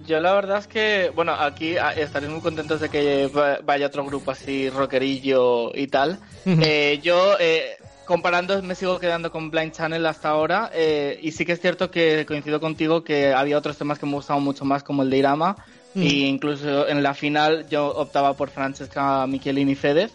Yo 0.06 0.20
la 0.20 0.34
verdad 0.34 0.60
es 0.60 0.68
que, 0.68 1.12
bueno, 1.16 1.34
aquí 1.34 1.78
ah, 1.78 1.92
estaréis 1.92 2.32
muy 2.32 2.42
contentos 2.42 2.80
de 2.80 2.90
que 2.90 3.28
va- 3.28 3.60
vaya 3.64 3.88
otro 3.88 4.06
grupo 4.06 4.32
así 4.32 4.70
rockerillo 4.70 5.72
y 5.76 5.88
tal. 5.88 6.20
Eh, 6.46 7.00
yo, 7.04 7.36
eh, 7.40 7.78
comparando, 8.06 8.62
me 8.64 8.76
sigo 8.76 9.00
quedando 9.00 9.32
con 9.32 9.52
Blind 9.52 9.72
Channel 9.74 10.06
hasta 10.06 10.30
ahora. 10.30 10.70
eh, 10.74 11.20
y 11.22 11.32
sí 11.32 11.46
que 11.46 11.54
es 11.54 11.62
cierto 11.62 11.92
que 11.92 12.26
coincido 12.26 12.60
contigo 12.60 13.04
que 13.04 13.34
había 13.34 13.58
otros 13.58 13.78
temas 13.78 14.00
que 14.00 14.06
me 14.06 14.14
gustaban 14.14 14.44
mucho 14.44 14.66
más, 14.66 14.84
como 14.84 15.04
el 15.04 15.10
de 15.10 15.18
Irama. 15.18 15.58
Mm. 15.94 16.02
Y 16.04 16.26
incluso 16.26 16.88
en 16.88 17.04
la 17.04 17.14
final 17.14 17.68
yo 17.70 17.88
optaba 17.88 18.34
por 18.36 18.50
Francesca 18.50 19.26
Michelini 19.28 19.76
Fedez. 19.76 20.14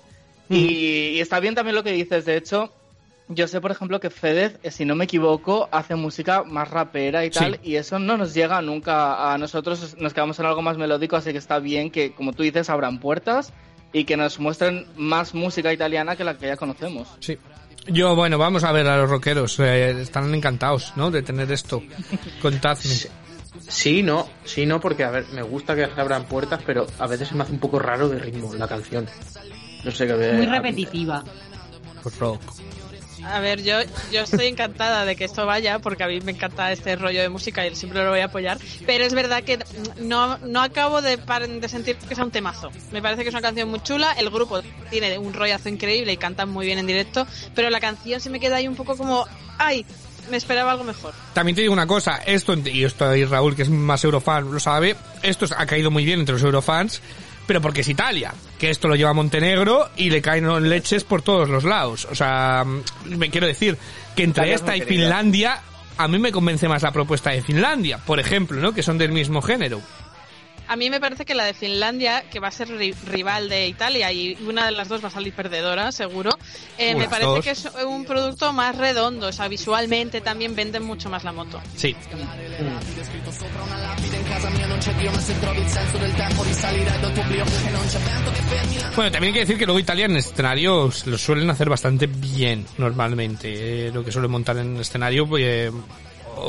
Y, 0.49 1.09
y 1.17 1.21
está 1.21 1.41
bien 1.41 1.55
también 1.55 1.75
lo 1.75 1.83
que 1.83 1.93
dices, 1.93 2.25
de 2.25 2.37
hecho. 2.37 2.73
Yo 3.29 3.49
sé, 3.49 3.61
por 3.61 3.73
ejemplo, 3.73 3.99
que 3.99 4.09
Fedez, 4.11 4.59
eh, 4.63 4.71
si 4.71 4.85
no 4.85 4.95
me 4.95 5.05
equivoco, 5.05 5.69
hace 5.73 5.97
música 5.97 6.45
más 6.45 6.71
rapera 6.71 7.25
y 7.25 7.31
tal, 7.31 7.55
Sí. 7.55 7.71
y 7.71 7.77
eso 7.77 7.99
no 7.99 8.17
nos 8.17 8.35
llega 8.35 8.63
nunca 8.63 9.33
a 9.33 9.37
nosotros, 9.39 9.97
nos 9.99 10.15
quedamos 10.15 10.39
en 10.39 10.47
algo 10.47 10.63
más 10.63 10.79
melódico, 10.79 11.17
así 11.17 11.33
que 11.33 11.39
está 11.39 11.59
bien 11.59 11.91
que, 11.91 12.13
como 12.13 12.33
tú 12.33 12.45
dices, 12.45 12.71
abran 12.71 13.01
puertas 13.01 13.53
y 13.93 14.05
que 14.05 14.17
nos 14.17 14.39
muestren 14.39 14.87
más 14.97 15.35
música 15.35 15.73
italiana 15.73 16.15
que 16.15 16.23
la 16.23 16.39
que 16.39 16.47
ya 16.47 16.57
conocemos. 16.57 17.09
Sí. 17.19 17.37
Yo, 17.89 18.15
bueno, 18.15 18.39
vamos 18.39 18.63
a 18.65 18.71
ver 18.73 18.87
a 18.87 18.97
los 18.97 19.11
rockeros. 19.11 19.59
eh, 19.61 19.91
están 20.03 20.33
encantados, 20.35 20.93
¿no? 20.97 21.11
De 21.11 21.23
tener 21.23 21.51
esto. 21.51 21.83
Contadme. 22.43 22.83
Sí, 23.69 24.03
no, 24.03 24.29
sí, 24.45 24.67
no, 24.67 24.81
porque 24.81 25.03
a 25.03 25.11
ver, 25.11 25.27
me 25.33 25.43
gusta 25.43 25.75
que 25.75 25.87
se 25.87 26.01
abran 26.01 26.25
puertas, 26.27 26.61
pero 26.65 26.87
a 26.99 27.07
veces 27.07 27.29
se 27.29 27.35
me 27.35 27.43
hace 27.43 27.53
un 27.53 27.59
poco 27.59 27.79
raro 27.81 28.09
de 28.09 28.19
ritmo 28.19 28.55
la 28.55 28.69
canción. 28.69 29.07
No 29.85 29.91
sé 29.91 30.07
qué. 30.07 30.33
Muy 30.35 30.47
repetitiva. 30.47 31.25
Por 32.03 32.17
rock. 32.19 32.41
A 33.33 33.41
ver, 33.41 33.63
yo, 33.63 33.79
yo 34.13 34.21
estoy 34.21 34.47
encantada 34.47 35.05
de 35.05 35.17
que 35.17 35.25
esto 35.25 35.47
vaya, 35.47 35.79
porque 35.81 36.05
a 36.05 36.07
mí 36.07 36.21
me 36.21 36.33
encanta 36.33 36.71
este 36.71 36.97
rollo 36.97 37.21
de 37.21 37.29
música 37.29 37.67
y 37.67 37.75
siempre 37.75 38.03
lo 38.05 38.11
voy 38.11 38.21
a 38.21 38.27
apoyar. 38.27 38.59
Pero 38.87 39.05
es 39.05 39.15
verdad 39.15 39.43
que 39.43 39.59
no, 39.99 40.39
no 40.39 40.63
acabo 40.63 41.03
de, 41.03 41.17
de 41.17 41.69
sentir 41.69 41.97
que 41.97 42.15
sea 42.15 42.25
un 42.25 42.31
temazo. 42.31 42.71
Me 42.93 43.03
parece 43.03 43.23
que 43.23 43.29
es 43.29 43.35
una 43.35 43.43
canción 43.43 43.69
muy 43.69 43.81
chula. 43.81 44.13
El 44.13 44.31
grupo 44.31 44.63
tiene 44.91 45.19
un 45.19 45.35
rollazo 45.35 45.69
increíble 45.69 46.13
y 46.13 46.17
cantan 46.17 46.51
muy 46.51 46.67
bien 46.67 46.79
en 46.79 46.87
directo. 46.87 47.27
Pero 47.55 47.69
la 47.71 47.81
canción 47.81 48.21
se 48.21 48.31
me 48.31 48.39
queda 48.39 48.57
ahí 48.57 48.69
un 48.69 48.77
poco 48.77 48.97
como, 48.97 49.27
¡ay! 49.59 49.85
Me 50.31 50.37
esperaba 50.37 50.73
algo 50.73 50.85
mejor. 50.85 51.15
También 51.35 51.55
te 51.55 51.63
digo 51.63 51.73
una 51.73 51.87
cosa, 51.87 52.17
esto, 52.27 52.55
y 52.55 52.85
esto 52.85 53.09
ahí 53.09 53.25
Raúl, 53.25 53.55
que 53.55 53.63
es 53.63 53.71
más 53.71 54.03
eurofan, 54.03 54.53
lo 54.53 54.59
sabe, 54.59 54.97
esto 55.23 55.47
ha 55.57 55.67
caído 55.67 55.93
muy 55.93 56.05
bien 56.05 56.19
entre 56.19 56.33
los 56.33 56.43
eurofans, 56.43 57.01
pero 57.47 57.61
porque 57.61 57.83
es 57.83 57.89
Italia, 57.89 58.35
que 58.59 58.71
esto 58.71 58.89
lo 58.89 58.97
lleva 58.97 59.13
Montenegro 59.13 59.89
y 59.97 60.11
le 60.11 60.21
caen 60.21 60.69
leches 60.69 61.05
por 61.05 61.23
todos 61.23 61.49
los 61.49 61.65
lados. 61.65 62.07
O 62.11 62.15
sea, 62.15 62.65
me 63.05 63.31
quiero 63.31 63.47
decir 63.47 63.79
que 64.15 64.25
entre 64.25 64.53
esta 64.53 64.77
y. 64.77 64.83
Finlandia, 64.83 65.61
a 65.97 66.09
mí 66.09 66.19
me 66.19 66.33
convence 66.33 66.69
más 66.69 66.83
la 66.83 66.93
propuesta 66.93 67.31
de 67.31 67.43
Finlandia, 67.43 67.99
por 67.99 68.21
ejemplo, 68.21 68.61
¿no? 68.61 68.73
Que 68.73 68.83
son 68.83 68.99
del 68.99 69.13
mismo 69.13 69.43
género. 69.43 69.81
A 70.69 70.77
mí 70.77 70.91
me 70.91 70.99
parece 71.01 71.25
que 71.25 71.35
la 71.35 71.45
de 71.45 71.55
Finlandia, 71.55 72.23
que 72.31 72.41
va 72.41 72.49
a 72.49 72.51
ser 72.51 72.69
ri- 72.69 72.95
rival 73.07 73.49
de 73.49 73.69
Italia 73.69 74.11
y 74.13 74.37
una 74.47 74.67
de 74.67 74.73
las 74.73 74.89
dos 74.89 75.03
va 75.03 75.09
a 75.09 75.11
salir 75.11 75.33
perdedora, 75.33 75.93
seguro, 75.93 76.31
eh, 76.79 76.95
me 76.95 77.09
parece 77.09 77.29
dos. 77.31 77.45
que 77.45 77.51
es 77.51 77.69
un 77.87 78.05
producto 78.05 78.53
más 78.53 78.77
redondo, 78.77 79.29
o 79.29 79.33
sea, 79.33 79.49
visualmente 79.49 80.21
también 80.21 80.55
venden 80.57 80.83
mucho 80.83 81.09
más 81.09 81.23
la 81.25 81.33
moto. 81.33 81.61
Sí. 81.77 81.95
Bueno, 88.97 89.11
también 89.13 89.31
hay 89.31 89.35
que 89.35 89.41
decir 89.41 89.59
que 89.59 89.67
luego 89.67 89.79
Italia 89.79 90.07
en 90.07 90.17
escenarios 90.17 91.07
lo 91.07 91.19
suelen 91.19 91.49
hacer 91.51 91.69
bastante 91.69 92.07
bien, 92.07 92.67
normalmente. 92.79 93.87
eh, 93.87 93.91
lo 93.93 94.05
que 94.05 94.11
suelen 94.13 94.31
montar 94.31 94.57
en 94.59 94.77
escenario, 94.79 95.27
pues, 95.27 95.43
eh, 95.47 95.71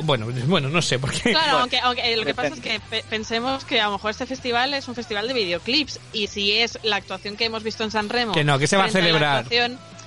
bueno, 0.03 0.27
bueno, 0.45 0.69
no 0.69 0.81
sé, 0.81 0.99
porque... 0.99 1.31
Claro, 1.31 1.59
aunque, 1.59 1.79
aunque, 1.79 2.13
eh, 2.13 2.17
lo 2.17 2.25
que 2.25 2.33
pasa 2.33 2.53
es 2.53 2.59
que 2.59 2.79
pe- 2.89 3.03
pensemos 3.09 3.63
que 3.65 3.79
a 3.81 3.85
lo 3.85 3.93
mejor 3.93 4.11
este 4.11 4.25
festival 4.25 4.73
es 4.73 4.87
un 4.87 4.95
festival 4.95 5.27
de 5.27 5.33
videoclips 5.33 5.99
y 6.13 6.27
si 6.27 6.53
es 6.53 6.79
la 6.83 6.95
actuación 6.97 7.35
que 7.35 7.45
hemos 7.45 7.63
visto 7.63 7.83
en 7.83 7.91
San 7.91 8.09
Remo... 8.09 8.31
Que 8.33 8.43
no, 8.43 8.57
que 8.59 8.67
se 8.67 8.77
va 8.77 8.85
a 8.85 8.89
celebrar. 8.89 9.45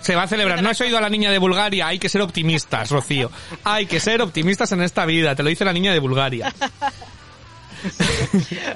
Se 0.00 0.14
va 0.16 0.22
a 0.22 0.26
celebrar. 0.28 0.62
No 0.62 0.70
has 0.70 0.80
oído 0.80 0.96
a 0.96 1.00
la 1.02 1.10
niña 1.10 1.30
de 1.30 1.36
Bulgaria. 1.38 1.86
Hay 1.86 1.98
que 1.98 2.08
ser 2.08 2.22
optimistas, 2.22 2.90
Rocío. 2.90 3.30
Hay 3.64 3.84
que 3.86 4.00
ser 4.00 4.22
optimistas 4.22 4.72
en 4.72 4.80
esta 4.82 5.04
vida. 5.04 5.34
Te 5.34 5.42
lo 5.42 5.50
dice 5.50 5.64
la 5.64 5.72
niña 5.74 5.92
de 5.92 5.98
Bulgaria. 5.98 6.52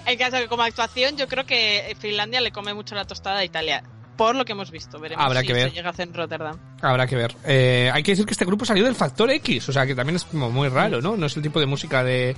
En 0.06 0.18
caso 0.18 0.38
que 0.38 0.48
como 0.48 0.62
actuación, 0.62 1.16
yo 1.16 1.28
creo 1.28 1.44
que 1.44 1.94
Finlandia 2.00 2.40
le 2.40 2.52
come 2.52 2.72
mucho 2.74 2.94
la 2.94 3.04
tostada 3.04 3.40
a 3.40 3.44
Italia. 3.44 3.82
Por 4.16 4.36
lo 4.36 4.44
que 4.44 4.52
hemos 4.52 4.70
visto, 4.70 4.98
veremos 5.00 5.24
Habrá 5.24 5.40
si 5.40 5.46
que 5.48 5.52
ver. 5.52 5.68
se 5.70 5.74
llega 5.74 5.88
a 5.88 5.92
hacer 5.92 6.08
en 6.08 6.14
Rotterdam. 6.14 6.56
Habrá 6.82 7.06
que 7.06 7.16
ver. 7.16 7.34
Eh, 7.44 7.90
hay 7.92 8.02
que 8.02 8.12
decir 8.12 8.24
que 8.26 8.32
este 8.32 8.44
grupo 8.44 8.64
salió 8.64 8.84
del 8.84 8.94
Factor 8.94 9.30
X. 9.30 9.68
O 9.68 9.72
sea, 9.72 9.86
que 9.86 9.94
también 9.94 10.16
es 10.16 10.24
como 10.24 10.50
muy 10.50 10.68
raro, 10.68 11.00
¿no? 11.00 11.16
No 11.16 11.26
es 11.26 11.36
el 11.36 11.42
tipo 11.42 11.58
de 11.60 11.66
música 11.66 12.04
de 12.04 12.36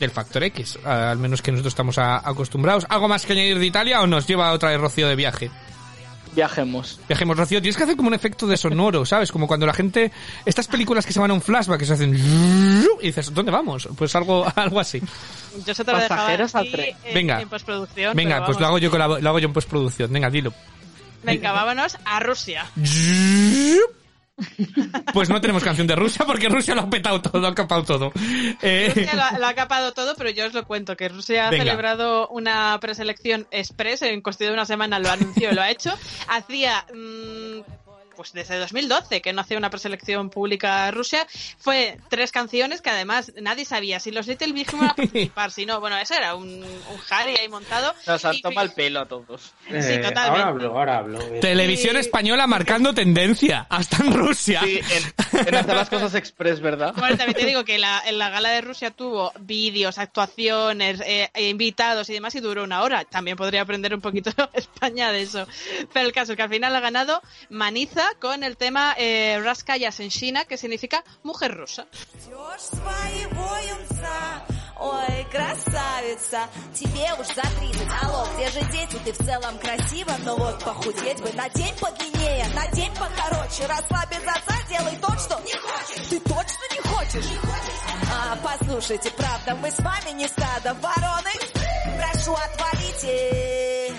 del 0.00 0.10
Factor 0.10 0.42
X. 0.44 0.78
a- 0.84 1.10
Al 1.12 1.18
menos 1.18 1.40
que 1.42 1.50
nosotros 1.52 1.72
estamos 1.72 1.96
a- 1.98 2.18
acostumbrados. 2.28 2.84
¿Algo 2.88 3.08
más 3.08 3.24
que 3.24 3.32
añadir 3.34 3.58
de 3.58 3.66
Italia 3.66 4.00
o 4.02 4.06
nos 4.06 4.26
lleva 4.26 4.52
otra 4.52 4.70
vez 4.70 4.80
Rocío 4.80 5.08
de 5.08 5.16
viaje? 5.16 5.50
Viajemos. 6.34 7.00
Viajemos, 7.08 7.34
Rocío. 7.36 7.62
Tienes 7.62 7.78
que 7.78 7.84
hacer 7.84 7.96
como 7.96 8.08
un 8.08 8.14
efecto 8.14 8.46
de 8.46 8.58
sonoro, 8.58 9.06
¿sabes? 9.06 9.32
Como 9.32 9.46
cuando 9.46 9.64
la 9.64 9.72
gente... 9.72 10.12
Estas 10.44 10.66
películas 10.68 11.06
que 11.06 11.14
se 11.14 11.20
van 11.20 11.30
a 11.30 11.34
un 11.34 11.40
flashback, 11.40 11.78
que 11.78 11.86
se 11.86 11.94
hacen... 11.94 12.14
Y 12.14 13.06
dices, 13.06 13.32
¿dónde 13.32 13.50
vamos? 13.50 13.88
Pues 13.96 14.14
algo, 14.16 14.44
algo 14.54 14.78
así. 14.78 15.00
Yo 15.66 15.74
se 15.74 15.82
te 15.82 15.92
lo 15.92 15.98
Pasajeros 15.98 16.54
al 16.54 16.70
tren. 16.70 16.94
en, 17.04 17.14
Venga. 17.14 17.40
en 17.40 17.48
postproducción. 17.48 18.14
Venga, 18.14 18.44
pues 18.44 18.60
lo 18.60 18.66
hago 18.66 18.76
yo 18.78 18.90
con 18.90 18.98
la, 18.98 19.06
lo 19.08 19.28
hago 19.30 19.38
yo 19.38 19.46
en 19.48 19.54
postproducción. 19.54 20.12
Venga, 20.12 20.28
dilo. 20.28 20.52
Venga, 21.22 21.52
vámonos 21.52 21.96
a 22.04 22.20
Rusia. 22.20 22.66
Pues 25.14 25.30
no 25.30 25.40
tenemos 25.40 25.64
canción 25.64 25.86
de 25.86 25.96
Rusia 25.96 26.26
porque 26.26 26.48
Rusia 26.50 26.74
lo 26.74 26.82
ha 26.82 26.90
petado 26.90 27.22
todo, 27.22 27.40
lo 27.40 27.48
ha 27.48 27.54
capado 27.54 27.84
todo. 27.84 28.12
Eh, 28.60 28.92
Rusia 28.94 29.14
lo, 29.14 29.22
ha- 29.22 29.38
lo 29.38 29.46
ha 29.46 29.54
capado 29.54 29.92
todo, 29.92 30.14
pero 30.14 30.28
yo 30.30 30.46
os 30.46 30.52
lo 30.52 30.66
cuento, 30.66 30.94
que 30.96 31.08
Rusia 31.08 31.48
ha 31.48 31.50
celebrado 31.64 32.28
una 32.28 32.78
preselección 32.80 33.46
express, 33.50 34.02
en 34.02 34.20
cuestión 34.20 34.48
de 34.50 34.54
una 34.54 34.66
semana 34.66 34.98
lo 34.98 35.10
anunció 35.10 35.50
y 35.50 35.54
lo 35.54 35.62
ha 35.62 35.70
hecho. 35.70 35.90
Hacía, 36.28 36.84
mm, 36.94 37.60
pues 38.16 38.32
desde 38.32 38.58
2012 38.58 39.20
que 39.20 39.32
no 39.32 39.42
hacía 39.42 39.58
una 39.58 39.70
preselección 39.70 40.30
pública 40.30 40.90
Rusia. 40.90 41.26
Fue 41.58 41.98
tres 42.08 42.32
canciones 42.32 42.80
que 42.80 42.90
además 42.90 43.32
nadie 43.40 43.64
sabía 43.64 44.00
si 44.00 44.10
los 44.10 44.26
Little 44.26 44.52
Big 44.52 44.68
iban 44.72 44.90
a 44.90 44.94
participar, 44.94 45.50
si 45.50 45.66
no, 45.66 45.80
bueno, 45.80 45.96
eso 45.98 46.14
era 46.14 46.34
un, 46.34 46.48
un 46.48 47.00
Harry 47.10 47.36
ahí 47.36 47.48
montado. 47.48 47.94
Nos 48.06 48.24
han 48.24 48.40
tomado 48.40 48.66
el 48.66 48.72
pelo 48.72 49.00
a 49.00 49.06
todos. 49.06 49.52
Eh, 49.68 50.00
totalmente. 50.02 50.18
ahora 50.20 50.48
hablo, 50.48 50.70
ahora 50.70 50.98
hablo. 50.98 51.18
Televisión 51.40 51.96
española 51.96 52.46
marcando 52.46 52.94
tendencia. 52.94 53.66
Hasta 53.68 53.98
en 54.04 54.12
Rusia. 54.12 54.60
Sí, 54.64 54.80
en, 55.32 55.46
en 55.46 55.54
hacer 55.54 55.76
las 55.76 55.90
cosas 55.90 56.14
express, 56.14 56.60
¿verdad? 56.60 56.94
Bueno, 56.96 57.16
también 57.16 57.36
te 57.36 57.46
digo 57.46 57.64
que 57.64 57.78
la, 57.78 58.02
en 58.06 58.18
la 58.18 58.30
gala 58.30 58.50
de 58.50 58.60
Rusia 58.60 58.90
tuvo 58.90 59.32
vídeos, 59.40 59.98
actuaciones, 59.98 61.00
eh, 61.04 61.30
e 61.34 61.48
invitados 61.48 62.08
y 62.10 62.14
demás 62.14 62.34
y 62.34 62.40
duró 62.40 62.64
una 62.64 62.82
hora. 62.82 63.04
También 63.04 63.36
podría 63.36 63.62
aprender 63.62 63.94
un 63.94 64.00
poquito 64.00 64.30
España 64.54 65.12
de 65.12 65.22
eso. 65.22 65.46
Pero 65.92 66.06
el 66.06 66.12
caso 66.12 66.32
es 66.32 66.36
que 66.36 66.42
al 66.42 66.48
final 66.48 66.74
ha 66.74 66.80
ganado 66.80 67.20
Maniza 67.50 68.05
con 68.18 68.42
el 68.42 68.56
tema 68.56 68.94
eh, 68.98 69.40
Raskaya 69.42 69.90
Senshina, 69.90 70.44
que 70.44 70.56
significa 70.56 71.04
mujer 71.22 71.56
rusa. 71.56 71.86
Ой, 74.78 75.26
красавица, 75.32 76.48
тебе 76.74 77.10
уж 77.18 77.26
за 77.28 77.40
30, 77.40 77.88
алло, 78.02 78.28
где 78.34 78.50
же 78.50 78.60
дети, 78.70 78.98
ты 79.02 79.12
в 79.12 79.16
целом 79.16 79.58
красива, 79.58 80.14
но 80.22 80.36
вот 80.36 80.62
похудеть 80.62 81.18
бы, 81.22 81.32
на 81.32 81.48
день 81.48 81.74
подлиннее, 81.80 82.46
на 82.54 82.68
день 82.72 82.92
покороче, 82.92 83.66
расслабить 83.66 84.26
отца, 84.26 84.54
делай 84.68 84.96
то, 84.98 85.18
что 85.18 85.40
не 85.40 85.54
хочешь, 85.54 86.08
ты 86.10 86.20
точно 86.20 86.64
не 86.72 86.80
хочешь? 86.80 87.26
А, 88.12 88.36
послушайте, 88.36 89.10
правда, 89.12 89.54
мы 89.54 89.70
с 89.70 89.78
вами 89.78 90.10
не 90.10 90.28
стадо 90.28 90.74
вороны, 90.74 91.30
прошу, 91.98 92.34
отвалите. 92.34 93.94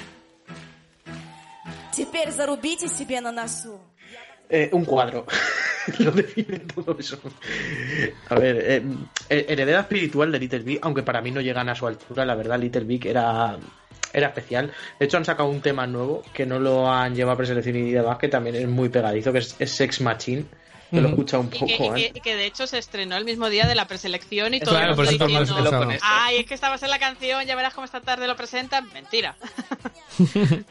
Теперь 1.91 2.31
зарубите 2.31 2.87
себе 2.87 3.19
на 3.19 3.31
носу. 3.31 3.79
Eh, 4.49 4.69
un 4.71 4.85
cuadro. 4.85 5.25
Lo 5.99 6.11
define 6.11 6.59
todo 6.59 6.97
eso. 6.99 7.19
A 8.29 8.35
ver, 8.35 8.57
eh, 8.57 8.83
eh, 9.29 9.45
heredera 9.49 9.81
espiritual 9.81 10.31
de 10.31 10.39
Little 10.39 10.59
Big, 10.59 10.79
aunque 10.81 11.03
para 11.03 11.21
mí 11.21 11.31
no 11.31 11.41
llegan 11.41 11.69
a 11.69 11.75
su 11.75 11.87
altura, 11.87 12.25
la 12.25 12.35
verdad, 12.35 12.59
Little 12.59 12.83
Big 12.83 13.07
era, 13.07 13.57
era 14.13 14.27
especial. 14.27 14.71
De 14.99 15.05
hecho, 15.05 15.17
han 15.17 15.25
sacado 15.25 15.49
un 15.49 15.61
tema 15.61 15.87
nuevo 15.87 16.23
que 16.33 16.45
no 16.45 16.59
lo 16.59 16.91
han 16.91 17.15
llevado 17.15 17.35
a 17.35 17.37
preselección 17.37 17.75
y 17.77 17.91
demás, 17.91 18.17
que 18.17 18.27
también 18.27 18.55
es 18.55 18.67
muy 18.67 18.89
pegadizo, 18.89 19.31
que 19.31 19.39
es 19.39 19.55
Sex 19.71 20.01
Machine. 20.01 20.45
Que 20.89 21.01
lo 21.01 21.07
he 21.07 21.11
escuchado 21.11 21.41
un 21.43 21.47
Y 21.47 21.51
poco 21.51 21.65
que, 21.67 21.73
y 21.73 21.77
que- 21.77 21.87
antes. 21.87 22.11
y 22.15 22.21
que 22.21 22.35
de 22.35 22.45
hecho 22.45 22.65
se 22.67 22.77
estrenó 22.77 23.17
el 23.17 23.25
mismo 23.25 23.49
día 23.49 23.67
de 23.67 23.75
la 23.75 23.87
preselección 23.87 24.53
y 24.53 24.59
todo 24.61 24.71
Claro, 24.75 24.95
por 24.95 25.05
eso. 25.05 25.27
Ay, 26.01 26.37
es 26.37 26.45
que 26.45 26.53
estabas 26.53 26.81
en 26.83 26.89
la 26.89 26.99
canción, 26.99 27.45
ya 27.45 27.55
verás 27.55 27.73
cómo 27.73 27.85
esta 27.85 28.01
tarde 28.01 28.27
lo 28.27 28.35
presentan. 28.35 28.87
Mentira. 28.93 29.35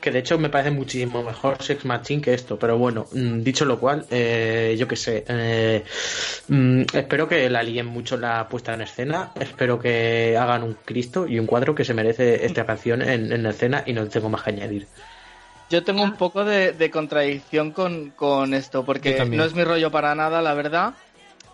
Que 0.00 0.10
de 0.10 0.18
hecho 0.18 0.38
me 0.38 0.48
parece 0.48 0.70
muchísimo 0.72 1.22
mejor 1.22 1.62
Sex 1.62 1.84
Machine 1.84 2.20
que 2.20 2.34
esto. 2.34 2.58
Pero 2.58 2.78
bueno, 2.78 3.06
mm, 3.12 3.42
dicho 3.42 3.64
lo 3.64 3.78
cual, 3.78 4.04
eh, 4.10 4.74
yo 4.78 4.88
qué 4.88 4.96
sé. 4.96 5.24
eh, 5.28 5.84
mm, 6.48 6.82
espero 6.92 7.28
que 7.28 7.48
la 7.48 7.62
líen 7.62 7.86
mucho 7.86 8.16
la 8.16 8.48
puesta 8.48 8.74
en 8.74 8.80
escena. 8.82 9.30
Espero 9.38 9.78
que 9.78 10.36
hagan 10.36 10.62
un 10.64 10.76
Cristo 10.84 11.26
y 11.28 11.38
un 11.38 11.46
cuadro 11.46 11.74
que 11.74 11.84
se 11.84 11.94
merece 11.94 12.44
esta 12.44 12.66
canción 12.66 13.02
en, 13.02 13.32
en 13.32 13.46
escena 13.46 13.84
y 13.86 13.92
no 13.92 14.08
tengo 14.08 14.28
más 14.28 14.42
que 14.42 14.50
añadir. 14.50 14.86
Yo 15.68 15.82
tengo 15.82 16.02
un 16.02 16.16
poco 16.16 16.44
de, 16.44 16.72
de 16.72 16.90
contradicción 16.90 17.72
con, 17.72 18.10
con 18.10 18.54
esto, 18.54 18.84
porque 18.84 19.24
no 19.24 19.44
es 19.44 19.54
mi 19.54 19.64
rollo 19.64 19.90
para 19.90 20.14
nada, 20.14 20.40
la 20.40 20.54
verdad. 20.54 20.94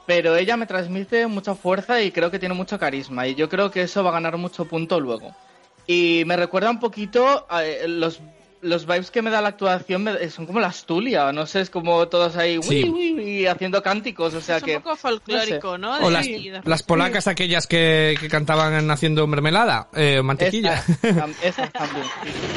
Pero 0.07 0.37
ella 0.37 0.57
me 0.57 0.67
transmite 0.67 1.27
mucha 1.27 1.55
fuerza 1.55 2.03
y 2.03 2.11
creo 2.11 2.31
que 2.31 2.39
tiene 2.39 2.55
mucho 2.55 2.79
carisma. 2.79 3.27
Y 3.27 3.35
yo 3.35 3.49
creo 3.49 3.71
que 3.71 3.83
eso 3.83 4.03
va 4.03 4.11
a 4.11 4.15
ganar 4.15 4.37
mucho 4.37 4.67
punto 4.67 5.01
luego. 5.01 5.35
Y 5.87 6.25
me 6.27 6.37
recuerda 6.37 6.71
un 6.71 6.81
poquito 6.81 7.47
a 7.49 7.65
eh, 7.65 7.89
los, 7.89 8.21
los 8.63 8.87
vibes 8.87 9.11
que 9.11 9.23
me 9.23 9.31
da 9.31 9.41
la 9.43 9.49
actuación, 9.49 10.05
me- 10.05 10.31
son 10.31 10.47
como 10.47 10.61
las 10.61 10.85
Tulia, 10.87 11.33
no 11.33 11.47
sé, 11.47 11.61
es 11.61 11.69
como 11.71 12.07
todos 12.09 12.37
ahí 12.37 12.59
Sí. 12.63 12.85
uy, 12.89 13.13
uy, 13.13 13.47
haciendo 13.47 13.83
cánticos, 13.83 14.33
o 14.35 14.41
sea 14.41 14.59
es 14.59 14.63
que... 14.63 14.77
un 14.77 14.83
poco 14.83 14.97
folclórico, 14.97 15.77
¿no? 15.79 15.99
O 15.99 16.11
las, 16.11 16.83
polacas 16.85 17.27
aquellas 17.27 17.67
que, 17.67 18.15
que 18.21 18.29
cantaban 18.29 18.91
haciendo 18.91 19.27
mermelada, 19.27 19.89
eh, 19.95 20.23
mantequilla. 20.23 20.75
Esas, 20.75 21.01
tam- 21.03 21.35
esas 21.43 21.73
también. 21.73 22.07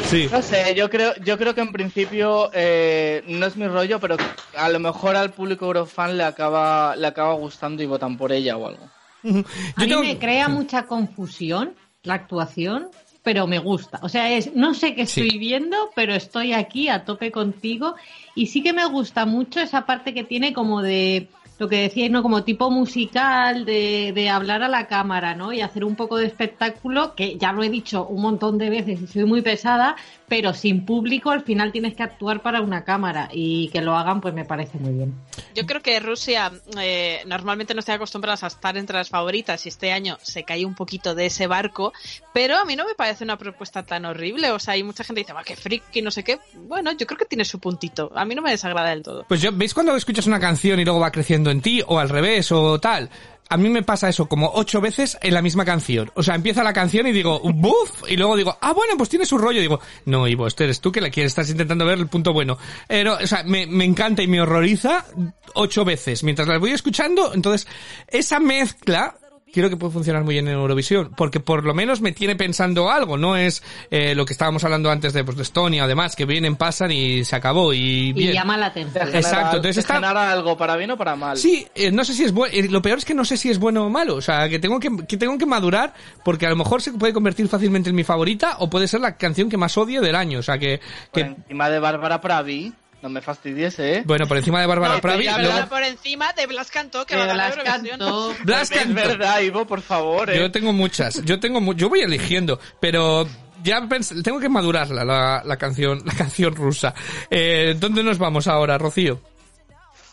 sí. 0.07 0.29
No 0.31 0.41
sé, 0.41 0.73
yo 0.75 0.89
creo, 0.89 1.13
yo 1.23 1.37
creo 1.37 1.55
que 1.55 1.61
en 1.61 1.71
principio 1.71 2.51
eh, 2.53 3.23
no 3.27 3.45
es 3.47 3.55
mi 3.55 3.67
rollo, 3.67 3.99
pero 3.99 4.15
a 4.55 4.69
lo 4.69 4.79
mejor 4.79 5.15
al 5.15 5.31
público 5.33 5.65
eurofan 5.65 6.17
le 6.17 6.23
acaba, 6.23 6.95
le 6.95 7.07
acaba 7.07 7.33
gustando 7.33 7.81
y 7.81 7.87
votan 7.87 8.15
por 8.15 8.31
ella 8.31 8.57
o 8.57 8.67
algo. 8.67 8.83
A 9.23 9.27
Yo 9.27 9.33
mí 9.33 9.43
tengo- 9.87 10.01
me 10.03 10.19
crea 10.19 10.47
mucha 10.49 10.83
confusión 10.85 11.73
la 12.03 12.13
actuación, 12.13 12.89
pero 13.25 13.47
me 13.47 13.57
gusta. 13.57 13.99
O 14.03 14.07
sea, 14.07 14.31
es 14.31 14.55
no 14.55 14.75
sé 14.75 14.93
qué 14.93 15.07
Sí. 15.07 15.21
estoy 15.21 15.39
viendo, 15.39 15.75
pero 15.95 16.13
estoy 16.13 16.53
aquí 16.53 16.89
a 16.89 17.05
tope 17.05 17.31
contigo. 17.31 17.95
Y 18.35 18.45
sí 18.45 18.61
que 18.61 18.71
me 18.71 18.85
gusta 18.85 19.25
mucho 19.25 19.59
esa 19.59 19.87
parte 19.87 20.13
que 20.13 20.23
tiene 20.23 20.53
como 20.53 20.83
de 20.83 21.27
lo 21.57 21.69
que 21.69 21.81
decíais, 21.81 22.11
¿no? 22.11 22.21
Como 22.21 22.43
tipo 22.43 22.69
musical, 22.69 23.65
de, 23.65 24.11
de 24.13 24.29
hablar 24.29 24.63
a 24.63 24.67
la 24.67 24.87
cámara, 24.87 25.35
¿no? 25.35 25.53
Y 25.53 25.61
hacer 25.61 25.83
un 25.83 25.95
poco 25.95 26.17
de 26.17 26.25
espectáculo, 26.25 27.15
que 27.15 27.37
ya 27.37 27.53
lo 27.53 27.63
he 27.63 27.69
dicho 27.69 28.05
un 28.05 28.21
montón 28.21 28.57
de 28.57 28.69
veces 28.69 29.01
y 29.01 29.07
soy 29.07 29.25
muy 29.25 29.41
pesada, 29.41 29.95
pero 30.27 30.53
sin 30.53 30.85
público 30.85 31.29
al 31.29 31.43
final 31.43 31.71
tienes 31.71 31.95
que 31.95 32.03
actuar 32.03 32.41
para 32.41 32.61
una 32.61 32.83
cámara 32.83 33.29
y 33.31 33.69
que 33.69 33.81
lo 33.81 33.95
hagan 33.95 34.21
pues 34.21 34.33
me 34.33 34.45
parece 34.45 34.77
muy 34.79 34.93
bien. 34.93 35.13
Yo 35.53 35.65
creo 35.65 35.81
que 35.81 35.99
Rusia 35.99 36.51
eh, 36.79 37.21
normalmente 37.25 37.73
no 37.73 37.79
está 37.79 37.93
acostumbrada 37.93 38.37
a 38.41 38.47
estar 38.47 38.77
entre 38.77 38.97
las 38.97 39.09
favoritas 39.09 39.65
y 39.65 39.69
este 39.69 39.91
año 39.91 40.17
se 40.21 40.43
cae 40.43 40.65
un 40.65 40.75
poquito 40.75 41.15
de 41.15 41.27
ese 41.27 41.47
barco, 41.47 41.93
pero 42.33 42.57
a 42.57 42.65
mí 42.65 42.75
no 42.75 42.85
me 42.85 42.95
parece 42.95 43.23
una 43.23 43.37
propuesta 43.37 43.83
tan 43.83 44.05
horrible. 44.05 44.51
O 44.51 44.59
sea, 44.59 44.73
hay 44.73 44.83
mucha 44.83 45.03
gente 45.03 45.21
que 45.21 45.25
dice, 45.25 45.33
va, 45.33 45.43
qué 45.43 45.55
friki, 45.55 46.01
no 46.01 46.11
sé 46.11 46.23
qué. 46.23 46.39
Bueno, 46.67 46.91
yo 46.91 47.05
creo 47.05 47.17
que 47.17 47.25
tiene 47.25 47.45
su 47.45 47.59
puntito. 47.59 48.11
A 48.15 48.25
mí 48.25 48.35
no 48.35 48.41
me 48.41 48.51
desagrada 48.51 48.89
del 48.89 49.03
todo. 49.03 49.25
Pues 49.27 49.41
yo, 49.41 49.51
¿veis 49.53 49.73
cuando 49.73 49.95
escuchas 49.95 50.27
una 50.27 50.39
canción 50.39 50.79
y 50.79 50.83
luego 50.83 50.99
va 50.99 51.11
creciendo 51.11 51.44
en 51.51 51.61
ti? 51.61 51.81
O 51.85 51.99
al 51.99 52.09
revés, 52.09 52.51
o 52.51 52.79
tal. 52.79 53.09
A 53.47 53.57
mí 53.57 53.69
me 53.69 53.83
pasa 53.83 54.09
eso 54.09 54.27
como 54.27 54.51
ocho 54.55 54.81
veces 54.81 55.17
en 55.21 55.33
la 55.33 55.41
misma 55.41 55.65
canción. 55.65 56.11
O 56.15 56.23
sea, 56.23 56.33
empieza 56.33 56.63
la 56.63 56.73
canción 56.73 57.05
y 57.05 57.11
digo, 57.11 57.39
¡buf! 57.39 58.03
Y 58.09 58.17
luego 58.17 58.35
digo, 58.35 58.57
ah, 58.59 58.73
bueno, 58.73 58.93
pues 58.97 59.09
tiene 59.09 59.25
su 59.25 59.37
rollo. 59.37 59.61
digo, 59.61 59.79
no, 60.05 60.27
Ivo, 60.27 60.47
este 60.47 60.63
eres 60.63 60.81
tú 60.81 60.91
que 60.91 60.99
la 60.99 61.11
quieres, 61.11 61.31
estás 61.31 61.49
intentando 61.51 61.85
ver 61.85 61.99
el 61.99 62.07
punto 62.07 62.33
bueno. 62.33 62.57
Pero, 62.87 63.17
o 63.21 63.27
sea, 63.27 63.43
me, 63.43 63.67
me 63.67 63.85
encanta 63.85 64.23
y 64.23 64.27
me 64.27 64.41
horroriza 64.41 65.05
ocho 65.53 65.85
veces. 65.85 66.23
Mientras 66.23 66.47
las 66.47 66.59
voy 66.59 66.71
escuchando, 66.71 67.33
entonces, 67.35 67.67
esa 68.07 68.39
mezcla 68.39 69.15
creo 69.61 69.69
que 69.69 69.77
puede 69.77 69.93
funcionar 69.93 70.23
muy 70.23 70.35
bien 70.35 70.47
en 70.47 70.53
Eurovisión, 70.55 71.11
porque 71.15 71.39
por 71.39 71.63
lo 71.63 71.73
menos 71.73 72.01
me 72.01 72.11
tiene 72.11 72.35
pensando 72.35 72.89
algo, 72.91 73.17
no 73.17 73.35
es 73.37 73.63
eh, 73.91 74.13
lo 74.15 74.25
que 74.25 74.33
estábamos 74.33 74.63
hablando 74.63 74.91
antes 74.91 75.13
de, 75.13 75.23
pues, 75.23 75.37
de 75.37 75.43
Estonia 75.43 75.85
o 75.85 75.87
demás, 75.87 76.15
que 76.15 76.25
vienen, 76.25 76.55
pasan 76.55 76.91
y 76.91 77.23
se 77.25 77.35
acabó 77.35 77.73
y 77.73 78.13
Y 78.15 78.31
llama 78.33 78.57
la 78.57 78.71
Te 78.73 78.81
atención. 78.81 79.15
Exacto, 79.15 79.57
entonces 79.57 79.77
está- 79.77 79.95
genera 79.95 80.31
algo 80.31 80.57
para 80.57 80.75
bien 80.75 80.91
o 80.91 80.97
para 80.97 81.15
mal. 81.15 81.37
Sí, 81.37 81.67
eh, 81.75 81.91
no 81.91 82.03
sé 82.05 82.13
si 82.13 82.23
es 82.23 82.31
bueno. 82.31 82.53
Lo 82.69 82.81
peor 82.81 82.97
es 82.99 83.05
que 83.05 83.13
no 83.13 83.25
sé 83.25 83.37
si 83.37 83.49
es 83.49 83.57
bueno 83.59 83.85
o 83.85 83.89
malo. 83.89 84.15
O 84.15 84.21
sea, 84.21 84.47
que 84.49 84.59
tengo 84.59 84.79
que, 84.79 84.89
que 85.07 85.17
tengo 85.17 85.37
que 85.37 85.45
madurar 85.45 85.93
porque 86.23 86.45
a 86.45 86.49
lo 86.49 86.55
mejor 86.55 86.81
se 86.81 86.91
puede 86.93 87.13
convertir 87.13 87.47
fácilmente 87.47 87.89
en 87.89 87.95
mi 87.95 88.03
favorita 88.03 88.57
o 88.59 88.69
puede 88.69 88.87
ser 88.87 89.01
la 89.01 89.17
canción 89.17 89.49
que 89.49 89.57
más 89.57 89.77
odie 89.77 90.01
del 90.01 90.15
año. 90.15 90.39
O 90.39 90.43
sea, 90.43 90.57
que, 90.57 90.79
Por 91.11 91.21
que 91.23 91.29
encima 91.29 91.69
de 91.69 91.79
Bárbara 91.79 92.21
Pravi, 92.21 92.73
no 93.05 93.09
me 93.11 93.21
fastidies, 93.21 93.77
¿eh? 93.77 94.01
bueno, 94.03 94.25
por 94.27 94.35
encima 94.35 94.59
de 94.59 94.65
Bárbara 94.65 94.95
No, 94.95 95.01
Pravi. 95.01 95.25
luego- 95.25 95.69
por 95.69 95.83
encima 95.83 96.33
de 96.33 96.47
Blas 96.47 96.71
Cantó, 96.71 97.05
que 97.05 97.15
va 97.15 97.25
a 97.25 97.27
ganar 97.27 97.53
Blas 97.53 97.63
cantó. 97.63 98.33
Blas 98.43 98.71
es 98.71 98.91
verdad, 98.95 99.41
Ivo, 99.41 99.67
por 99.67 99.83
favor, 99.83 100.31
¿eh? 100.31 100.39
Yo 100.39 100.51
tengo 100.51 100.73
muchas. 100.73 101.23
Yo 101.23 101.39
tengo, 101.39 101.61
mu- 101.61 101.75
yo 101.75 101.87
voy 101.87 101.99
eligiendo, 101.99 102.59
pero 102.79 103.27
Ya 103.63 103.79
tengo 104.23 104.39
que 104.39 104.49
madurarla, 104.49 105.03
la, 105.05 105.43
la 105.45 105.57
canción, 105.57 106.01
la 106.03 106.13
canción 106.15 106.55
rusa. 106.55 106.95
Eh, 107.29 107.75
¿Dónde 107.77 108.01
nos 108.03 108.17
vamos 108.17 108.47
ahora, 108.47 108.79
Rocío? 108.79 109.21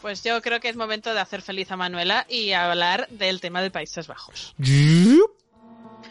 Pues 0.03 0.22
yo 0.22 0.43
creo 0.43 0.61
que 0.61 0.68
es 0.68 0.76
momento 0.76 1.14
de 1.14 1.20
hacer 1.20 1.40
feliz 1.43 1.70
a 1.70 1.76
Manuela 1.76 2.26
y 2.28 2.53
hablar 2.53 3.09
del 3.09 3.40
tema 3.40 3.62
de 3.62 3.70
Países 3.70 4.07
Bajos. 4.07 4.55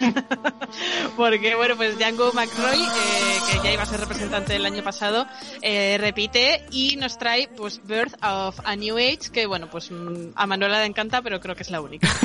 Porque, 1.18 1.56
bueno, 1.56 1.76
pues 1.76 1.97
Django 1.97 2.32
McRoy, 2.34 2.82
eh, 2.82 3.39
que 3.52 3.60
ya 3.64 3.74
iba 3.74 3.84
a 3.84 3.86
ser 3.86 3.99
representante 3.99 4.54
del 4.54 4.66
año 4.66 4.84
pasado, 4.84 5.28
eh, 5.62 5.97
repite 5.99 6.66
y 6.72 6.95
nos 6.97 7.18
trae, 7.18 7.47
pues, 7.56 7.82
Birth 7.86 8.16
of 8.24 8.60
a 8.64 8.76
New 8.76 8.97
Age, 8.97 9.32
que, 9.32 9.45
bueno, 9.45 9.70
pues 9.70 9.91
mm, 9.91 10.32
a 10.36 10.47
Manuela 10.47 10.80
le 10.80 10.86
encanta, 10.86 11.22
pero 11.22 11.39
creo 11.39 11.56
que 11.56 11.64
es 11.64 11.72
la 11.72 11.82
única. 11.82 12.08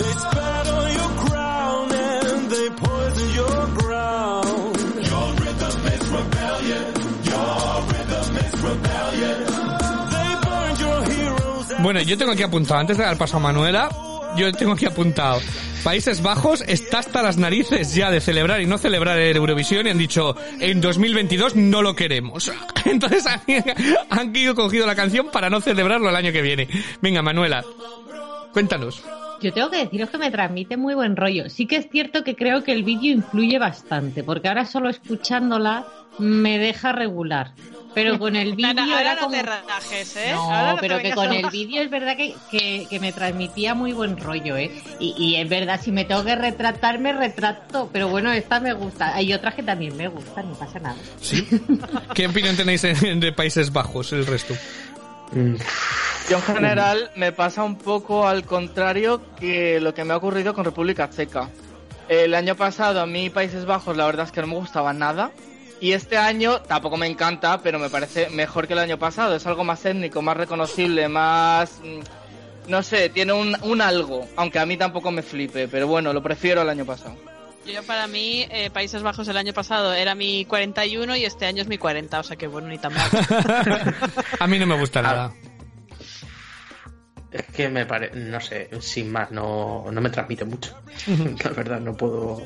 They 0.00 0.12
spat 0.12 0.66
on 0.66 0.92
your 0.94 1.10
crown 1.26 1.92
and 1.92 2.50
they 2.50 2.70
poison 2.70 3.34
your 3.34 3.66
ground. 3.76 4.69
Bueno, 11.82 12.02
yo 12.02 12.18
tengo 12.18 12.32
aquí 12.32 12.42
apuntado, 12.42 12.80
antes 12.80 12.98
de 12.98 13.04
dar 13.04 13.16
paso 13.16 13.38
a 13.38 13.40
Manuela, 13.40 13.88
yo 14.36 14.52
tengo 14.52 14.72
aquí 14.72 14.84
apuntado. 14.86 15.40
Países 15.82 16.22
Bajos 16.22 16.62
está 16.66 16.98
hasta 16.98 17.22
las 17.22 17.38
narices 17.38 17.94
ya 17.94 18.10
de 18.10 18.20
celebrar 18.20 18.60
y 18.60 18.66
no 18.66 18.76
celebrar 18.76 19.18
el 19.18 19.36
Eurovisión 19.36 19.86
y 19.86 19.90
han 19.90 19.96
dicho, 19.96 20.36
en 20.60 20.82
2022 20.82 21.56
no 21.56 21.80
lo 21.80 21.96
queremos. 21.96 22.52
Entonces 22.84 23.26
han, 23.26 23.40
han 24.10 24.36
ido 24.36 24.54
cogido 24.54 24.86
la 24.86 24.94
canción 24.94 25.30
para 25.32 25.48
no 25.48 25.62
celebrarlo 25.62 26.10
el 26.10 26.16
año 26.16 26.32
que 26.32 26.42
viene. 26.42 26.68
Venga, 27.00 27.22
Manuela, 27.22 27.64
cuéntanos. 28.52 29.02
Yo 29.40 29.52
tengo 29.52 29.70
que 29.70 29.78
deciros 29.78 30.10
que 30.10 30.18
me 30.18 30.30
transmite 30.30 30.76
muy 30.76 30.94
buen 30.94 31.16
rollo. 31.16 31.48
Sí 31.48 31.66
que 31.66 31.76
es 31.76 31.88
cierto 31.90 32.24
que 32.24 32.36
creo 32.36 32.62
que 32.64 32.72
el 32.72 32.82
vídeo 32.84 33.12
influye 33.14 33.58
bastante, 33.58 34.22
porque 34.22 34.48
ahora 34.48 34.66
solo 34.66 34.88
escuchándola 34.90 35.86
me 36.18 36.58
deja 36.58 36.92
regular. 36.92 37.52
Pero 37.94 38.18
con 38.18 38.36
el 38.36 38.54
vídeo 38.56 38.68
Ahora, 38.70 38.82
ahora 38.84 39.00
era 39.00 39.14
no 39.14 39.20
como... 39.22 39.32
te 39.32 39.42
relajes, 39.42 40.16
¿eh? 40.16 40.30
No, 40.32 40.42
Ahora 40.52 40.76
pero 40.80 40.98
que 40.98 41.12
con 41.12 41.32
el 41.32 41.48
vídeo 41.52 41.82
es 41.82 41.90
verdad 41.90 42.16
que, 42.16 42.34
que, 42.50 42.86
que 42.88 43.00
me 43.00 43.12
transmitía 43.12 43.74
muy 43.74 43.92
buen 43.92 44.16
rollo, 44.18 44.56
¿eh? 44.56 44.70
Y, 45.00 45.14
y 45.16 45.36
es 45.36 45.48
verdad, 45.48 45.80
si 45.82 45.90
me 45.90 46.04
tengo 46.04 46.22
que 46.24 46.36
retratar, 46.36 46.98
me 46.98 47.12
retrato. 47.12 47.88
Pero 47.92 48.08
bueno, 48.08 48.30
esta 48.32 48.60
me 48.60 48.74
gusta. 48.74 49.14
Hay 49.16 49.32
otras 49.32 49.54
que 49.54 49.62
también 49.62 49.96
me 49.96 50.06
gustan, 50.08 50.48
no 50.50 50.54
pasa 50.54 50.78
nada. 50.78 50.96
¿Sí? 51.20 51.46
¿Qué 52.14 52.26
opinión 52.26 52.56
tenéis 52.56 52.84
en- 52.84 53.18
de 53.20 53.32
Países 53.32 53.72
Bajos, 53.72 54.12
el 54.12 54.26
resto? 54.26 54.54
Yo 56.30 56.36
en 56.36 56.42
general 56.42 57.10
me 57.16 57.32
pasa 57.32 57.64
un 57.64 57.76
poco 57.76 58.26
al 58.26 58.44
contrario 58.44 59.20
que 59.34 59.80
lo 59.80 59.92
que 59.92 60.04
me 60.04 60.14
ha 60.14 60.16
ocurrido 60.16 60.54
con 60.54 60.64
República 60.64 61.10
Checa. 61.10 61.48
El 62.08 62.34
año 62.34 62.54
pasado 62.54 63.00
a 63.00 63.06
mí 63.06 63.30
Países 63.30 63.64
Bajos 63.66 63.96
la 63.96 64.06
verdad 64.06 64.26
es 64.26 64.32
que 64.32 64.40
no 64.40 64.46
me 64.46 64.54
gustaba 64.54 64.92
nada. 64.92 65.32
Y 65.80 65.92
este 65.92 66.18
año 66.18 66.60
tampoco 66.60 66.96
me 66.96 67.06
encanta, 67.06 67.60
pero 67.62 67.78
me 67.78 67.88
parece 67.90 68.28
mejor 68.30 68.66
que 68.68 68.74
el 68.74 68.78
año 68.78 68.98
pasado. 68.98 69.34
Es 69.34 69.46
algo 69.46 69.64
más 69.64 69.84
étnico, 69.84 70.22
más 70.22 70.36
reconocible, 70.36 71.08
más... 71.08 71.80
mm, 71.82 72.68
No 72.70 72.82
sé, 72.82 73.08
tiene 73.08 73.32
un, 73.32 73.56
un 73.62 73.80
algo, 73.80 74.28
aunque 74.36 74.58
a 74.58 74.66
mí 74.66 74.76
tampoco 74.76 75.10
me 75.10 75.22
flipe, 75.22 75.66
pero 75.68 75.88
bueno, 75.88 76.12
lo 76.12 76.22
prefiero 76.22 76.60
al 76.60 76.68
año 76.68 76.84
pasado. 76.84 77.16
Yo 77.66 77.82
para 77.84 78.06
mí, 78.06 78.46
eh, 78.50 78.70
Países 78.70 79.02
Bajos 79.02 79.26
el 79.28 79.36
año 79.36 79.52
pasado 79.52 79.92
era 79.94 80.14
mi 80.14 80.44
41 80.44 81.16
y 81.16 81.24
este 81.24 81.46
año 81.46 81.62
es 81.62 81.68
mi 81.68 81.78
40, 81.78 82.20
o 82.20 82.22
sea 82.22 82.36
que 82.36 82.46
bueno, 82.46 82.68
ni 82.68 82.78
tan 82.78 82.92
mal. 82.94 83.08
A 84.38 84.46
mí 84.46 84.58
no 84.58 84.66
me 84.66 84.78
gusta 84.78 85.02
nada. 85.02 85.32
Es 87.32 87.44
que 87.54 87.68
me 87.68 87.86
parece, 87.86 88.16
no 88.16 88.40
sé, 88.40 88.68
sin 88.80 89.12
más, 89.12 89.30
no, 89.30 89.86
no 89.90 90.00
me 90.00 90.10
transmite 90.10 90.44
mucho. 90.44 90.76
La 91.44 91.50
verdad, 91.50 91.78
no 91.78 91.96
puedo. 91.96 92.42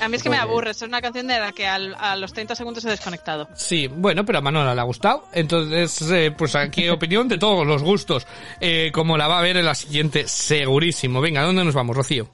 A 0.00 0.08
mí 0.08 0.16
es 0.16 0.22
que 0.24 0.28
me 0.28 0.36
Pues- 0.36 0.42
aburre, 0.48 0.70
es 0.72 0.82
una 0.82 1.00
canción 1.00 1.28
de 1.28 1.38
la 1.38 1.52
que 1.52 1.66
al- 1.68 1.94
a 1.98 2.16
los 2.16 2.32
30 2.32 2.56
segundos 2.56 2.84
he 2.84 2.90
desconectado. 2.90 3.48
Sí, 3.54 3.86
bueno, 3.86 4.24
pero 4.24 4.38
a 4.38 4.42
Manuela 4.42 4.74
le 4.74 4.80
ha 4.80 4.84
gustado. 4.84 5.28
Entonces, 5.32 6.02
eh, 6.10 6.34
pues 6.36 6.56
aquí 6.56 6.88
opinión 6.88 7.28
de 7.28 7.38
todos 7.38 7.64
los 7.66 7.82
gustos. 7.84 8.26
Eh, 8.60 8.90
como 8.92 9.16
la 9.16 9.28
va 9.28 9.38
a 9.38 9.42
ver 9.42 9.56
en 9.56 9.64
la 9.66 9.74
siguiente, 9.76 10.26
segurísimo. 10.26 11.20
Venga, 11.20 11.42
¿dónde 11.42 11.64
nos 11.64 11.74
vamos, 11.74 11.94
Rocío? 11.96 12.28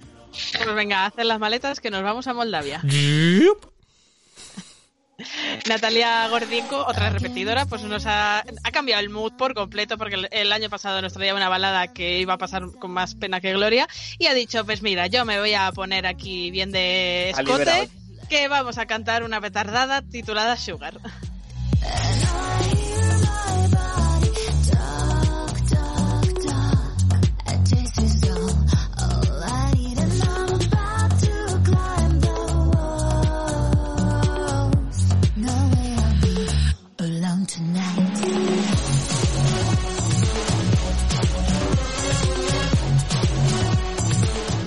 Pues 0.57 0.75
venga, 0.75 1.05
hacen 1.05 1.29
las 1.29 1.39
maletas 1.39 1.81
que 1.81 1.91
nos 1.91 2.03
vamos 2.03 2.27
a 2.27 2.33
Moldavia. 2.33 2.81
Yup. 2.85 3.72
Natalia 5.69 6.29
Gordienko, 6.29 6.85
otra 6.87 7.11
repetidora, 7.11 7.67
pues 7.67 7.83
nos 7.83 8.07
ha, 8.07 8.41
ha 8.41 8.71
cambiado 8.73 9.03
el 9.03 9.11
mood 9.11 9.33
por 9.33 9.55
completo 9.55 9.99
porque 9.99 10.15
el, 10.15 10.29
el 10.31 10.53
año 10.53 10.71
pasado 10.71 11.03
nos 11.03 11.13
traía 11.13 11.35
una 11.35 11.49
balada 11.49 11.89
que 11.89 12.19
iba 12.19 12.35
a 12.35 12.39
pasar 12.39 12.65
con 12.79 12.91
más 12.91 13.15
pena 13.15 13.41
que 13.41 13.53
gloria 13.53 13.89
y 14.19 14.27
ha 14.27 14.35
dicho, 14.35 14.65
pues 14.65 14.83
mira, 14.83 15.07
yo 15.07 15.25
me 15.25 15.39
voy 15.39 15.55
a 15.55 15.71
poner 15.73 16.07
aquí 16.07 16.51
bien 16.51 16.73
de 16.73 17.31
escote 17.31 17.89
que 18.29 18.49
vamos 18.49 18.79
a 18.79 18.87
cantar 18.87 19.25
una 19.25 19.41
petardada 19.41 20.03
titulada 20.03 20.57
Sugar. 20.57 20.99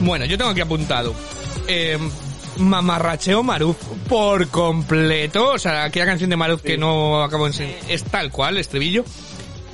Bueno, 0.05 0.25
yo 0.25 0.37
tengo 0.37 0.51
aquí 0.51 0.61
apuntado. 0.61 1.15
Eh, 1.67 1.97
mamarracheo 2.59 3.41
Maruf 3.41 3.75
por 4.07 4.47
completo. 4.49 5.53
O 5.53 5.59
sea, 5.59 5.83
aquella 5.83 6.05
canción 6.05 6.29
de 6.29 6.35
Maruf 6.35 6.61
que 6.61 6.77
no 6.77 7.23
acabo 7.23 7.45
de 7.45 7.49
enseñar. 7.49 7.75
Es 7.89 8.03
tal 8.03 8.31
cual, 8.31 8.57
estribillo. 8.57 9.03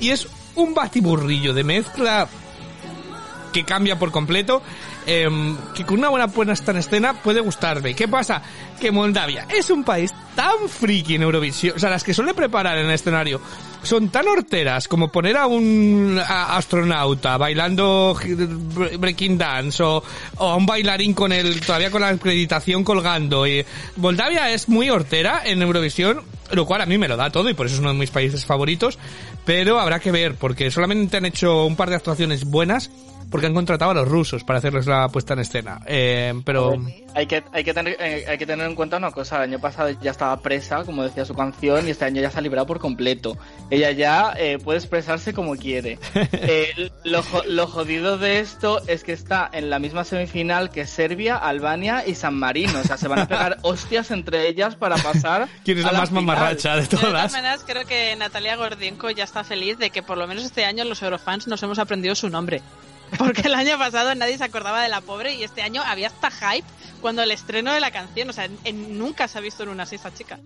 Y 0.00 0.08
es 0.08 0.26
un 0.54 0.72
batiburrillo 0.72 1.52
de 1.52 1.64
mezcla 1.64 2.28
que 3.52 3.64
cambia 3.64 3.98
por 3.98 4.10
completo. 4.10 4.62
Eh, 5.06 5.28
que 5.74 5.84
con 5.84 5.98
una 5.98 6.08
buena 6.08 6.28
puesta 6.28 6.70
en 6.70 6.78
escena 6.78 7.14
puede 7.14 7.40
gustarme. 7.40 7.94
¿Qué 7.94 8.08
pasa? 8.08 8.42
Que 8.80 8.90
Moldavia 8.90 9.46
es 9.48 9.70
un 9.70 9.84
país 9.84 10.12
tan 10.34 10.68
friki 10.68 11.16
en 11.16 11.22
Eurovisión. 11.22 11.76
O 11.76 11.78
sea, 11.78 11.90
las 11.90 12.04
que 12.04 12.14
suele 12.14 12.34
preparar 12.34 12.78
en 12.78 12.86
el 12.86 12.92
escenario 12.92 13.40
son 13.82 14.10
tan 14.10 14.28
horteras 14.28 14.86
como 14.86 15.08
poner 15.08 15.36
a 15.36 15.46
un 15.46 16.20
astronauta 16.26 17.36
bailando 17.36 18.16
breaking 18.98 19.36
dance 19.36 19.82
o, 19.82 20.02
o 20.38 20.48
a 20.48 20.56
un 20.56 20.66
bailarín 20.66 21.14
con 21.14 21.32
el 21.32 21.60
todavía 21.60 21.90
con 21.90 22.00
la 22.00 22.08
acreditación 22.08 22.84
colgando. 22.84 23.46
Y 23.46 23.64
Moldavia 23.96 24.50
es 24.52 24.68
muy 24.68 24.88
hortera 24.88 25.42
en 25.44 25.62
Eurovisión, 25.62 26.22
lo 26.52 26.66
cual 26.66 26.82
a 26.82 26.86
mí 26.86 26.96
me 26.96 27.08
lo 27.08 27.16
da 27.16 27.30
todo 27.30 27.48
y 27.50 27.54
por 27.54 27.66
eso 27.66 27.74
es 27.74 27.80
uno 27.80 27.92
de 27.92 27.98
mis 27.98 28.10
países 28.10 28.46
favoritos. 28.46 28.98
Pero 29.44 29.80
habrá 29.80 29.98
que 29.98 30.12
ver 30.12 30.36
porque 30.36 30.70
solamente 30.70 31.16
han 31.16 31.24
hecho 31.24 31.66
un 31.66 31.76
par 31.76 31.90
de 31.90 31.96
actuaciones 31.96 32.44
buenas 32.44 32.90
porque 33.32 33.46
han 33.46 33.54
contratado 33.54 33.90
a 33.92 33.94
los 33.94 34.06
rusos 34.06 34.44
para 34.44 34.58
hacerles 34.58 34.86
la 34.86 35.08
puesta 35.08 35.32
en 35.32 35.40
escena. 35.40 35.80
Eh, 35.86 36.34
pero 36.44 36.76
Hay 37.14 37.26
que, 37.26 37.42
hay, 37.52 37.64
que 37.64 37.72
tener, 37.72 37.96
eh, 37.98 38.26
hay 38.28 38.36
que 38.36 38.44
tener 38.46 38.66
en 38.66 38.74
cuenta 38.74 38.98
una 38.98 39.10
cosa, 39.10 39.36
el 39.36 39.50
año 39.50 39.58
pasado 39.58 39.88
ya 40.02 40.10
estaba 40.10 40.36
presa, 40.40 40.84
como 40.84 41.02
decía 41.02 41.24
su 41.24 41.34
canción, 41.34 41.88
y 41.88 41.90
este 41.92 42.04
año 42.04 42.20
ya 42.20 42.30
se 42.30 42.38
ha 42.38 42.42
librado 42.42 42.66
por 42.66 42.78
completo. 42.78 43.38
Ella 43.70 43.90
ya 43.90 44.34
eh, 44.36 44.58
puede 44.62 44.78
expresarse 44.78 45.32
como 45.32 45.56
quiere. 45.56 45.98
Eh, 46.44 46.90
lo, 47.04 47.22
lo 47.46 47.66
jodido 47.68 48.18
de 48.18 48.40
esto 48.40 48.82
es 48.88 49.04
que 49.04 49.12
está 49.12 49.48
en 49.52 49.70
la 49.70 49.78
misma 49.78 50.04
semifinal 50.04 50.70
que 50.70 50.86
Serbia, 50.86 51.36
Albania 51.36 52.04
y 52.06 52.16
San 52.16 52.34
Marino. 52.34 52.80
O 52.80 52.84
sea, 52.84 52.96
se 52.98 53.06
van 53.08 53.20
a 53.20 53.28
pegar 53.28 53.58
hostias 53.62 54.10
entre 54.10 54.48
ellas 54.48 54.74
para 54.74 54.96
pasar. 54.96 55.48
¿quién 55.64 55.78
es 55.78 55.84
a 55.84 55.92
la 55.92 56.00
más 56.00 56.08
final. 56.08 56.24
mamarracha 56.24 56.74
de 56.74 56.82
Yo, 56.82 56.82
de 56.82 56.96
todas 56.96 57.06
todas? 57.06 57.32
maneras, 57.32 57.64
creo 57.64 57.86
que 57.86 58.14
Natalia 58.16 58.56
Gordienko 58.56 59.10
ya 59.10 59.24
está 59.24 59.44
feliz 59.44 59.78
de 59.78 59.90
que 59.90 60.02
por 60.02 60.18
lo 60.18 60.26
menos 60.26 60.44
este 60.44 60.64
año 60.64 60.84
los 60.84 61.00
Eurofans 61.02 61.46
nos 61.46 61.62
hemos 61.62 61.78
aprendido 61.78 62.14
su 62.14 62.28
nombre. 62.28 62.60
Porque 63.18 63.42
el 63.42 63.54
año 63.54 63.78
pasado 63.78 64.14
nadie 64.14 64.38
se 64.38 64.44
acordaba 64.44 64.82
de 64.82 64.88
la 64.88 65.00
pobre 65.00 65.34
y 65.34 65.42
este 65.44 65.62
año 65.62 65.82
había 65.84 66.08
hasta 66.08 66.30
hype 66.30 66.66
cuando 67.00 67.22
el 67.22 67.30
estreno 67.30 67.72
de 67.72 67.80
la 67.80 67.90
canción. 67.90 68.30
O 68.30 68.32
sea, 68.32 68.48
en- 68.64 68.98
nunca 68.98 69.28
se 69.28 69.38
ha 69.38 69.40
visto 69.40 69.62
en 69.62 69.68
una 69.68 69.82
así 69.84 69.96
esta 69.96 70.12
chica. 70.14 70.38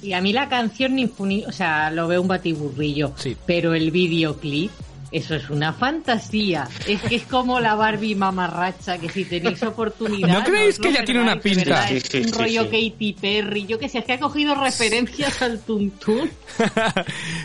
Y 0.00 0.12
a 0.12 0.20
mí 0.20 0.32
la 0.32 0.48
canción 0.48 0.94
ni 0.94 1.06
funi- 1.08 1.44
o 1.46 1.52
sea, 1.52 1.90
lo 1.90 2.06
veo 2.06 2.22
un 2.22 2.28
batiburrillo. 2.28 3.12
Sí. 3.16 3.36
Pero 3.46 3.74
el 3.74 3.90
videoclip, 3.90 4.70
Eso 5.10 5.34
es 5.34 5.48
una 5.48 5.72
fantasía. 5.72 6.68
Es 6.86 7.00
que 7.02 7.16
es 7.16 7.22
como 7.22 7.60
la 7.60 7.74
Barbie 7.74 8.14
mamarracha, 8.14 8.98
que 8.98 9.08
si 9.08 9.24
tenéis 9.24 9.62
oportunidad. 9.62 10.28
¿No 10.28 10.44
creéis 10.44 10.78
que 10.78 10.88
ella 10.88 11.04
tiene 11.04 11.22
una 11.22 11.40
pinta? 11.40 11.88
Sí, 11.88 11.94
un 11.94 12.24
sí, 12.24 12.32
rollo 12.32 12.64
sí. 12.70 12.90
Katy 12.92 13.12
Perry. 13.20 13.66
Yo 13.66 13.78
que 13.78 13.88
sé, 13.88 13.98
es 13.98 14.04
que 14.04 14.12
ha 14.12 14.18
cogido 14.20 14.54
referencias 14.54 15.40
al 15.42 15.60
tuntún. 15.60 16.30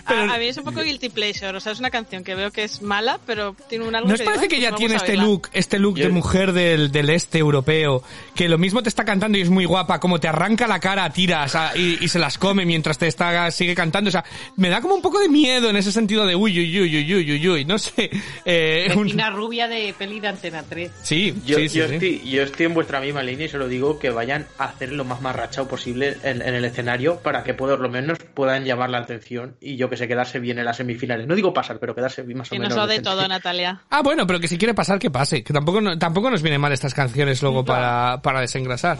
A, 0.05 0.36
a 0.36 0.38
mí 0.38 0.45
es 0.47 0.57
un 0.57 0.64
poco 0.66 0.82
guilty 0.82 1.09
pleasure, 1.09 1.55
o 1.55 1.59
sea, 1.59 1.72
es 1.72 1.80
una 1.80 1.89
canción 1.89 2.24
que 2.24 2.36
veo 2.36 2.51
que 2.51 2.64
es 2.64 2.82
mala, 2.82 3.20
pero 3.26 3.55
tiene 3.70 3.86
un 3.88 3.95
algo 3.95 4.07
¿No 4.09 4.16
os 4.16 4.22
parece 4.22 4.43
"Ay, 4.43 4.47
que 4.49 4.55
pues 4.55 4.59
ella 4.64 4.72
me 4.72 4.78
tiene 4.78 4.95
este 4.95 5.11
oírla". 5.11 5.24
look, 5.26 5.49
este 5.53 5.80
look 5.80 5.95
de 5.95 6.09
mujer 6.09 6.51
del, 6.51 6.91
del 6.91 7.09
este 7.09 7.38
europeo, 7.39 8.03
que 8.36 8.49
lo 8.49 8.57
mismo 8.57 8.82
te 8.84 8.89
está 8.89 9.05
cantando 9.05 9.38
y 9.38 9.41
es 9.41 9.49
muy 9.49 9.66
guapa, 9.66 9.99
como 9.99 10.20
te 10.20 10.28
arranca 10.28 10.68
la 10.68 10.80
cara 10.80 11.05
a 11.05 11.09
tiras 11.14 11.55
a- 11.55 11.78
y, 11.78 11.97
y 12.03 12.07
se 12.09 12.20
las 12.20 12.38
come 12.38 12.66
mientras 12.66 12.97
te 12.97 13.07
está 13.07 13.49
sigue 13.51 13.76
cantando? 13.76 14.09
O 14.09 14.11
sea, 14.11 14.26
me 14.57 14.70
da 14.70 14.82
como 14.82 14.95
un 14.95 15.01
poco 15.01 15.20
de 15.20 15.30
miedo 15.30 15.70
en 15.70 15.78
ese 15.78 15.91
sentido 15.91 16.26
de 16.26 16.36
uy, 16.36 16.59
uy, 16.59 16.82
uy, 16.82 16.97
uy, 16.97 17.14
uy, 17.14 17.32
uy, 17.32 17.49
uy, 17.49 17.53
no 17.66 17.78
sé. 17.78 18.10
Eh, 18.45 18.91
un- 18.95 19.04
Vecina 19.04 19.30
rubia 19.30 19.68
de 19.68 19.93
peli 19.97 20.20
de 20.20 20.28
Antena 20.28 20.64
3. 20.68 20.91
Sí, 21.01 21.34
Yo, 21.45 21.58
sí, 21.58 21.70
sí, 21.70 21.78
yo 21.80 21.88
sí. 21.88 21.93
Estoy, 21.93 22.30
yo 22.32 22.43
estoy 22.43 22.66
en 22.66 22.74
vuestra 22.74 22.99
misma 22.99 23.22
línea 23.24 23.45
y 23.45 23.49
se 23.49 23.58
lo 23.58 23.68
digo 23.68 23.99
que 23.99 24.10
vayan 24.10 24.45
a 24.58 24.66
hacer 24.66 24.91
lo 24.91 25.06
más 25.06 25.22
marrachado 25.22 25.68
posible 25.68 26.18
en, 26.24 26.41
en 26.41 26.54
el 26.56 26.66
escenario 26.66 27.18
para 27.20 27.43
que 27.43 27.54
por 27.54 27.80
lo 27.80 27.89
menos 27.89 28.18
puedan 28.34 28.66
llamar 28.66 28.89
la 28.89 28.97
atención 28.99 29.56
y 29.62 29.76
yo 29.78 29.89
que 29.89 29.97
sé, 29.97 30.08
quedarse 30.08 30.39
bien 30.39 30.60
en 30.60 30.66
las 30.66 30.78
semifinales. 30.78 31.28
No 31.28 31.36
digo 31.36 31.54
pasar, 31.54 31.80
pero 31.80 31.93
quedarse 31.95 32.24
bien 32.24 32.39
más 32.39 32.47
o 32.47 32.51
Que 32.51 32.60
menos. 32.60 32.76
nos 32.76 32.78
lo 32.78 32.88
dé 32.88 32.93
decente. 32.99 33.10
todo, 33.10 33.28
Natalia. 33.28 33.82
Ah, 33.89 34.01
bueno, 34.01 34.26
pero 34.28 34.39
que 34.39 34.47
si 34.47 34.58
quiere 34.58 34.74
pasar, 34.74 34.99
que 34.99 35.12
pase. 35.12 35.43
Que 35.43 35.54
tampoco, 35.54 35.80
tampoco 35.97 36.30
nos 36.32 36.41
vienen 36.41 36.60
mal 36.62 36.72
estas 36.72 36.93
canciones 36.93 37.41
luego 37.41 37.64
para, 37.66 38.22
para 38.22 38.41
desengrasar. 38.41 38.97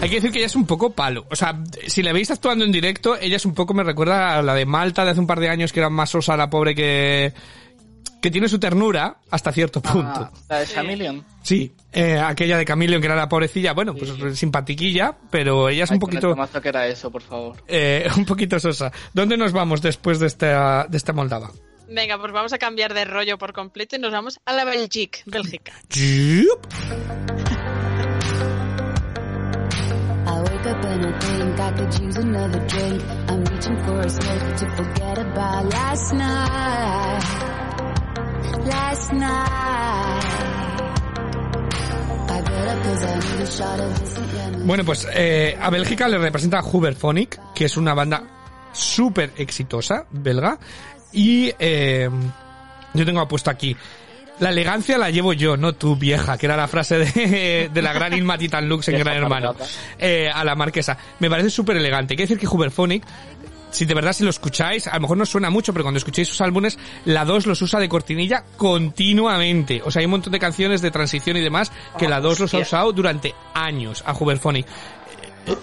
Hay 0.00 0.08
que 0.08 0.16
decir 0.16 0.30
que 0.30 0.38
ella 0.38 0.46
es 0.46 0.54
un 0.56 0.64
poco 0.66 0.92
palo. 0.92 1.26
O 1.30 1.34
sea, 1.36 1.60
si 1.88 2.02
la 2.02 2.12
veis 2.12 2.30
actuando 2.30 2.64
en 2.64 2.70
directo, 2.70 3.16
ella 3.20 3.36
es 3.36 3.44
un 3.44 3.54
poco, 3.54 3.74
me 3.74 3.82
recuerda 3.82 4.38
a 4.38 4.42
la 4.42 4.54
de 4.54 4.64
Malta 4.64 5.04
de 5.04 5.10
hace 5.10 5.20
un 5.20 5.26
par 5.26 5.40
de 5.40 5.48
años, 5.48 5.72
que 5.72 5.80
era 5.80 5.90
más 5.90 6.10
sosa 6.10 6.36
la 6.36 6.48
pobre 6.48 6.72
que, 6.74 7.32
que 8.22 8.30
tiene 8.30 8.48
su 8.48 8.60
ternura 8.60 9.16
hasta 9.30 9.50
cierto 9.50 9.82
punto. 9.82 10.20
Ah, 10.20 10.30
la 10.48 10.60
de 10.60 10.66
Chameleon. 10.66 11.24
Sí, 11.42 11.72
eh, 11.92 12.16
aquella 12.16 12.56
de 12.58 12.64
Camilleon, 12.64 13.00
que 13.00 13.06
era 13.08 13.16
la 13.16 13.28
pobrecilla, 13.28 13.72
bueno, 13.72 13.92
pues 13.94 14.38
simpatiquilla, 14.38 15.16
pero 15.30 15.68
ella 15.68 15.82
es 15.82 15.90
un 15.90 15.94
Ay, 15.94 15.98
con 16.00 16.10
el 16.10 16.14
poquito, 16.20 16.34
temazo 16.34 16.60
que 16.60 16.68
era 16.68 16.86
eso, 16.86 17.10
por 17.10 17.22
favor. 17.22 17.56
eh, 17.66 18.06
un 18.16 18.24
poquito 18.24 18.60
sosa. 18.60 18.92
¿Dónde 19.12 19.36
nos 19.36 19.50
vamos 19.52 19.82
después 19.82 20.20
de 20.20 20.28
esta, 20.28 20.86
de 20.88 20.96
esta 20.96 21.12
Moldava? 21.12 21.50
Venga, 21.88 22.18
pues 22.20 22.32
vamos 22.32 22.52
a 22.52 22.58
cambiar 22.58 22.94
de 22.94 23.04
rollo 23.04 23.36
por 23.36 23.52
completo 23.52 23.96
y 23.96 23.98
nos 23.98 24.12
vamos 24.12 24.38
a 24.44 24.52
la 24.52 24.64
Belgique, 24.64 25.20
Bélgica. 25.26 25.72
Wake 30.78 31.04
up 31.04 31.24
and 31.24 31.60
I 31.60 31.72
could 31.72 31.98
use 32.00 32.16
another 32.16 32.60
drink. 32.66 33.02
I'm 33.28 33.44
reaching 33.44 33.76
for 33.84 34.00
a 34.00 34.08
smoke 34.08 34.56
to 34.58 34.70
forget 34.76 35.18
about 35.18 35.64
last 35.72 36.14
night. 36.14 37.20
Last 38.64 39.12
night. 39.12 40.24
A. 42.30 42.42
Bueno, 44.64 44.84
pues 44.84 45.08
eh, 45.12 45.58
a 45.60 45.68
Bélgica 45.70 46.06
le 46.08 46.18
representa 46.18 46.62
Huberphonic, 46.62 47.40
que 47.54 47.64
es 47.64 47.76
una 47.76 47.94
banda 47.94 48.22
súper 48.72 49.32
exitosa, 49.36 50.06
belga. 50.10 50.58
Y 51.12 51.52
eh, 51.58 52.08
yo 52.94 53.04
tengo 53.04 53.26
puesto 53.26 53.50
aquí, 53.50 53.76
la 54.40 54.50
elegancia 54.50 54.98
la 54.98 55.10
llevo 55.10 55.32
yo, 55.32 55.56
no 55.56 55.74
tú 55.74 55.96
vieja, 55.96 56.38
que 56.38 56.46
era 56.46 56.56
la 56.56 56.68
frase 56.68 56.98
de, 56.98 57.70
de 57.72 57.82
la 57.82 57.92
gran 57.92 58.12
Ilma 58.12 58.38
Titan 58.38 58.68
Lux 58.68 58.88
en 58.88 58.98
Gran 58.98 59.16
Hermano, 59.16 59.54
eh, 59.98 60.30
a 60.32 60.44
la 60.44 60.54
marquesa. 60.54 60.96
Me 61.18 61.28
parece 61.28 61.50
súper 61.50 61.76
elegante. 61.76 62.14
Quiere 62.14 62.28
decir 62.28 62.38
que 62.38 62.46
Huberphonic 62.46 63.04
si 63.70 63.84
de 63.84 63.94
verdad 63.94 64.12
si 64.12 64.24
lo 64.24 64.30
escucháis, 64.30 64.86
a 64.86 64.94
lo 64.94 65.00
mejor 65.00 65.16
no 65.18 65.26
suena 65.26 65.50
mucho, 65.50 65.72
pero 65.72 65.84
cuando 65.84 65.98
escuchéis 65.98 66.28
sus 66.28 66.40
álbumes, 66.40 66.78
la 67.04 67.24
2 67.24 67.46
los 67.46 67.60
usa 67.62 67.80
de 67.80 67.88
cortinilla 67.88 68.44
continuamente. 68.56 69.82
O 69.84 69.90
sea, 69.90 70.00
hay 70.00 70.06
un 70.06 70.12
montón 70.12 70.32
de 70.32 70.38
canciones 70.38 70.80
de 70.80 70.90
transición 70.90 71.36
y 71.36 71.40
demás 71.40 71.72
que 71.98 72.08
la 72.08 72.20
2 72.20 72.40
los 72.40 72.54
ha 72.54 72.58
usado 72.58 72.92
durante 72.92 73.34
años 73.54 74.02
a 74.06 74.14
Huberphonic. 74.14 74.66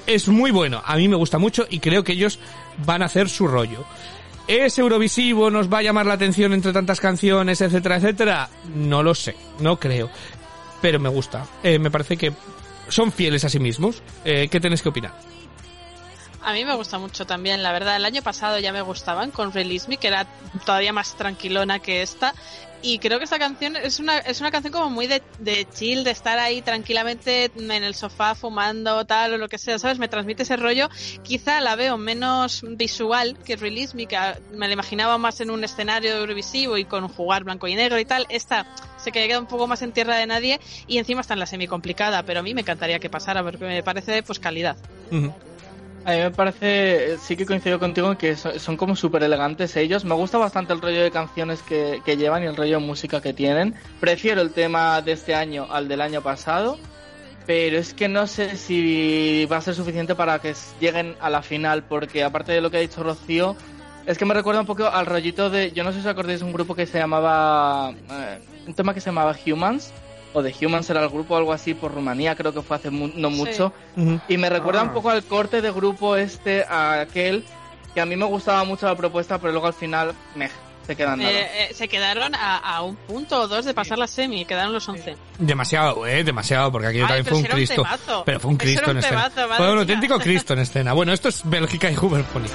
Es 0.08 0.28
muy 0.28 0.52
bueno, 0.52 0.82
a 0.84 0.96
mí 0.96 1.08
me 1.08 1.16
gusta 1.16 1.38
mucho 1.38 1.66
y 1.70 1.80
creo 1.80 2.04
que 2.04 2.14
ellos 2.14 2.40
van 2.86 3.02
a 3.02 3.06
hacer 3.06 3.30
su 3.30 3.48
rollo. 3.48 3.86
¿Es 4.48 4.78
Eurovisivo? 4.78 5.50
¿Nos 5.50 5.72
va 5.72 5.80
a 5.80 5.82
llamar 5.82 6.06
la 6.06 6.14
atención 6.14 6.54
entre 6.54 6.72
tantas 6.72 7.00
canciones, 7.00 7.62
etcétera, 7.62 7.98
etcétera? 7.98 8.50
No 8.76 9.02
lo 9.02 9.16
sé, 9.16 9.36
no 9.60 9.78
creo. 9.78 10.10
Pero 10.82 11.00
me 11.00 11.10
gusta. 11.10 11.46
Eh, 11.64 11.80
me 11.80 11.90
parece 11.90 12.16
que 12.16 12.32
son 12.88 13.12
fieles 13.12 13.44
a 13.44 13.50
sí 13.50 13.60
mismos. 13.60 14.04
Eh, 14.24 14.48
¿Qué 14.50 14.60
tenéis 14.60 14.84
que 14.84 14.90
opinar? 14.90 15.14
A 16.44 16.54
mí 16.54 16.64
me 16.64 16.76
gusta 16.76 17.00
mucho 17.00 17.26
también, 17.26 17.64
la 17.64 17.72
verdad. 17.72 17.96
El 17.96 18.06
año 18.06 18.22
pasado 18.22 18.60
ya 18.60 18.72
me 18.72 18.84
gustaban 18.84 19.32
con 19.32 19.52
Release 19.52 19.88
Me, 19.90 19.98
que 19.98 20.10
era 20.10 20.28
todavía 20.64 20.94
más 20.94 21.16
tranquilona 21.16 21.80
que 21.80 22.04
esta. 22.04 22.36
Y 22.88 23.00
creo 23.00 23.18
que 23.18 23.24
esta 23.24 23.40
canción 23.40 23.76
es 23.76 24.00
una, 24.00 24.20
es 24.20 24.42
una 24.42 24.52
canción 24.52 24.72
como 24.72 24.92
muy 24.92 25.08
de, 25.08 25.20
de 25.40 25.68
chill, 25.74 26.04
de 26.04 26.12
estar 26.12 26.38
ahí 26.38 26.62
tranquilamente 26.62 27.50
en 27.56 27.72
el 27.72 27.96
sofá 27.96 28.36
fumando 28.36 29.06
tal 29.06 29.34
o 29.34 29.38
lo 29.40 29.48
que 29.50 29.58
sea, 29.58 29.80
¿sabes? 29.80 29.98
Me 29.98 30.08
transmite 30.08 30.44
ese 30.44 30.56
rollo. 30.56 30.88
Quizá 31.24 31.62
la 31.62 31.76
veo 31.76 31.98
menos 31.98 32.62
visual 32.78 33.40
que 33.44 33.56
Release 33.56 33.98
Me, 33.98 34.06
que 34.06 34.16
a- 34.18 34.38
me 34.52 34.68
la 34.68 34.74
imaginaba 34.74 35.18
más 35.18 35.40
en 35.42 35.50
un 35.50 35.64
escenario 35.64 36.16
Eurovisivo 36.16 36.78
y 36.78 36.86
con 36.86 37.08
jugar 37.08 37.44
blanco 37.44 37.68
y 37.68 37.74
negro 37.74 37.98
y 38.00 38.06
tal. 38.06 38.28
Esta 38.30 38.68
se 39.04 39.12
queda 39.12 39.40
un 39.40 39.48
poco 39.48 39.66
más 39.66 39.82
en 39.82 39.92
tierra 39.92 40.18
de 40.18 40.28
nadie 40.28 40.60
y 40.86 41.00
encima 41.00 41.22
está 41.22 41.34
en 41.34 41.40
la 41.40 41.48
semi 41.48 41.66
complicada, 41.68 42.22
pero 42.24 42.42
a 42.42 42.44
mí 42.44 42.54
me 42.54 42.62
encantaría 42.62 43.00
que 43.00 43.10
pasara 43.10 43.42
porque 43.44 43.66
me 43.66 43.82
parece 43.82 44.22
pues 44.22 44.38
calidad. 44.38 44.78
A 46.06 46.12
mí 46.12 46.18
me 46.18 46.30
parece, 46.30 47.18
sí 47.18 47.36
que 47.36 47.48
coincido 47.48 47.80
contigo 47.80 48.12
en 48.12 48.16
que 48.16 48.36
son, 48.36 48.78
como 48.78 48.96
súper 48.96 49.24
elegantes 49.24 49.76
ellos. 49.76 50.06
Me 50.06 50.14
gusta 50.14 50.38
bastante 50.38 50.72
el 50.72 50.80
rollo 50.80 51.02
de 51.02 51.10
canciones 51.10 51.64
que, 51.64 52.00
que 52.06 52.16
llevan 52.16 52.44
y 52.44 52.46
el 52.46 52.56
rollo 52.56 52.80
de 52.80 52.86
música 52.86 53.22
que 53.22 53.34
tienen. 53.34 53.74
Prefiero 54.00 54.42
el 54.42 54.52
tema 54.52 55.02
de 55.02 55.14
este 55.14 55.34
año 55.34 55.66
al 55.68 55.88
del 55.88 56.02
año 56.02 56.22
pasado, 56.22 56.78
pero 57.48 57.80
es 57.80 57.96
que 57.96 58.08
no 58.08 58.28
sé 58.28 58.56
si 58.56 59.48
va 59.52 59.58
a 59.58 59.62
ser 59.62 59.74
suficiente 59.74 60.14
para 60.14 60.38
que 60.38 60.54
lleguen 60.80 61.16
a 61.20 61.32
la 61.32 61.42
final, 61.42 61.84
porque 61.86 62.24
aparte 62.24 62.52
de 62.52 62.62
lo 62.62 62.70
que 62.70 62.78
ha 62.78 62.82
dicho 62.82 63.02
Rocío, 63.02 63.56
es 64.06 64.20
que 64.20 64.26
me 64.26 64.36
recuerda 64.36 64.62
un 64.62 64.68
poco 64.68 64.86
al 64.86 65.08
rollito 65.08 65.50
de, 65.50 65.72
yo 65.72 65.84
no 65.84 65.92
sé 65.92 66.02
si 66.02 66.06
os 66.06 66.12
acordáis 66.12 66.44
un 66.44 66.54
grupo 66.54 66.76
que 66.76 66.86
se 66.86 67.00
llamaba, 67.00 67.96
eh, 68.12 68.40
un 68.68 68.76
tema 68.76 68.94
que 68.94 69.02
se 69.02 69.08
llamaba 69.08 69.36
Humans, 69.44 69.92
o 70.36 70.44
de 70.44 70.54
Humans 70.62 70.88
era 70.92 71.02
el 71.02 71.10
grupo, 71.10 71.36
algo 71.36 71.52
así, 71.52 71.74
por 71.74 71.92
Rumanía, 71.94 72.36
creo 72.36 72.54
que 72.54 72.62
fue 72.62 72.76
hace 72.78 72.92
mu- 72.92 73.10
no 73.16 73.32
Sí. 73.32 73.36
mucho. 73.36 73.74
Y 74.28 74.38
me 74.38 74.50
recuerda 74.50 74.82
Ah. 74.82 74.84
un 74.84 74.94
poco 74.94 75.10
al 75.10 75.24
corte 75.24 75.62
de 75.64 75.72
grupo 75.72 76.16
este, 76.16 76.64
a 76.64 77.00
aquel, 77.02 77.44
que 77.94 78.02
a 78.02 78.06
mí 78.06 78.16
me 78.16 78.26
gustaba 78.26 78.64
mucho 78.66 78.86
la 78.86 78.96
propuesta, 78.96 79.40
pero 79.40 79.52
luego 79.54 79.66
al 79.68 79.74
final, 79.74 80.14
meh, 80.36 80.50
se 80.86 80.96
quedan. 80.96 81.20
Eh, 81.22 81.70
eh, 81.70 81.74
se 81.74 81.88
quedaron 81.88 82.36
a, 82.36 82.58
a 82.58 82.82
un 82.84 82.96
punto 82.96 83.40
o 83.42 83.48
dos 83.48 83.66
de 83.66 83.74
pasar 83.74 83.98
la 83.98 84.06
semi, 84.08 84.46
quedaron 84.46 84.72
los 84.74 84.88
11. 84.88 85.16
Demasiado, 85.40 86.06
eh, 86.06 86.24
demasiado, 86.24 86.72
porque 86.72 86.88
aquello 86.88 87.06
Ay, 87.06 87.24
también 87.24 87.26
fue 87.26 87.38
un 87.40 87.46
un 87.46 87.52
Cristo. 87.52 87.82
temazo. 87.84 88.24
pero 88.26 88.40
fue 88.40 88.52
un 88.52 88.58
Cristo 88.58 88.82
era 88.82 88.92
en 88.92 88.98
un 88.98 89.04
escena. 89.04 89.32
fue 89.58 89.72
un 89.72 89.80
auténtico 89.80 90.20
Cristo 90.20 90.54
en 90.54 90.60
escena. 90.60 90.94
Bueno, 90.94 91.14
esto 91.14 91.30
es 91.30 91.42
Bélgica 91.50 91.90
y 91.90 91.98
Huberphonic. 91.98 92.52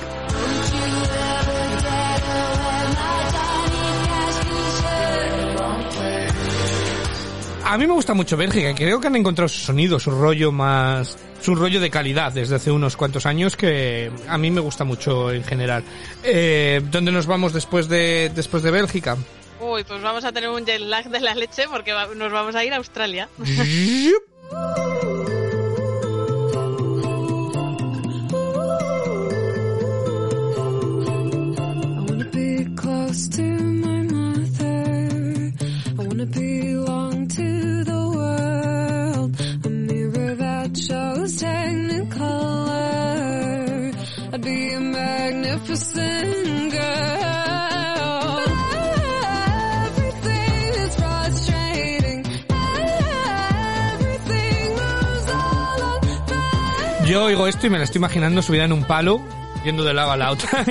A 7.72 7.78
mí 7.78 7.86
me 7.86 7.92
gusta 7.92 8.14
mucho 8.14 8.36
Bélgica, 8.36 8.74
creo 8.74 9.00
que 9.00 9.06
han 9.06 9.14
encontrado 9.14 9.48
su 9.48 9.60
sonido, 9.60 10.00
su 10.00 10.10
rollo 10.10 10.50
más, 10.50 11.16
su 11.40 11.54
rollo 11.54 11.80
de 11.80 11.88
calidad 11.88 12.32
desde 12.32 12.56
hace 12.56 12.72
unos 12.72 12.96
cuantos 12.96 13.26
años 13.26 13.54
que 13.56 14.10
a 14.26 14.36
mí 14.38 14.50
me 14.50 14.60
gusta 14.60 14.82
mucho 14.82 15.30
en 15.30 15.44
general. 15.44 15.84
Eh, 16.24 16.80
¿Dónde 16.90 17.12
nos 17.12 17.26
vamos 17.26 17.52
después 17.52 17.88
de, 17.88 18.32
después 18.34 18.64
de 18.64 18.72
Bélgica? 18.72 19.16
Uy, 19.60 19.84
pues 19.84 20.02
vamos 20.02 20.24
a 20.24 20.32
tener 20.32 20.50
un 20.50 20.64
jet 20.66 20.80
lag 20.80 21.08
de 21.10 21.20
la 21.20 21.32
leche 21.36 21.66
porque 21.70 21.92
va- 21.92 22.08
nos 22.12 22.32
vamos 22.32 22.56
a 22.56 22.64
ir 22.64 22.72
a 22.72 22.76
Australia. 22.78 23.28
To 33.36 33.42
my 33.42 33.89
Yo 57.06 57.24
oigo 57.24 57.46
esto 57.46 57.66
y 57.66 57.70
me 57.70 57.78
la 57.78 57.84
estoy 57.84 57.98
imaginando 57.98 58.42
subida 58.42 58.64
en 58.64 58.72
un 58.72 58.84
palo, 58.84 59.20
yendo 59.64 59.84
de 59.84 59.94
lado 59.94 60.12
a 60.12 60.16
la 60.16 60.30
otra. 60.30 60.64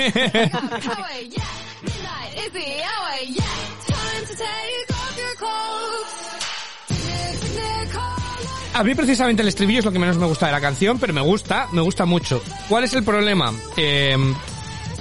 A 8.74 8.84
mí 8.84 8.96
precisamente 8.96 9.42
el 9.42 9.50
estribillo 9.50 9.80
es 9.80 9.86
lo 9.86 9.92
que 9.92 10.00
menos 10.00 10.18
me 10.18 10.26
gusta 10.26 10.46
de 10.46 10.54
la 10.54 10.62
canción, 10.62 10.98
pero 11.00 11.14
me 11.14 11.20
gusta, 11.20 11.68
me 11.74 11.82
gusta 11.82 12.06
mucho. 12.06 12.42
¿Cuál 12.70 12.86
es 12.86 12.94
el 12.94 13.04
problema? 13.04 13.54
Eh, 13.76 14.16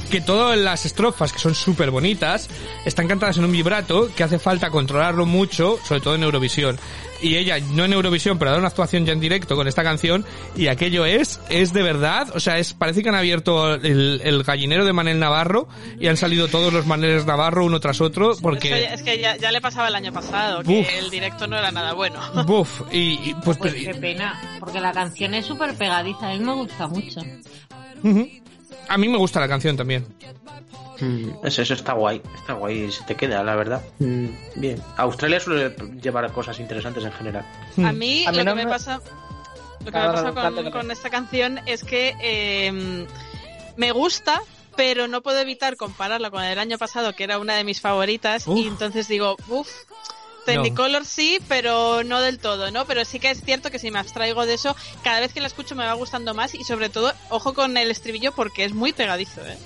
que 0.09 0.21
todas 0.21 0.59
las 0.59 0.87
estrofas, 0.87 1.33
que 1.33 1.39
son 1.39 1.55
súper 1.55 1.91
bonitas, 1.91 2.49
están 2.85 3.07
cantadas 3.09 3.39
en 3.39 3.45
un 3.45 3.53
vibrato 3.53 4.09
que 4.15 4.25
hace 4.25 4.39
falta 4.39 4.71
controlarlo 4.71 5.27
mucho, 5.27 5.79
sobre 5.85 6.01
todo 6.01 6.15
en 6.15 6.23
Eurovisión. 6.23 6.79
Y 7.21 7.35
ella, 7.37 7.59
no 7.73 7.85
en 7.85 7.93
Eurovisión, 7.93 8.39
pero 8.39 8.51
ha 8.51 8.53
dado 8.53 8.61
una 8.61 8.69
actuación 8.69 9.05
ya 9.05 9.13
en 9.13 9.19
directo 9.19 9.57
con 9.57 9.67
esta 9.67 9.83
canción, 9.83 10.25
y 10.57 10.69
aquello 10.69 11.05
es, 11.05 11.41
es 11.51 11.73
de 11.73 11.83
verdad, 11.83 12.29
o 12.35 12.39
sea, 12.41 12.59
es, 12.59 12.75
parece 12.75 13.03
que 13.03 13.09
han 13.09 13.17
abierto 13.17 13.75
el, 13.75 14.21
el 14.23 14.45
gallinero 14.45 14.85
de 14.85 14.93
Manel 14.93 15.19
Navarro 15.19 15.69
y 15.99 16.07
han 16.07 16.17
salido 16.17 16.47
todos 16.47 16.73
los 16.73 16.87
Maneles 16.87 17.27
Navarro 17.27 17.65
uno 17.65 17.81
tras 17.81 18.01
otro, 18.01 18.31
Es 18.31 18.37
que, 18.37 18.43
porque, 18.43 18.85
es 18.85 19.03
que 19.03 19.19
ya, 19.19 19.37
ya 19.37 19.51
le 19.51 19.61
pasaba 19.61 19.89
el 19.89 19.97
año 19.97 20.13
pasado, 20.13 20.63
que 20.63 20.81
Uf. 20.81 20.89
el 20.97 21.11
directo 21.11 21.49
no 21.49 21.59
era 21.59 21.73
nada 21.73 21.93
bueno. 21.95 22.21
buf, 22.47 22.83
y, 22.93 23.19
y, 23.31 23.35
pues, 23.45 23.57
Pues 23.59 23.75
qué 23.75 23.95
pena, 23.95 24.41
porque 24.61 24.81
la 24.81 24.93
canción 24.93 25.35
es 25.35 25.45
súper 25.45 25.75
pegadiza, 25.75 26.31
a 26.31 26.35
mí 26.35 26.39
me 26.39 26.55
gusta 26.55 26.87
mucho. 26.87 27.21
Ujú. 28.05 28.29
A 28.89 28.99
mí 28.99 29.09
me 29.09 29.19
gusta 29.19 29.41
la 29.41 29.49
canción 29.49 29.77
también. 29.77 30.07
Mm, 31.01 31.31
Eso, 31.47 31.63
eso 31.63 31.75
está 31.75 31.93
guay, 31.93 32.21
está 32.35 32.55
guay, 32.55 32.91
se 32.91 33.05
te 33.05 33.15
queda, 33.15 33.43
la 33.45 33.55
verdad. 33.55 33.83
Mm, 34.01 34.27
Bien. 34.57 34.83
Australia 34.97 35.39
suele 35.39 35.75
llevar 36.03 36.31
cosas 36.33 36.59
interesantes 36.59 37.05
en 37.05 37.13
general. 37.13 37.47
A 37.85 37.93
mí, 37.93 38.25
A 38.27 38.33
mí 38.33 38.39
lo 38.39 38.45
no 38.45 38.51
que 38.53 38.57
me 38.57 38.65
me- 38.65 38.71
pasa, 38.71 38.97
lo 39.81 39.85
que 39.85 39.91
me 39.93 39.99
Dale, 40.07 40.13
pasa 40.33 40.51
dale, 40.51 40.71
con, 40.73 40.91
esta 40.91 41.09
canción 41.11 41.61
es 41.67 41.85
que 41.85 42.17
eh, 42.21 43.07
me 43.77 43.93
gusta, 43.93 44.43
pero 44.77 45.07
no 45.07 45.23
puedo 45.23 45.39
evitar 45.39 45.77
compararla 45.77 46.31
con 46.33 46.43
el 46.43 46.59
año 46.59 46.79
pasado, 46.79 47.15
que 47.15 47.25
era 47.25 47.39
una 47.39 47.55
de 47.55 47.63
mis 47.65 47.81
favoritas, 47.81 48.47
Uf. 48.49 48.59
y 48.59 48.67
entonces 48.67 49.07
digo, 49.07 49.37
uff, 49.49 49.69
Technicolor 50.55 51.05
sí, 51.05 51.39
pero 51.49 52.03
no 52.05 52.21
del 52.21 52.39
todo, 52.39 52.71
¿no? 52.71 52.85
Pero 52.87 53.05
sí 53.05 53.19
que 53.21 53.31
es 53.31 53.41
cierto 53.43 53.71
que 53.71 53.79
si 53.79 53.91
me 53.91 53.99
abstraigo 53.99 54.47
de 54.47 54.55
eso, 54.55 54.75
cada 55.03 55.21
vez 55.21 55.33
que 55.33 55.41
la 55.41 55.47
escucho 55.47 55.75
me 55.75 55.85
va 55.87 55.93
gustando 55.95 56.35
más 56.35 56.55
y 56.55 56.65
sobre 56.65 56.89
todo, 56.89 57.13
ojo 57.31 57.55
con 57.55 57.77
el 57.77 57.91
estribillo 57.91 58.33
porque 58.33 58.65
es 58.65 58.73
muy 58.75 58.93
pegadizo, 58.93 59.41
¿eh? 59.47 59.57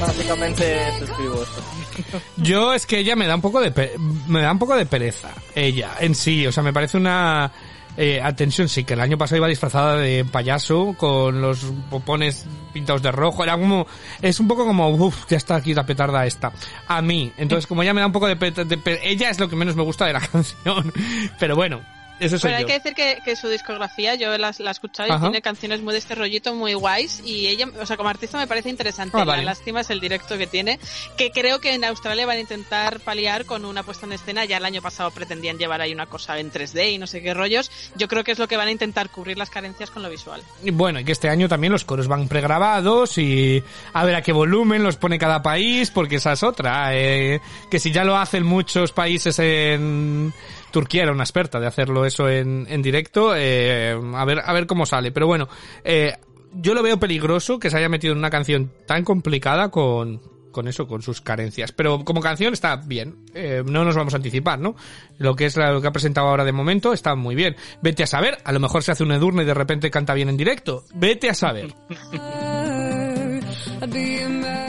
Básicamente 0.00 0.78
suscribo 0.98 1.42
esto. 1.42 2.20
Yo 2.36 2.74
es 2.74 2.84
que 2.86 2.98
ella 2.98 3.16
me 3.16 3.26
da 3.26 3.34
un 3.34 3.40
poco 3.40 3.60
de 3.60 3.70
pe- 3.70 3.94
me 4.28 4.42
da 4.42 4.52
un 4.52 4.58
poco 4.58 4.76
de 4.76 4.84
pereza 4.86 5.30
ella 5.54 5.92
en 6.00 6.14
sí, 6.14 6.46
o 6.46 6.52
sea, 6.52 6.62
me 6.62 6.72
parece 6.72 6.96
una 6.98 7.50
eh, 7.96 8.20
atención 8.22 8.68
sí 8.68 8.84
que 8.84 8.94
el 8.94 9.00
año 9.00 9.16
pasado 9.18 9.38
iba 9.38 9.48
disfrazada 9.48 9.96
de 9.96 10.24
payaso 10.24 10.94
con 10.98 11.40
los 11.40 11.60
popones 11.90 12.46
pintados 12.72 13.02
de 13.02 13.10
rojo, 13.12 13.42
era 13.42 13.56
como 13.56 13.86
es 14.22 14.38
un 14.40 14.48
poco 14.48 14.66
como 14.66 14.88
uff, 14.90 15.24
ya 15.28 15.36
está 15.36 15.56
aquí 15.56 15.72
la 15.74 15.86
petarda 15.86 16.26
esta. 16.26 16.52
A 16.88 17.00
mí, 17.02 17.32
entonces 17.36 17.66
como 17.66 17.82
ella 17.82 17.94
me 17.94 18.00
da 18.00 18.06
un 18.06 18.12
poco 18.12 18.26
de, 18.28 18.34
de 18.34 18.76
pe- 18.78 19.00
ella 19.02 19.30
es 19.30 19.40
lo 19.40 19.48
que 19.48 19.56
menos 19.56 19.76
me 19.76 19.82
gusta 19.82 20.06
de 20.06 20.12
la 20.12 20.20
canción, 20.32 20.92
pero 21.38 21.56
bueno, 21.56 21.80
soy 22.20 22.38
Pero 22.40 22.56
hay 22.56 22.62
yo. 22.62 22.66
que 22.66 22.72
decir 22.74 22.94
que, 22.94 23.18
que 23.24 23.36
su 23.36 23.48
discografía, 23.48 24.14
yo 24.14 24.36
la, 24.38 24.52
la 24.58 24.70
he 24.70 24.72
escuchado 24.72 25.08
y 25.08 25.12
Ajá. 25.12 25.22
tiene 25.26 25.42
canciones 25.42 25.80
muy 25.82 25.92
de 25.92 25.98
este 25.98 26.14
rollito, 26.14 26.54
muy 26.54 26.74
guays. 26.74 27.22
Y 27.24 27.46
ella, 27.48 27.66
o 27.80 27.86
sea, 27.86 27.96
como 27.96 28.08
artista 28.08 28.38
me 28.38 28.46
parece 28.46 28.68
interesante. 28.70 29.16
Ah, 29.16 29.20
La 29.20 29.24
vale. 29.32 29.44
lástima 29.44 29.80
es 29.80 29.90
el 29.90 30.00
directo 30.00 30.38
que 30.38 30.46
tiene, 30.46 30.78
que 31.16 31.30
creo 31.30 31.60
que 31.60 31.74
en 31.74 31.84
Australia 31.84 32.26
van 32.26 32.38
a 32.38 32.40
intentar 32.40 33.00
paliar 33.00 33.44
con 33.44 33.64
una 33.64 33.82
puesta 33.82 34.06
en 34.06 34.12
escena. 34.12 34.44
Ya 34.44 34.56
el 34.58 34.64
año 34.64 34.82
pasado 34.82 35.10
pretendían 35.10 35.58
llevar 35.58 35.80
ahí 35.80 35.92
una 35.92 36.06
cosa 36.06 36.38
en 36.38 36.50
3D 36.52 36.92
y 36.92 36.98
no 36.98 37.06
sé 37.06 37.22
qué 37.22 37.34
rollos. 37.34 37.70
Yo 37.96 38.08
creo 38.08 38.24
que 38.24 38.32
es 38.32 38.38
lo 38.38 38.48
que 38.48 38.56
van 38.56 38.68
a 38.68 38.72
intentar 38.72 39.10
cubrir 39.10 39.36
las 39.38 39.50
carencias 39.50 39.90
con 39.90 40.02
lo 40.02 40.10
visual. 40.10 40.42
Y 40.64 40.70
Bueno, 40.70 41.00
y 41.00 41.04
que 41.04 41.12
este 41.12 41.28
año 41.28 41.48
también 41.48 41.72
los 41.72 41.84
coros 41.84 42.08
van 42.08 42.28
pregrabados 42.28 43.18
y 43.18 43.62
a 43.92 44.04
ver 44.04 44.14
a 44.14 44.22
qué 44.22 44.32
volumen 44.32 44.82
los 44.82 44.96
pone 44.96 45.18
cada 45.18 45.42
país, 45.42 45.90
porque 45.90 46.16
esa 46.16 46.32
es 46.32 46.42
otra. 46.42 46.94
eh, 46.94 47.40
que 47.70 47.78
si 47.78 47.92
ya 47.92 48.04
lo 48.04 48.16
hacen 48.16 48.44
muchos 48.44 48.92
países 48.92 49.38
en 49.38 50.32
Turquía 50.76 51.04
era 51.04 51.12
una 51.12 51.24
experta 51.24 51.58
de 51.58 51.66
hacerlo 51.66 52.04
eso 52.04 52.28
en, 52.28 52.66
en 52.68 52.82
directo, 52.82 53.32
eh, 53.34 53.98
a 54.14 54.24
ver 54.26 54.40
a 54.44 54.52
ver 54.52 54.66
cómo 54.66 54.84
sale. 54.84 55.10
Pero 55.10 55.26
bueno, 55.26 55.48
eh, 55.84 56.12
yo 56.52 56.74
lo 56.74 56.82
veo 56.82 56.98
peligroso 57.00 57.58
que 57.58 57.70
se 57.70 57.78
haya 57.78 57.88
metido 57.88 58.12
en 58.12 58.18
una 58.18 58.28
canción 58.28 58.70
tan 58.86 59.02
complicada 59.04 59.70
con 59.70 60.20
con 60.52 60.68
eso, 60.68 60.86
con 60.86 61.00
sus 61.02 61.20
carencias. 61.22 61.72
Pero 61.72 62.02
como 62.04 62.20
canción 62.20 62.52
está 62.54 62.76
bien. 62.76 63.24
Eh, 63.34 63.62
no 63.66 63.84
nos 63.84 63.94
vamos 63.96 64.12
a 64.14 64.16
anticipar, 64.18 64.58
¿no? 64.58 64.74
Lo 65.18 65.34
que 65.34 65.46
es 65.46 65.56
la- 65.56 65.70
lo 65.70 65.80
que 65.82 65.88
ha 65.88 65.92
presentado 65.92 66.28
ahora 66.28 66.44
de 66.44 66.52
momento 66.52 66.92
está 66.94 67.14
muy 67.14 67.34
bien. 67.34 67.56
Vete 67.82 68.02
a 68.02 68.06
saber, 68.06 68.38
a 68.44 68.52
lo 68.52 68.60
mejor 68.60 68.82
se 68.82 68.92
hace 68.92 69.02
un 69.02 69.12
Edurne 69.12 69.42
y 69.42 69.46
de 69.46 69.54
repente 69.54 69.90
canta 69.90 70.12
bien 70.14 70.28
en 70.30 70.36
directo. 70.38 70.84
Vete 70.94 71.28
a 71.30 71.34
saber. 71.34 71.74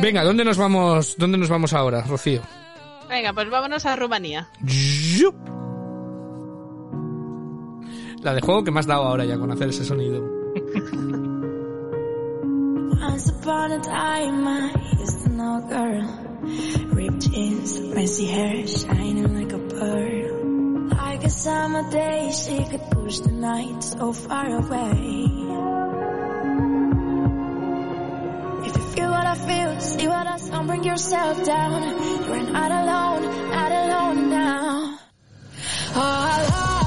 Venga, 0.02 0.24
¿dónde 0.24 0.46
nos 0.46 0.58
vamos, 0.58 1.16
dónde 1.18 1.38
nos 1.38 1.50
vamos 1.50 1.74
ahora, 1.74 2.02
Rocío? 2.04 2.42
Venga, 3.10 3.32
pues 3.34 3.50
vámonos 3.50 3.86
a 3.86 3.96
Rumanía. 3.96 4.48
Yup. 4.62 5.36
La 8.28 8.34
de 8.34 8.42
juego 8.42 8.62
que 8.62 8.72
me 8.72 8.82
has 8.82 8.88
dado 8.88 9.04
ahora 9.04 9.24
ya 9.24 9.38
con 9.38 9.50
hacer 9.52 9.70
ese 9.70 9.86
sonido. 9.86 10.22
Once 13.02 13.30
upon 13.30 13.72
a 13.72 13.80
time, 13.80 14.46
I 14.46 14.74
used 15.00 15.24
to 15.24 15.30
know 15.30 15.60
a 15.60 15.62
girl. 15.62 16.04
Ripped 16.92 17.22
jeans, 17.22 17.80
messy 17.96 18.26
hair, 18.26 18.68
shining 18.68 19.34
like 19.34 19.54
a 19.54 19.60
pearl. 19.60 20.90
Like 20.90 21.24
a 21.24 21.30
summer 21.30 21.90
day, 21.90 22.30
she 22.34 22.66
could 22.66 22.82
push 22.92 23.20
the 23.20 23.32
night 23.32 23.82
so 23.82 24.12
far 24.12 24.46
away. 24.58 25.24
If 28.68 28.76
you 28.76 28.84
feel 28.92 29.10
what 29.10 29.26
I 29.26 29.36
feel, 29.36 29.80
see 29.80 30.08
what 30.10 30.28
I 30.28 30.36
saw, 30.36 30.64
bring 30.64 30.84
yourself 30.84 31.46
down. 31.46 31.82
You're 32.28 32.52
not 32.52 32.72
alone, 32.72 33.24
not 33.52 33.72
alone 33.72 34.30
now. 34.30 35.00
Oh, 35.96 36.02
I 36.02 36.87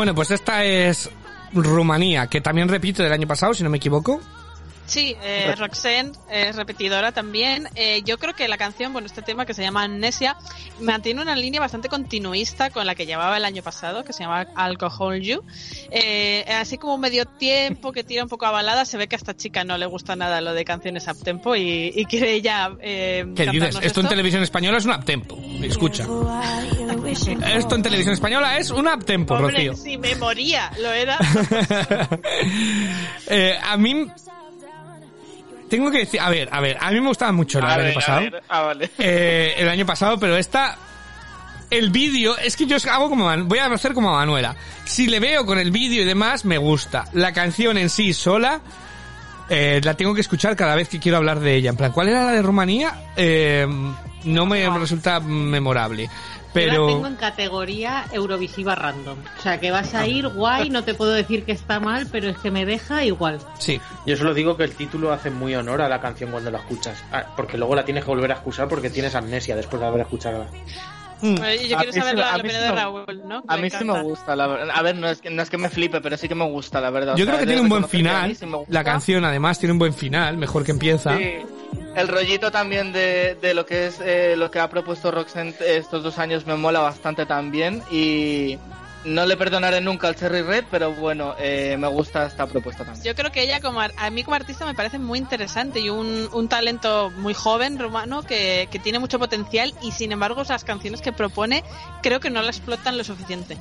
Bueno, 0.00 0.14
pues 0.14 0.30
esta 0.30 0.64
es 0.64 1.10
Rumanía, 1.52 2.26
que 2.26 2.40
también 2.40 2.68
repite 2.68 3.02
del 3.02 3.12
año 3.12 3.28
pasado, 3.28 3.52
si 3.52 3.62
no 3.62 3.68
me 3.68 3.76
equivoco. 3.76 4.18
Sí, 4.90 5.16
eh, 5.22 5.54
Roxanne 5.56 6.10
es 6.28 6.56
repetidora 6.56 7.12
también. 7.12 7.68
Eh, 7.76 8.02
yo 8.04 8.18
creo 8.18 8.34
que 8.34 8.48
la 8.48 8.58
canción, 8.58 8.92
bueno, 8.92 9.06
este 9.06 9.22
tema 9.22 9.46
que 9.46 9.54
se 9.54 9.62
llama 9.62 9.84
Amnesia, 9.84 10.36
mantiene 10.80 11.22
una 11.22 11.36
línea 11.36 11.60
bastante 11.60 11.88
continuista 11.88 12.70
con 12.70 12.84
la 12.86 12.96
que 12.96 13.06
llevaba 13.06 13.36
el 13.36 13.44
año 13.44 13.62
pasado, 13.62 14.02
que 14.02 14.12
se 14.12 14.24
llama 14.24 14.48
Alcohol 14.56 15.20
You. 15.20 15.44
Eh, 15.92 16.44
así 16.48 16.76
como 16.76 16.98
medio 16.98 17.24
tiempo, 17.24 17.92
que 17.92 18.02
tira 18.02 18.24
un 18.24 18.28
poco 18.28 18.46
a 18.46 18.50
balada, 18.50 18.84
se 18.84 18.96
ve 18.96 19.06
que 19.06 19.14
a 19.14 19.18
esta 19.18 19.36
chica 19.36 19.62
no 19.62 19.78
le 19.78 19.86
gusta 19.86 20.16
nada 20.16 20.40
lo 20.40 20.54
de 20.54 20.64
canciones 20.64 21.06
up 21.06 21.22
tempo 21.22 21.54
y, 21.54 21.92
y 21.94 22.04
quiere 22.06 22.32
ella 22.32 22.72
eh, 22.80 23.26
¿Qué 23.36 23.46
dices? 23.46 23.60
cantarnos 23.60 23.84
Esto 23.84 24.00
en 24.00 24.08
televisión 24.08 24.42
española 24.42 24.78
es 24.78 24.84
un 24.86 24.90
uptempo. 24.90 25.38
Escucha. 25.62 26.04
Esto 27.54 27.76
en 27.76 27.82
televisión 27.82 28.14
española 28.14 28.58
es 28.58 28.70
un 28.72 28.88
uptempo, 28.88 29.38
Rocío. 29.38 29.76
si 29.76 29.96
me 29.98 30.16
moría, 30.16 30.72
lo 30.80 30.92
era. 30.92 31.16
Eh, 33.32 33.56
a 33.62 33.76
mí... 33.76 34.10
Tengo 35.70 35.90
que 35.90 35.98
decir, 36.00 36.20
a 36.20 36.28
ver, 36.28 36.48
a 36.52 36.60
ver, 36.60 36.76
a 36.78 36.90
mí 36.90 37.00
me 37.00 37.08
gustaba 37.08 37.32
mucho 37.32 37.60
la 37.60 37.74
A 37.74 37.78
del 37.78 37.86
año 37.86 37.88
ver, 37.88 37.92
a 37.96 38.00
pasado. 38.00 38.20
ver, 38.20 38.42
ah, 38.48 38.60
vale. 38.62 38.90
Eh, 38.98 39.54
el 39.56 39.68
año 39.68 39.86
pasado, 39.86 40.18
pero 40.18 40.36
esta... 40.36 40.76
El 41.70 41.90
vídeo, 41.90 42.36
es 42.36 42.56
que 42.56 42.66
yo 42.66 42.76
hago 42.90 43.08
como... 43.08 43.30
Voy 43.44 43.58
a 43.60 43.66
hacer 43.66 43.94
como 43.94 44.12
Manuela. 44.12 44.56
Si 44.84 45.06
le 45.06 45.20
veo 45.20 45.46
con 45.46 45.56
el 45.58 45.70
vídeo 45.70 46.02
y 46.02 46.04
demás, 46.04 46.44
me 46.44 46.58
gusta. 46.58 47.04
La 47.12 47.32
canción 47.32 47.78
en 47.78 47.88
sí 47.88 48.12
sola... 48.12 48.60
eh, 49.48 49.80
la 49.84 49.94
tengo 49.94 50.12
que 50.12 50.20
escuchar 50.20 50.56
cada 50.56 50.74
vez 50.74 50.88
que 50.88 50.98
quiero 50.98 51.18
hablar 51.18 51.38
de 51.38 51.54
ella. 51.54 51.70
En 51.70 51.76
plan, 51.76 51.92
¿cuál 51.92 52.08
era 52.08 52.24
la 52.24 52.32
de 52.32 52.42
Rumanía? 52.42 52.94
Eh, 53.16 53.66
no 54.24 54.46
me 54.46 54.68
resulta 54.78 55.20
memorable. 55.20 56.10
Yo 56.54 56.60
la 56.66 56.72
Pero... 56.72 56.86
tengo 56.88 57.06
en 57.06 57.16
categoría 57.16 58.04
Eurovisiva 58.12 58.74
random. 58.74 59.18
O 59.38 59.42
sea, 59.42 59.60
que 59.60 59.70
vas 59.70 59.94
a 59.94 60.06
ir 60.06 60.28
guay, 60.28 60.70
no 60.70 60.82
te 60.84 60.94
puedo 60.94 61.12
decir 61.12 61.44
que 61.44 61.52
está 61.52 61.78
mal, 61.80 62.06
pero 62.10 62.28
es 62.28 62.38
que 62.38 62.50
me 62.50 62.64
deja 62.66 63.04
igual. 63.04 63.38
Sí. 63.58 63.80
Yo 64.06 64.16
solo 64.16 64.34
digo 64.34 64.56
que 64.56 64.64
el 64.64 64.74
título 64.74 65.12
hace 65.12 65.30
muy 65.30 65.54
honor 65.54 65.80
a 65.82 65.88
la 65.88 66.00
canción 66.00 66.30
cuando 66.30 66.50
la 66.50 66.58
escuchas. 66.58 67.02
Ah, 67.12 67.24
Porque 67.36 67.56
luego 67.56 67.74
la 67.74 67.84
tienes 67.84 68.04
que 68.04 68.10
volver 68.10 68.30
a 68.32 68.34
escuchar 68.34 68.68
porque 68.68 68.90
tienes 68.90 69.14
amnesia 69.14 69.54
después 69.54 69.80
de 69.80 69.86
haber 69.86 70.00
escuchado. 70.02 70.46
Yo 71.22 71.34
A 71.34 71.80
quiero 71.82 71.92
saber 71.92 72.16
la, 72.18 72.30
a 72.30 72.34
mí 72.34 72.40
opinión 72.40 72.60
sí 72.62 72.66
de 72.66 72.70
me- 72.70 72.76
Raúl, 72.80 73.22
¿no? 73.28 73.42
A 73.46 73.56
Me 73.56 73.62
mí 73.62 73.70
sí 73.70 73.76
encanta. 73.76 73.92
me 73.94 74.02
gusta, 74.04 74.34
la 74.36 74.46
verdad. 74.46 74.68
A 74.74 74.82
ver, 74.82 74.96
no 74.96 75.06
es, 75.08 75.20
que, 75.20 75.28
no 75.28 75.42
es 75.42 75.50
que 75.50 75.58
me 75.58 75.68
flipe, 75.68 76.00
pero 76.00 76.16
sí 76.16 76.28
que 76.28 76.34
me 76.34 76.46
gusta, 76.48 76.80
la 76.80 76.88
verdad. 76.90 77.12
O 77.14 77.16
Yo 77.18 77.26
sea, 77.26 77.34
creo 77.34 77.40
que 77.40 77.46
tiene 77.46 77.60
un 77.60 77.68
buen 77.68 77.86
final. 77.86 78.34
sí. 78.34 78.46
La 78.68 78.82
canción, 78.82 79.22
además, 79.26 79.58
tiene 79.58 79.74
un 79.74 79.78
buen 79.78 79.92
final, 79.92 80.38
mejor 80.38 80.64
que 80.64 80.70
empieza. 80.72 81.16
Sí. 81.18 81.34
El 81.96 82.08
rollito 82.08 82.50
también 82.50 82.92
de, 82.92 83.36
de 83.40 83.54
lo 83.54 83.66
que 83.66 83.86
es 83.86 84.00
eh, 84.00 84.34
lo 84.36 84.50
que 84.50 84.60
ha 84.60 84.68
propuesto 84.70 85.10
Roxanne 85.10 85.54
estos 85.66 86.02
dos 86.02 86.18
años 86.18 86.46
me 86.46 86.56
mola 86.56 86.80
bastante 86.80 87.26
también 87.26 87.82
y, 87.90 88.58
No 89.04 89.24
le 89.26 89.36
perdonaré 89.36 89.80
nunca 89.80 90.08
al 90.08 90.14
Cherry 90.14 90.42
Red, 90.42 90.64
pero 90.70 90.92
bueno, 90.92 91.34
eh, 91.38 91.76
me 91.78 91.88
gusta 91.88 92.26
esta 92.26 92.46
propuesta 92.46 92.84
también. 92.84 93.02
Yo 93.02 93.14
creo 93.14 93.32
que 93.32 93.42
ella, 93.42 93.60
como 93.60 93.80
a 93.80 94.10
mí 94.10 94.22
como 94.22 94.36
artista, 94.36 94.66
me 94.66 94.74
parece 94.74 94.98
muy 94.98 95.18
interesante 95.18 95.80
y 95.80 95.88
un, 95.88 96.28
un 96.32 96.48
talento 96.48 97.10
muy 97.16 97.32
joven, 97.32 97.78
rumano, 97.78 98.22
que, 98.22 98.68
que 98.70 98.78
tiene 98.78 98.98
mucho 98.98 99.18
potencial 99.18 99.72
y 99.82 99.92
sin 99.92 100.12
embargo 100.12 100.42
las 100.48 100.64
canciones 100.64 101.00
que 101.00 101.12
propone 101.12 101.64
creo 102.02 102.20
que 102.20 102.30
no 102.30 102.42
la 102.42 102.50
explotan 102.50 102.98
lo 102.98 103.04
suficiente. 103.04 103.56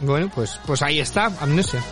Bueno, 0.00 0.30
pues, 0.34 0.58
pues 0.66 0.82
ahí 0.82 0.98
está, 0.98 1.26
Amnesia. 1.40 1.82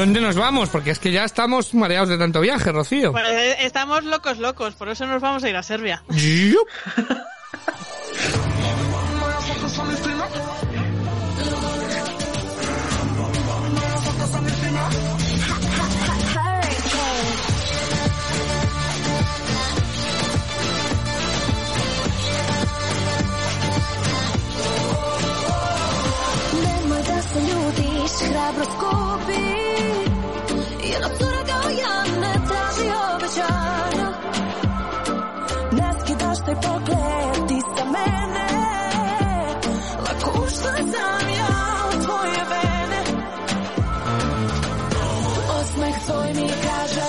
¿Dónde 0.00 0.22
nos 0.22 0.34
vamos? 0.34 0.70
Porque 0.70 0.92
es 0.92 0.98
que 0.98 1.12
ya 1.12 1.24
estamos 1.24 1.74
mareados 1.74 2.08
de 2.08 2.16
tanto 2.16 2.40
viaje, 2.40 2.72
Rocío. 2.72 3.12
Pues, 3.12 3.28
eh, 3.28 3.56
estamos 3.60 4.02
locos, 4.02 4.38
locos, 4.38 4.74
por 4.74 4.88
eso 4.88 5.04
nos 5.04 5.20
vamos 5.20 5.44
a 5.44 5.50
ir 5.50 5.56
a 5.56 5.62
Serbia. 5.62 6.02
Yup. 6.08 6.68
Taj 36.54 36.70
pogled 36.70 37.48
ti 37.48 37.58
sa 37.76 37.84
mene 37.84 38.46
Lako 40.06 40.30
ušla 40.44 40.72
sam 40.92 41.28
ja 41.38 41.48
u 41.88 42.04
tvoje 42.04 42.40
vene 42.50 43.00
Osmeh 45.60 45.94
tvoj 46.06 46.34
mi 46.34 46.48
kaže 46.48 47.08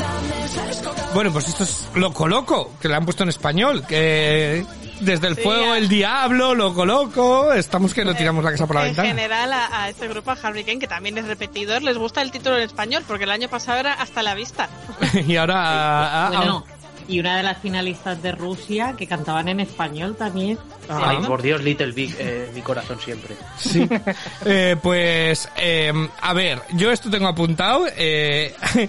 Da 0.00 0.12
ne 0.28 0.48
želiš 0.54 0.76
koga 0.84 1.14
Bueno, 1.14 1.32
pues 1.32 1.48
esto 1.48 1.64
es 1.64 1.88
Loco 1.94 2.26
Loco, 2.28 2.70
que 2.80 2.88
le 2.88 2.94
han 2.96 3.04
puesto 3.04 3.22
en 3.24 3.28
español, 3.30 3.84
que 3.86 4.64
desde 5.00 5.26
el 5.28 5.34
Sí, 5.34 5.42
fuego 5.42 5.74
el 5.74 5.88
diablo, 5.88 6.54
Loco 6.54 6.84
Loco, 6.86 7.52
estamos 7.52 7.94
que 7.94 8.04
no 8.04 8.14
tiramos 8.14 8.44
la 8.44 8.50
casa 8.52 8.66
por 8.66 8.76
la 8.76 8.82
en 8.82 8.88
ventana. 8.88 9.08
general 9.08 9.52
a, 9.52 9.82
a 9.82 9.88
este 9.88 10.06
grupo, 10.08 10.30
a 10.30 10.36
Harry 10.42 10.62
Kane, 10.62 10.78
que 10.78 10.86
también 10.86 11.16
es 11.18 11.26
repetidor, 11.26 11.82
les 11.82 11.96
gusta 11.98 12.22
el 12.22 12.30
título 12.30 12.56
en 12.58 12.64
español, 12.64 13.02
porque 13.08 13.24
el 13.24 13.30
año 13.30 13.48
pasado 13.48 13.78
era 13.80 13.94
Hasta 13.94 14.22
la 14.22 14.34
Vista. 14.34 14.68
y 15.26 15.36
ahora... 15.36 15.54
ah, 15.56 16.26
ah, 16.26 16.36
Bueno, 16.36 16.64
y 17.10 17.18
una 17.18 17.36
de 17.36 17.42
las 17.42 17.58
finalistas 17.58 18.22
de 18.22 18.32
Rusia 18.32 18.94
que 18.96 19.06
cantaban 19.06 19.48
en 19.48 19.60
español 19.60 20.14
también. 20.16 20.58
Ay, 20.88 21.18
por 21.26 21.42
Dios, 21.42 21.62
Little 21.62 21.92
Big, 21.92 22.14
eh, 22.18 22.50
mi 22.54 22.62
corazón 22.62 22.98
siempre. 23.00 23.36
Sí. 23.58 23.88
Eh, 24.46 24.76
pues, 24.82 25.48
eh, 25.56 25.92
a 26.22 26.32
ver, 26.32 26.62
yo 26.72 26.90
esto 26.90 27.10
tengo 27.10 27.26
apuntado. 27.28 27.86
eh, 27.96 28.54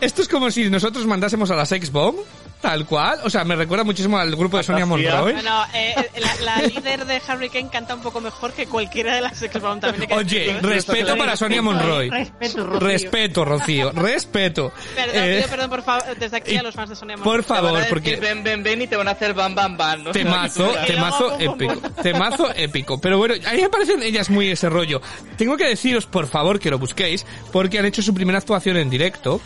esto 0.00 0.22
es 0.22 0.28
como 0.28 0.50
si 0.50 0.70
nosotros 0.70 1.04
mandásemos 1.06 1.50
a 1.50 1.56
la 1.56 1.66
Sex 1.66 1.90
Bomb, 1.90 2.16
tal 2.60 2.86
cual. 2.86 3.20
O 3.24 3.30
sea, 3.30 3.44
me 3.44 3.56
recuerda 3.56 3.84
muchísimo 3.84 4.18
al 4.18 4.34
grupo 4.36 4.56
de 4.56 4.62
Sonia 4.62 4.86
Monroy. 4.86 5.32
Bueno, 5.32 5.64
eh, 5.74 5.94
la, 6.18 6.34
la 6.56 6.62
líder 6.66 7.04
de 7.06 7.20
Harry 7.26 7.48
Kane 7.48 7.68
canta 7.70 7.94
un 7.94 8.02
poco 8.02 8.20
mejor 8.20 8.52
que 8.52 8.66
cualquiera 8.66 9.14
de 9.14 9.20
las 9.22 9.38
Bomb, 9.60 9.80
también 9.80 10.12
Oye, 10.12 10.58
respeto 10.60 11.16
para 11.16 11.36
Sonia 11.36 11.62
Monroy. 11.62 12.10
Respeto, 12.10 12.64
Rocío. 12.66 12.80
Respeto, 12.80 13.44
Rocío. 13.44 13.92
Respeto. 13.92 14.72
Perdón, 14.94 15.14
Eh, 15.14 15.46
perdón 15.48 15.70
por 15.70 15.82
favor, 15.82 16.04
desde 16.18 16.36
aquí 16.36 16.56
a 16.56 16.62
los 16.62 16.74
fans 16.74 16.90
de 16.90 16.96
Sonia 16.96 17.16
Monroy. 17.16 17.36
por 17.36 17.44
favor, 17.44 17.72
decir, 17.74 17.88
porque 17.90 18.16
ven, 18.16 18.42
ven, 18.42 18.62
ven 18.62 18.82
y 18.82 18.86
te 18.86 18.96
van 18.96 19.08
a 19.08 19.12
hacer 19.12 19.34
bam, 19.34 19.54
bam, 19.54 19.76
bam. 19.76 20.04
¿no? 20.04 20.10
Temazo, 20.12 20.72
temazo 20.86 21.38
épico. 21.38 21.74
Temazo 22.02 22.50
épico. 22.54 23.00
Pero 23.00 23.18
bueno, 23.18 23.34
a 23.46 23.52
mí 23.52 23.62
me 23.62 23.68
parecen 23.68 24.02
ellas 24.02 24.30
muy 24.30 24.48
ese 24.50 24.68
rollo. 24.68 25.00
Tengo 25.36 25.56
que 25.56 25.64
deciros, 25.66 26.06
por 26.06 26.26
favor, 26.26 26.58
que 26.60 26.70
lo 26.70 26.78
busquéis, 26.78 27.24
porque 27.52 27.78
han 27.78 27.86
hecho 27.86 28.02
su 28.02 28.12
primera 28.14 28.38
actuación 28.38 28.76
en 28.76 28.90
directo. 28.90 29.40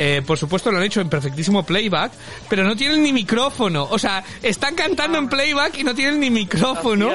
Eh, 0.00 0.22
por 0.24 0.38
supuesto, 0.38 0.70
lo 0.70 0.78
han 0.78 0.84
hecho 0.84 1.00
en 1.00 1.08
perfectísimo 1.08 1.64
playback, 1.64 2.12
pero 2.48 2.62
no 2.62 2.76
tienen 2.76 3.02
ni 3.02 3.12
micrófono. 3.12 3.88
O 3.90 3.98
sea, 3.98 4.22
están 4.44 4.76
cantando 4.76 5.18
en 5.18 5.28
playback 5.28 5.76
y 5.78 5.82
no 5.82 5.92
tienen 5.92 6.20
ni 6.20 6.30
micrófono. 6.30 7.10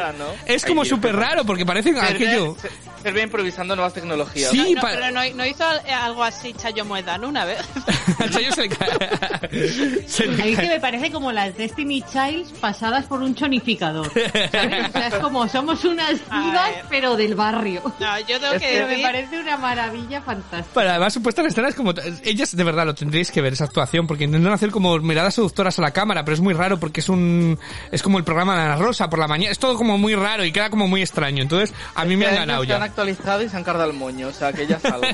Es 0.45 0.65
como 0.65 0.83
súper 0.83 1.15
raro, 1.15 1.45
porque 1.45 1.65
parecen 1.65 1.97
aquello... 1.97 2.57
Se- 2.61 2.69
Serbia 3.03 3.23
improvisando 3.23 3.75
nuevas 3.75 3.93
tecnologías. 3.93 4.49
Sí, 4.49 4.75
No, 4.75 4.81
pero 4.81 5.11
no, 5.11 5.19
no 5.35 5.45
hizo 5.45 5.65
algo 5.93 6.23
así 6.23 6.53
Chayo 6.53 6.85
Moedano 6.85 7.27
una 7.27 7.43
vez. 7.43 7.59
Chayo 8.31 8.49
se 8.53 8.61
le 8.61 8.69
cae- 8.69 10.07
se 10.07 10.25
le 10.25 10.41
A 10.41 10.45
mí 10.45 10.55
que 10.55 10.67
me 10.69 10.79
parece 10.79 11.11
como 11.11 11.33
las 11.33 11.57
Destiny 11.57 12.01
Childs 12.03 12.51
pasadas 12.61 13.03
por 13.07 13.21
un 13.21 13.35
chonificador. 13.35 14.09
¿sabes? 14.09 14.87
O 14.87 14.91
sea, 14.93 15.07
es 15.09 15.15
como 15.15 15.49
somos 15.49 15.83
unas 15.83 16.11
divas, 16.31 16.71
pero 16.89 17.17
del 17.17 17.35
barrio. 17.35 17.81
No, 17.99 18.19
yo 18.21 18.39
tengo 18.39 18.53
que 18.53 18.59
Pero 18.71 18.87
me 18.87 18.99
parece 18.99 19.37
una 19.37 19.57
maravilla 19.57 20.21
fantástica. 20.21 20.69
Pero 20.73 20.89
además 20.91 21.11
su 21.13 21.21
puesta 21.21 21.41
en 21.41 21.47
escena 21.47 21.67
es 21.67 21.75
como... 21.75 21.91
Ellas, 22.23 22.55
de 22.55 22.63
verdad, 22.63 22.72
lo 22.73 22.95
tendréis 22.95 23.31
que 23.31 23.41
ver, 23.41 23.53
esa 23.53 23.65
actuación, 23.65 24.07
porque 24.07 24.23
intentan 24.25 24.51
hacer 24.53 24.71
como 24.71 24.97
miradas 24.99 25.35
seductoras 25.35 25.77
a 25.79 25.81
la 25.81 25.91
cámara, 25.91 26.23
pero 26.25 26.35
es 26.35 26.41
muy 26.41 26.53
raro 26.53 26.79
porque 26.79 26.99
es 27.01 27.09
un... 27.09 27.59
Es 27.91 28.01
como 28.01 28.17
el 28.17 28.23
programa 28.23 28.55
de 28.55 28.61
Ana 28.63 28.75
Rosa 28.77 29.09
por 29.09 29.19
la 29.19 29.27
mañana. 29.27 29.51
Es 29.51 29.59
todo 29.59 29.75
como 29.75 29.97
muy 29.97 30.15
raro 30.15 30.43
y 30.43 30.51
queda 30.51 30.69
como 30.69 30.87
muy 30.87 31.01
extraño. 31.01 31.41
Entonces, 31.43 31.73
a 31.95 32.05
mí 32.05 32.17
me 32.17 32.25
han 32.25 32.35
ganado 32.35 32.63
Se 32.65 32.73
han 32.73 32.79
ya. 32.79 32.85
actualizado 32.85 33.43
y 33.43 33.49
se 33.49 33.57
han 33.57 33.63
cargado 33.63 33.91
el 33.91 33.97
moño, 33.97 34.27
o 34.27 34.33
sea 34.33 34.51
que 34.53 34.65
ya 34.67 34.79
salgo. 34.79 35.03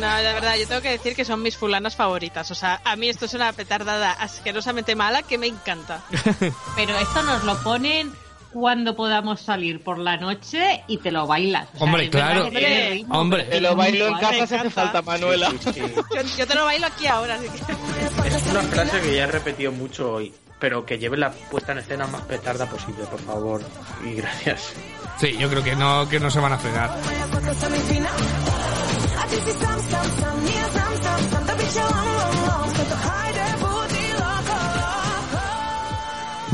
No, 0.00 0.16
de 0.16 0.32
verdad, 0.34 0.56
yo 0.58 0.66
tengo 0.66 0.82
que 0.82 0.90
decir 0.90 1.14
que 1.14 1.24
son 1.24 1.42
mis 1.42 1.56
fulanas 1.56 1.96
favoritas. 1.96 2.50
O 2.50 2.54
sea, 2.54 2.80
a 2.84 2.96
mí 2.96 3.08
esto 3.08 3.24
es 3.26 3.34
una 3.34 3.52
petardada 3.52 4.12
asquerosamente 4.12 4.94
mala 4.94 5.22
que 5.22 5.38
me 5.38 5.46
encanta. 5.46 6.02
Pero 6.76 6.98
esto 6.98 7.22
nos 7.22 7.44
lo 7.44 7.56
ponen 7.62 8.12
cuando 8.54 8.94
podamos 8.94 9.40
salir 9.40 9.82
por 9.82 9.98
la 9.98 10.16
noche 10.16 10.84
y 10.86 10.98
te 10.98 11.10
lo 11.10 11.26
bailas. 11.26 11.68
O 11.74 11.78
sea, 11.78 11.84
Hombre, 11.86 12.08
claro. 12.08 12.48
ritmo, 12.48 13.18
Hombre. 13.18 13.42
Te 13.44 13.60
lo 13.60 13.74
bailo 13.74 14.06
en 14.06 14.18
casa 14.18 14.46
si 14.46 14.54
hace 14.54 14.70
falta, 14.70 15.02
Manuela. 15.02 15.50
Sí, 15.50 15.72
sí. 15.74 15.80
Yo, 15.80 16.22
yo 16.38 16.46
te 16.46 16.54
lo 16.54 16.64
bailo 16.64 16.86
aquí 16.86 17.06
ahora, 17.08 17.34
así 17.34 17.48
que... 17.48 18.28
Es 18.28 18.46
una 18.46 18.62
frase 18.62 19.00
que 19.00 19.16
ya 19.16 19.24
he 19.24 19.26
repetido 19.26 19.72
mucho 19.72 20.12
hoy, 20.12 20.32
pero 20.60 20.86
que 20.86 20.98
lleve 20.98 21.16
la 21.16 21.32
puesta 21.32 21.72
en 21.72 21.78
escena 21.78 22.06
más 22.06 22.22
petarda 22.22 22.66
posible, 22.66 23.04
por 23.06 23.20
favor. 23.20 23.60
Y 24.04 24.14
gracias. 24.14 24.72
Sí, 25.18 25.36
yo 25.36 25.50
creo 25.50 25.64
que 25.64 25.74
no, 25.74 26.08
que 26.08 26.20
no 26.20 26.30
se 26.30 26.38
van 26.38 26.52
a 26.52 26.58
frenar. 26.58 26.90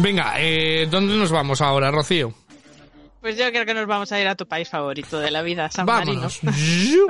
Venga, 0.03 0.35
eh, 0.39 0.89
¿dónde 0.91 1.15
nos 1.15 1.31
vamos 1.31 1.61
ahora, 1.61 1.91
Rocío? 1.91 2.33
Pues 3.21 3.37
yo 3.37 3.51
creo 3.51 3.67
que 3.67 3.75
nos 3.75 3.87
vamos 3.87 4.11
a 4.13 4.21
ir 4.21 4.27
a 4.29 4.35
tu 4.35 4.47
país 4.47 4.67
favorito 4.69 5.19
de 5.19 5.31
la 5.31 5.43
vida, 5.43 5.71
San 5.71 5.85
Marino. 5.85 6.23
Vámonos. 6.23 6.41
Yu. 6.91 7.07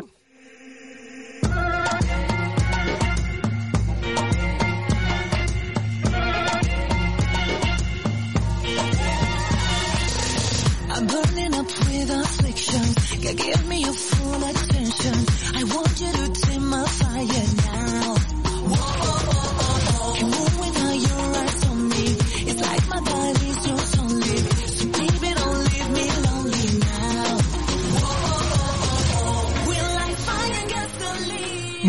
I'm 10.92 11.06
burning 11.06 11.54
up 11.54 11.66
with 11.66 12.10
affliction. 12.10 12.82
Girl, 13.22 13.34
give 13.34 13.68
me 13.68 13.82
your 13.82 13.92
full 13.92 14.42
attention. 14.44 15.14
I 15.54 15.62
want 15.64 16.00
you 16.00 16.12
to 16.12 16.49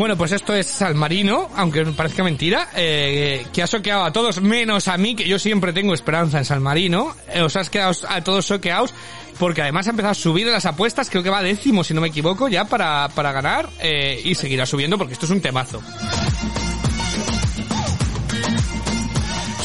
Bueno, 0.02 0.18
pues 0.18 0.32
esto 0.32 0.56
es 0.56 0.66
Salmarino, 0.66 1.52
aunque 1.56 1.86
parezca 1.86 2.24
mentira, 2.24 2.70
eh, 2.76 3.46
que 3.54 3.62
ha 3.62 3.68
soqueado 3.68 4.04
a 4.04 4.12
todos, 4.12 4.42
menos 4.42 4.88
a 4.88 4.98
mí, 4.98 5.16
que 5.16 5.28
yo 5.28 5.38
siempre 5.38 5.74
tengo 5.74 5.94
esperanza 5.94 6.40
en 6.40 6.46
Salmarino. 6.46 7.16
Eh, 7.32 7.44
os 7.44 7.56
has 7.56 7.70
quedado 7.70 7.94
a 8.10 8.22
todos 8.22 8.48
soqueados, 8.48 8.96
porque 9.38 9.62
además 9.62 9.86
ha 9.86 9.92
empezado 9.92 10.14
a 10.14 10.16
subir 10.16 10.48
las 10.48 10.66
apuestas, 10.66 11.08
creo 11.08 11.22
que 11.22 11.30
va 11.30 11.44
décimo, 11.44 11.84
si 11.84 11.94
no 11.94 12.02
me 12.02 12.08
equivoco, 12.08 12.48
ya 12.48 12.66
para, 12.66 13.10
para 13.10 13.32
ganar, 13.32 13.70
eh, 13.80 14.20
y 14.26 14.34
seguirá 14.34 14.66
subiendo, 14.66 14.98
porque 14.98 15.14
esto 15.14 15.28
es 15.28 15.32
un 15.34 15.40
temazo. 15.40 15.84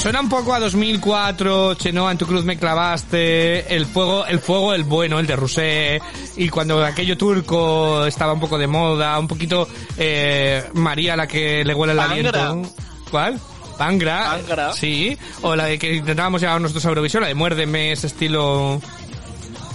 Suena 0.06 0.20
un 0.20 0.28
poco 0.28 0.54
a 0.54 0.60
2004, 0.60 1.74
Chenoa, 1.74 2.12
en 2.12 2.16
tu 2.18 2.28
cruz 2.28 2.44
me 2.44 2.56
clavaste, 2.56 3.74
el 3.74 3.86
fuego, 3.86 4.24
el 4.24 4.38
fuego, 4.38 4.72
el 4.72 4.84
bueno, 4.84 5.18
el 5.18 5.26
de 5.26 5.34
Rusé, 5.34 6.00
y 6.36 6.48
cuando 6.48 6.84
aquello 6.84 7.18
turco 7.18 8.06
estaba 8.06 8.32
un 8.32 8.38
poco 8.38 8.56
de 8.56 8.68
moda, 8.68 9.18
un 9.18 9.26
poquito 9.26 9.66
eh, 9.98 10.62
María 10.74 11.16
la 11.16 11.26
que 11.26 11.64
le 11.64 11.74
huele 11.74 11.94
el 11.94 11.98
Pangra. 11.98 12.50
aliento. 12.50 12.72
¿Cuál? 13.10 13.40
Pangra. 13.76 14.38
Pangra. 14.46 14.72
Sí, 14.74 15.18
o 15.42 15.56
la 15.56 15.64
de 15.64 15.76
que 15.76 15.94
intentábamos 15.94 16.40
llevar 16.40 16.60
nosotros 16.60 16.86
a 16.86 16.88
Eurovisión, 16.90 17.22
la 17.22 17.28
de 17.28 17.34
Muérdeme, 17.34 17.90
ese 17.90 18.06
estilo 18.06 18.80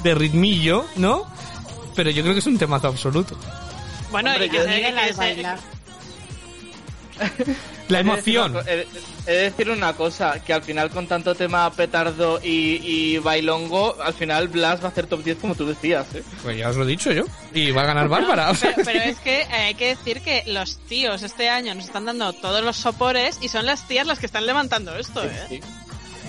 de 0.01 0.15
ritmillo, 0.15 0.85
¿no? 0.95 1.25
Pero 1.93 2.09
yo 2.09 2.21
creo 2.21 2.33
que 2.33 2.39
es 2.39 2.47
un 2.47 2.57
temazo 2.57 2.87
absoluto. 2.87 3.35
Bueno, 4.11 4.31
Hombre, 4.31 4.45
y 4.45 4.49
que 4.49 4.59
Mira 4.59 5.07
que 5.07 5.57
La 7.91 7.99
He 7.99 8.03
de 8.03 8.11
decir 8.15 8.35
emoción. 8.37 8.63
He 8.67 8.87
he 9.27 9.31
de 9.35 9.41
decir 9.43 9.69
una 9.69 9.93
cosa, 9.93 10.41
que 10.43 10.53
al 10.53 10.63
final 10.63 10.89
con 10.89 11.07
tanto 11.07 11.35
tema 11.35 11.69
petardo 11.71 12.39
y, 12.43 12.79
y 12.83 13.17
bailongo, 13.19 13.95
al 14.01 14.13
final 14.13 14.47
Blas 14.47 14.81
va 14.81 14.85
a 14.85 14.87
hacer 14.89 15.05
top 15.07 15.23
10 15.23 15.37
como 15.37 15.55
tú 15.55 15.65
decías, 15.67 16.07
¿eh? 16.15 16.23
Pues 16.41 16.57
ya 16.57 16.69
os 16.69 16.75
lo 16.77 16.83
he 16.83 16.87
dicho 16.87 17.11
yo. 17.11 17.23
Y 17.53 17.71
va 17.71 17.83
a 17.83 17.85
ganar 17.85 18.07
Bárbara. 18.07 18.51
Pero, 18.59 18.73
pero 18.83 18.99
es 19.03 19.19
que 19.19 19.41
eh, 19.41 19.47
hay 19.51 19.73
que 19.75 19.89
decir 19.89 20.21
que 20.21 20.43
los 20.47 20.77
tíos 20.87 21.21
este 21.23 21.49
año 21.49 21.75
nos 21.75 21.85
están 21.85 22.05
dando 22.05 22.33
todos 22.33 22.63
los 22.63 22.77
sopores 22.77 23.37
y 23.41 23.47
son 23.49 23.65
las 23.65 23.87
tías 23.87 24.07
las 24.07 24.19
que 24.19 24.25
están 24.25 24.45
levantando 24.45 24.95
esto, 24.97 25.23
¿eh? 25.23 25.61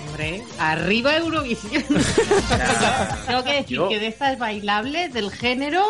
Hombre, 0.07 0.43
arriba 0.59 1.17
Eurovisión. 1.17 1.83
Tengo 3.27 3.43
que 3.43 3.53
decir 3.53 3.77
Yo- 3.77 3.89
que 3.89 3.99
de 3.99 4.07
estas 4.07 4.37
bailables 4.37 5.11
del 5.13 5.31
género 5.31 5.83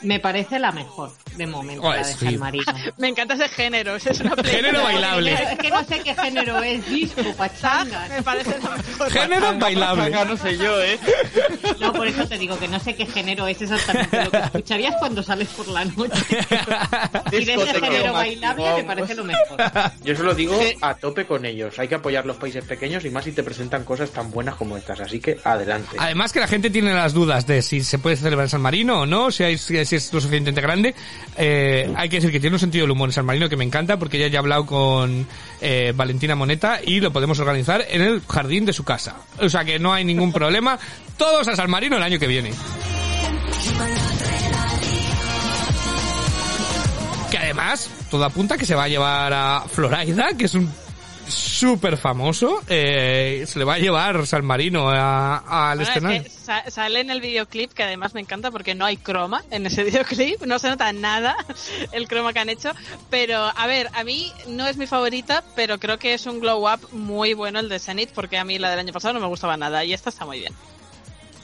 me 0.00 0.20
parece 0.20 0.58
la 0.58 0.72
mejor 0.72 1.12
de 1.38 1.46
momento, 1.46 1.82
Joder, 1.82 2.02
la 2.02 2.06
de 2.06 2.14
sí. 2.14 2.24
San 2.26 2.38
Marino. 2.38 2.64
Me 2.98 3.08
encanta 3.08 3.34
ese 3.34 3.48
género, 3.48 3.96
ese 3.96 4.10
es 4.10 4.20
una 4.20 4.32
playlist. 4.32 4.56
Género 4.56 4.82
bailable. 4.82 5.32
Es 5.32 5.58
que 5.58 5.70
no 5.70 5.84
sé 5.84 6.00
qué 6.00 6.14
género 6.14 6.62
es, 6.62 6.86
disco, 6.90 7.22
pachanga. 7.36 8.06
Me 8.16 8.22
parece 8.22 8.58
lo 8.60 8.70
mejor. 8.70 9.10
Género 9.10 9.58
bailable. 9.58 10.10
No 10.10 10.36
sé 10.36 10.58
yo, 10.58 10.82
¿eh? 10.82 10.98
No, 11.80 11.92
por 11.92 12.06
eso 12.06 12.26
te 12.26 12.36
digo 12.36 12.58
que 12.58 12.68
no 12.68 12.80
sé 12.80 12.94
qué 12.94 13.06
género 13.06 13.46
es 13.46 13.62
exactamente 13.62 14.24
lo 14.24 14.30
que 14.30 14.38
escucharías 14.38 14.94
cuando 14.98 15.22
sales 15.22 15.48
por 15.48 15.68
la 15.68 15.84
noche. 15.84 16.38
Y 17.30 17.44
de 17.44 17.54
ese 17.54 17.80
género 17.80 18.12
bailable 18.12 18.74
me 18.76 18.84
parece 18.84 19.14
lo 19.14 19.24
mejor. 19.24 19.60
Yo 20.02 20.16
se 20.16 20.22
lo 20.22 20.34
digo 20.34 20.58
a 20.80 20.94
tope 20.94 21.26
con 21.26 21.44
ellos. 21.44 21.78
Hay 21.78 21.86
que 21.86 21.94
apoyar 21.94 22.26
los 22.26 22.36
países 22.36 22.64
pequeños 22.64 23.04
y 23.04 23.10
más 23.10 23.24
si 23.24 23.32
te 23.32 23.42
presentan 23.42 23.84
cosas 23.84 24.10
tan 24.10 24.30
buenas 24.30 24.56
como 24.56 24.76
estas. 24.76 25.00
Así 25.00 25.20
que 25.20 25.38
adelante. 25.44 25.96
Además 25.98 26.32
que 26.32 26.40
la 26.40 26.48
gente 26.48 26.70
tiene 26.70 26.92
las 26.92 27.14
dudas 27.14 27.46
de 27.46 27.62
si 27.62 27.82
se 27.82 27.98
puede 27.98 28.16
celebrar 28.16 28.46
en 28.46 28.50
San 28.50 28.60
Marino 28.60 29.02
o 29.02 29.06
no, 29.06 29.30
si, 29.30 29.44
hay, 29.44 29.58
si 29.58 29.76
es 29.76 30.12
lo 30.12 30.20
suficientemente 30.20 30.60
grande. 30.60 30.94
Eh, 31.36 31.92
hay 31.96 32.08
que 32.08 32.16
decir 32.16 32.32
que 32.32 32.40
tiene 32.40 32.56
un 32.56 32.60
sentido 32.60 32.84
del 32.84 32.90
humor 32.90 33.08
en 33.08 33.12
San 33.12 33.26
Marino 33.26 33.48
que 33.48 33.56
me 33.56 33.64
encanta 33.64 33.98
porque 33.98 34.18
ya 34.18 34.36
ha 34.36 34.40
hablado 34.40 34.66
con 34.66 35.26
eh, 35.60 35.92
Valentina 35.94 36.34
Moneta 36.34 36.80
y 36.84 37.00
lo 37.00 37.12
podemos 37.12 37.38
organizar 37.38 37.84
en 37.88 38.02
el 38.02 38.22
jardín 38.26 38.64
de 38.64 38.72
su 38.72 38.84
casa. 38.84 39.16
O 39.38 39.48
sea 39.48 39.64
que 39.64 39.78
no 39.78 39.92
hay 39.92 40.04
ningún 40.04 40.32
problema. 40.32 40.78
Todos 41.16 41.46
a 41.48 41.56
San 41.56 41.70
Marino 41.70 41.96
el 41.96 42.02
año 42.02 42.18
que 42.18 42.26
viene. 42.26 42.52
Que 47.30 47.38
además, 47.38 47.90
todo 48.10 48.24
apunta 48.24 48.56
que 48.56 48.66
se 48.66 48.74
va 48.74 48.84
a 48.84 48.88
llevar 48.88 49.32
a 49.32 49.64
Florida, 49.68 50.28
que 50.36 50.46
es 50.46 50.54
un 50.54 50.72
súper 51.28 51.96
famoso. 51.96 52.60
eh, 52.68 53.44
se 53.46 53.58
le 53.58 53.64
va 53.64 53.74
a 53.74 53.78
llevar 53.78 54.26
San 54.26 54.44
Marino 54.44 54.88
a- 54.90 55.70
al 55.70 55.78
Bueno, 55.78 55.82
es 55.82 55.88
escenario. 55.96 56.22
que 56.24 56.28
sa- 56.30 56.70
sale 56.70 57.00
en 57.00 57.10
el 57.10 57.20
videoclip, 57.20 57.72
que 57.72 57.82
además 57.82 58.14
me 58.14 58.20
encanta 58.20 58.50
porque 58.50 58.74
no 58.74 58.84
hay 58.84 58.96
croma 58.96 59.42
en 59.50 59.66
ese 59.66 59.82
videoclip, 59.84 60.42
no 60.42 60.58
se 60.58 60.68
nota 60.68 60.92
nada 60.92 61.36
el 61.92 62.08
croma 62.08 62.32
que 62.32 62.38
han 62.40 62.48
hecho. 62.48 62.70
Pero, 63.10 63.50
a 63.56 63.66
ver, 63.66 63.88
a 63.94 64.04
mí 64.04 64.32
no 64.48 64.66
es 64.66 64.76
mi 64.76 64.86
favorita, 64.86 65.44
pero 65.54 65.78
creo 65.78 65.98
que 65.98 66.14
es 66.14 66.26
un 66.26 66.40
glow 66.40 66.66
up 66.72 66.80
muy 66.92 67.34
bueno 67.34 67.58
el 67.60 67.68
de 67.68 67.78
Zenith, 67.78 68.10
porque 68.14 68.38
a 68.38 68.44
mí 68.44 68.58
la 68.58 68.70
del 68.70 68.80
año 68.80 68.92
pasado 68.92 69.14
no 69.14 69.20
me 69.20 69.26
gustaba 69.26 69.56
nada 69.56 69.84
y 69.84 69.92
esta 69.92 70.10
está 70.10 70.24
muy 70.24 70.40
bien. 70.40 70.52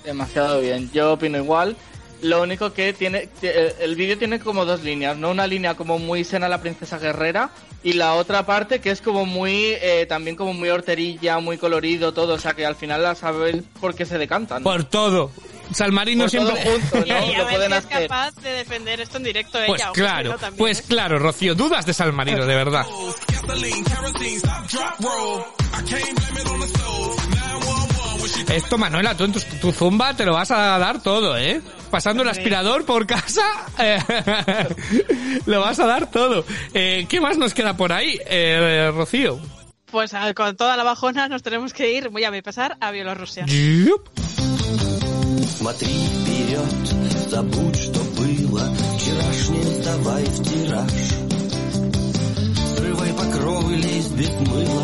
Demasiado 0.05 0.61
bien, 0.61 0.91
yo 0.93 1.13
opino 1.15 1.39
igual. 1.39 1.77
Lo 2.25 2.43
único 2.43 2.73
que 2.73 2.93
tiene, 2.95 3.27
ti- 3.27 3.49
el- 3.81 3.95
vídeo 3.97 4.17
tiene 4.19 4.39
como 4.41 4.65
dos 4.65 4.83
líneas, 4.83 5.17
¿no? 5.17 5.31
Una 5.31 5.47
línea 5.47 5.75
como 5.75 5.99
muy 5.99 6.25
Sena 6.25 6.49
la 6.49 6.61
princesa 6.61 6.99
guerrera 6.99 7.51
y 7.83 7.93
la 7.93 8.15
otra 8.15 8.47
parte 8.47 8.81
que 8.81 8.91
es 8.91 9.01
como 9.03 9.27
muy, 9.27 9.75
eh, 9.81 10.07
también 10.09 10.35
como 10.35 10.55
muy 10.55 10.71
horterilla, 10.71 11.39
muy 11.41 11.59
colorido, 11.59 12.15
todo. 12.15 12.35
O 12.35 12.39
sea 12.39 12.55
que 12.55 12.65
al 12.65 12.77
final 12.77 13.03
la 13.03 13.15
saben 13.15 13.63
por 13.81 13.95
qué 13.95 14.07
se 14.07 14.17
decantan. 14.19 14.63
Por 14.63 14.85
todo. 14.85 15.31
San 15.73 15.93
Marino 15.95 16.25
Por 16.25 16.31
todo 16.33 16.47
siempre... 16.57 16.73
junto, 16.91 16.99
Y, 17.07 17.11
y 17.11 17.13
¿no? 17.13 17.17
a 17.19 17.21
Lo 17.21 17.45
ver 17.47 17.55
pueden 17.55 17.71
si 17.73 17.77
es 17.79 17.85
hacer. 17.87 18.03
capaz 18.09 18.35
de 18.37 18.51
defender 18.53 19.01
esto 19.01 19.17
en 19.19 19.23
directo 19.25 19.59
Pues 19.67 19.81
ella. 19.81 19.91
ojo, 19.91 19.95
claro, 19.95 20.31
no 20.33 20.39
también, 20.39 20.59
pues 20.59 20.81
¿eh? 20.81 20.85
claro, 20.89 21.19
Rocío, 21.19 21.55
dudas 21.55 21.85
de 21.87 21.93
San 21.95 22.15
Marino, 22.15 22.47
de 22.47 22.55
verdad. 22.55 22.87
Esto, 28.50 28.78
Manuela, 28.78 29.16
tú 29.16 29.24
en 29.26 29.32
tu, 29.34 29.40
tu 29.62 29.72
zumba 29.72 30.14
te 30.16 30.26
lo 30.26 30.34
vas 30.34 30.52
a 30.52 30.78
dar 30.80 31.02
todo, 31.02 31.38
¿eh? 31.38 31.62
Pasando 31.92 32.24
el 32.24 32.30
aspirador 32.30 32.86
por 32.86 33.06
casa, 33.08 33.42
eh, 33.80 34.00
lo 35.46 35.60
vas 35.62 35.80
a 35.80 35.86
dar 35.86 36.10
todo. 36.12 36.46
Eh, 36.74 37.06
¿Qué 37.10 37.20
más 37.22 37.38
nos 37.38 37.54
queda 37.54 37.76
por 37.78 37.92
ahí, 37.94 38.20
eh, 38.28 38.92
Rocío? 38.94 39.40
Pues 39.92 40.14
a- 40.14 40.34
con 40.34 40.56
toda 40.56 40.78
la 40.78 40.84
bajona 40.84 41.28
nos 41.28 41.42
tenemos 41.42 41.74
que 41.74 41.92
ir, 41.94 42.10
voy 42.10 42.24
a 42.24 42.32
mi 42.32 42.42
pesar, 42.42 42.78
a 42.80 42.92
Bielorrusia. 42.92 43.46
Yup. 43.48 44.08
Смотри 45.58 45.88
вперед, 45.88 47.30
забудь, 47.30 47.76
что 47.76 48.00
было 48.18 48.72
Вчерашнее 48.98 49.64
сдавай 49.82 50.24
в 50.24 50.44
тираж 50.44 50.92
Срывай 52.78 53.14
покровы, 53.14 53.76
лезь 53.76 54.08
без 54.10 54.30
мыла 54.30 54.84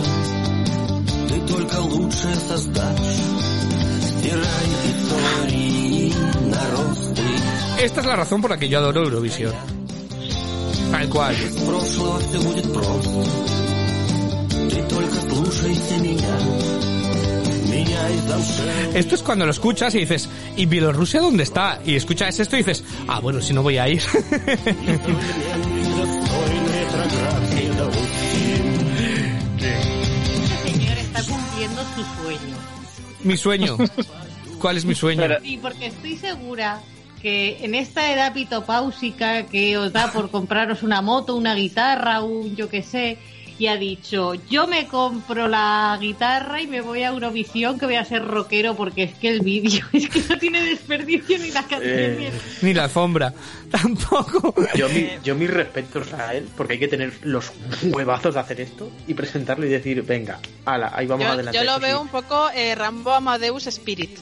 Ты 1.30 1.39
только 1.53 1.76
лучшее 1.80 2.36
создашь 2.36 3.28
Esta 7.80 8.01
es 8.01 8.07
la 8.07 8.16
razón 8.16 8.42
por 8.42 8.51
la 8.51 8.59
que 8.59 8.68
yo 8.68 8.78
adoro 8.78 9.05
Eurovisión. 9.05 9.55
Tal 10.90 11.09
cual. 11.09 11.34
Esto 18.94 19.14
es 19.14 19.22
cuando 19.22 19.46
lo 19.46 19.51
escuchas 19.53 19.94
y 19.94 20.01
dices, 20.01 20.28
¿y 20.57 20.66
Bielorrusia 20.66 21.20
dónde 21.20 21.44
está? 21.44 21.80
Y 21.84 21.94
escuchas 21.94 22.38
esto 22.38 22.57
y 22.57 22.59
dices, 22.59 22.84
ah, 23.09 23.20
bueno, 23.20 23.40
si 23.40 23.53
no 23.55 23.62
voy 23.62 23.78
a 23.78 23.88
ir. 23.88 24.03
Mi 33.22 33.36
sueño. 33.36 33.76
¿Cuál 34.61 34.76
es 34.76 34.84
mi 34.84 34.94
sueño? 34.94 35.22
Sí, 35.42 35.58
porque 35.61 35.86
estoy 35.86 36.16
segura 36.16 36.80
que 37.20 37.64
en 37.64 37.74
esta 37.74 38.12
edad 38.12 38.32
pitopáusica 38.32 39.46
que 39.46 39.76
os 39.76 39.92
da 39.92 40.12
por 40.12 40.30
compraros 40.30 40.82
una 40.82 41.02
moto, 41.02 41.36
una 41.36 41.54
guitarra, 41.54 42.22
un 42.22 42.56
yo 42.56 42.68
qué 42.68 42.82
sé, 42.82 43.18
y 43.61 43.66
ha 43.66 43.76
dicho, 43.76 44.32
yo 44.48 44.66
me 44.66 44.86
compro 44.86 45.46
la 45.46 45.98
guitarra 46.00 46.62
y 46.62 46.66
me 46.66 46.80
voy 46.80 47.02
a 47.02 47.08
Eurovisión 47.08 47.78
que 47.78 47.84
voy 47.84 47.96
a 47.96 48.04
ser 48.06 48.24
rockero 48.24 48.74
porque 48.74 49.02
es 49.02 49.14
que 49.14 49.28
el 49.28 49.40
vídeo 49.40 49.84
es 49.92 50.08
que 50.08 50.22
no 50.28 50.38
tiene 50.38 50.62
desperdicio 50.62 51.38
ni 51.38 51.50
la 51.50 51.61
canción 51.61 51.82
Eh, 51.84 52.32
ni 52.62 52.72
la 52.72 52.84
alfombra. 52.84 53.34
Tampoco. 53.70 54.54
Yo, 54.74 54.88
mi, 54.88 55.11
yo 55.22 55.34
mis 55.34 55.50
respetos 55.50 56.12
a 56.14 56.34
él, 56.34 56.48
porque 56.56 56.72
hay 56.72 56.78
que 56.78 56.88
tener 56.88 57.12
los 57.22 57.52
huevazos 57.84 58.34
de 58.34 58.40
hacer 58.40 58.61
esto 58.62 58.90
y 59.06 59.12
presentarlo 59.14 59.66
y 59.66 59.68
decir, 59.68 60.02
venga, 60.02 60.40
ala, 60.64 60.90
ahí 60.94 61.06
vamos 61.06 61.26
Yo, 61.26 61.32
adelante. 61.32 61.58
yo 61.58 61.64
lo 61.64 61.74
sí. 61.76 61.82
veo 61.82 62.00
un 62.00 62.08
poco 62.08 62.48
eh, 62.54 62.74
Rambo 62.74 63.12
Amadeus 63.12 63.66
Spirit. 63.66 64.18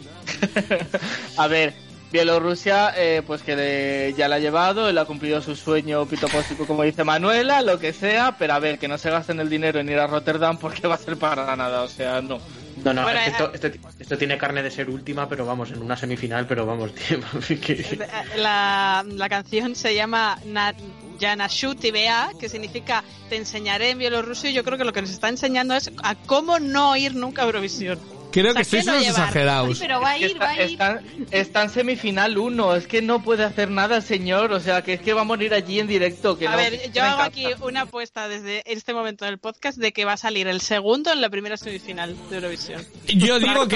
A 1.37 1.47
ver, 1.47 1.75
Bielorrusia, 2.11 2.93
eh, 2.97 3.23
pues 3.27 3.43
que 3.43 3.55
le- 3.55 4.15
ya 4.15 4.29
la 4.29 4.37
ha 4.37 4.39
llevado, 4.39 4.89
él 4.89 4.97
ha 4.99 5.05
cumplido 5.05 5.43
su 5.43 5.55
sueño 5.55 6.07
pitopósico, 6.07 6.67
como 6.67 6.83
dice 6.83 7.05
Manuela, 7.05 7.61
lo 7.63 7.79
que 7.79 7.93
sea, 7.93 8.37
pero 8.39 8.55
a 8.55 8.59
ver, 8.59 8.79
que 8.79 8.89
no 8.89 8.97
se 8.99 9.11
gasten 9.11 9.41
el 9.41 9.51
dinero 9.51 9.79
en 9.79 9.89
ir 9.91 9.99
a 9.99 10.07
Rotterdam 10.07 10.57
porque 10.59 10.87
va 10.89 10.95
a 10.95 10.99
ser 10.99 11.17
para 11.19 11.55
nada, 11.55 11.83
o 11.83 11.89
sea, 11.89 12.21
no. 12.23 12.39
No, 12.85 12.95
no, 12.95 13.03
Bueno, 13.03 13.19
es 13.19 13.25
que 13.25 13.31
eh, 13.43 13.47
esto, 13.53 13.67
esto, 13.69 13.89
esto 13.99 14.17
tiene 14.19 14.39
carne 14.39 14.63
de 14.63 14.71
ser 14.71 14.89
última, 14.89 15.29
pero 15.29 15.45
vamos, 15.45 15.71
en 15.73 15.83
una 15.83 15.97
semifinal, 15.97 16.47
pero 16.47 16.65
vamos, 16.65 16.93
tío, 17.09 17.19
que- 17.61 17.99
La, 18.37 19.05
la 19.07 19.29
canción 19.29 19.75
se 19.75 19.95
llama 19.95 20.39
Na- 20.47 20.75
Yanashu 21.19 21.75
Tibea, 21.75 22.31
que 22.39 22.49
significa 22.49 23.03
te 23.29 23.37
enseñaré 23.37 23.91
en 23.91 23.99
bielorruso 23.99 24.47
y 24.47 24.53
yo 24.53 24.63
creo 24.65 24.79
que 24.79 24.85
lo 24.85 24.93
que 24.93 25.03
nos 25.03 25.11
está 25.11 25.29
enseñando 25.29 25.75
es 25.75 25.91
a 26.05 26.15
cómo 26.15 26.59
no 26.61 26.97
ir 26.97 27.17
nunca 27.17 27.43
a 27.43 27.47
Eurovisión. 27.47 27.99
Creo 28.41 28.51
O 28.51 28.55
sea, 28.55 28.63
que 28.63 28.69
sois 28.69 28.85
¿qué 28.85 28.91
no 28.91 28.97
unos 28.97 29.07
llevar? 29.07 29.21
exagerados. 29.21 29.79
Pero 29.79 30.01
va 30.01 30.11
a 30.11 30.19
ir, 30.19 30.41
va 30.41 30.55
está, 30.55 30.63
a 30.63 30.65
ir. 30.65 30.71
está- 30.73 31.01
está 31.31 31.63
en 31.65 31.71
semifinal 31.71 32.39
uno, 32.39 32.75
es 32.75 32.87
que 32.87 33.03
no 33.03 33.23
puede 33.23 33.45
hacer 33.45 33.71
nada 33.71 33.97
el 33.97 34.03
señor, 34.03 34.53
o 34.53 34.61
sea, 34.61 34.83
que 34.83 34.95
es 34.95 35.01
que 35.01 35.13
va 35.13 35.23
a 35.23 35.25
morir 35.25 35.53
allí 35.55 35.81
en 35.81 35.87
directo. 35.87 36.39
Que 36.39 36.47
A 36.47 36.53
no, 36.53 36.57
ver, 36.57 36.91
yo 36.93 37.03
hago 37.03 37.23
encanta. 37.23 37.25
aquí 37.25 37.47
una 37.63 37.83
apuesta 37.83 38.29
desde 38.29 38.63
este 38.71 38.93
momento 38.95 39.25
del 39.25 39.39
podcast 39.39 39.79
de 39.79 39.93
que 39.93 40.05
va 40.05 40.13
a 40.15 40.17
salir 40.17 40.47
el 40.49 40.61
segundo 40.61 41.13
en 41.13 41.21
la 41.21 41.31
primera 41.31 41.57
semifinal 41.57 42.17
de 42.31 42.37
Eurovisión. 42.37 42.85
Yo 43.07 43.39
digo 43.39 43.67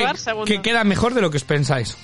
que 0.45 0.63
queda 0.63 0.85
mejor 0.85 1.15
de 1.15 1.21
lo 1.21 1.31
que 1.31 1.37
os 1.39 1.45
pensáis. 1.45 1.97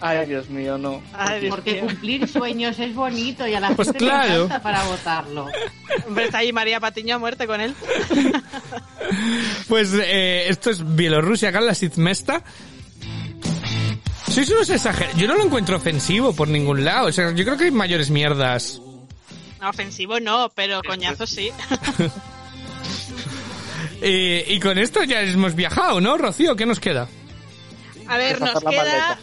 Ay, 0.00 0.26
Dios 0.26 0.48
mío, 0.48 0.78
no. 0.78 1.02
Ay, 1.12 1.40
Dios 1.40 1.50
Porque 1.54 1.72
mío. 1.74 1.86
cumplir 1.86 2.28
sueños 2.28 2.78
es 2.78 2.94
bonito 2.94 3.46
y 3.48 3.54
a 3.54 3.60
la 3.60 3.70
Pues 3.70 3.88
gente 3.88 3.98
claro. 3.98 4.28
le 4.28 4.34
encanta 4.36 4.62
para 4.62 4.84
votarlo. 4.84 5.46
Hombre, 6.06 6.26
está 6.26 6.38
ahí 6.38 6.52
María 6.52 6.78
Patiño 6.78 7.16
a 7.16 7.18
muerte 7.18 7.46
con 7.46 7.60
él. 7.60 7.74
Pues 9.68 9.90
eh, 9.94 10.48
esto 10.48 10.68
es 10.70 10.94
Bielorrusia, 10.94 11.48
acá 11.48 11.58
en 11.60 11.66
la 11.66 11.74
Sizmesta. 11.74 12.42
Sois 14.30 14.50
unos 14.50 14.68
exagerados. 14.68 15.16
Yo 15.16 15.26
no 15.26 15.34
lo 15.34 15.44
encuentro 15.44 15.76
ofensivo 15.78 16.34
por 16.34 16.48
ningún 16.48 16.84
lado. 16.84 17.08
O 17.08 17.12
sea, 17.12 17.32
yo 17.32 17.44
creo 17.44 17.56
que 17.56 17.64
hay 17.64 17.70
mayores 17.70 18.10
mierdas. 18.10 18.80
No, 19.60 19.70
ofensivo 19.70 20.20
no, 20.20 20.50
pero 20.54 20.82
coñazo 20.82 21.26
sí. 21.26 21.50
Eh, 24.00 24.44
y 24.46 24.60
con 24.60 24.78
esto 24.78 25.02
ya 25.02 25.22
hemos 25.22 25.56
viajado, 25.56 26.00
¿no, 26.00 26.16
Rocío? 26.16 26.54
¿Qué 26.54 26.66
nos 26.66 26.78
queda? 26.78 27.08
A 28.06 28.16
ver, 28.16 28.40
nos 28.40 28.60
queda 28.60 28.70
maleta. 28.70 29.18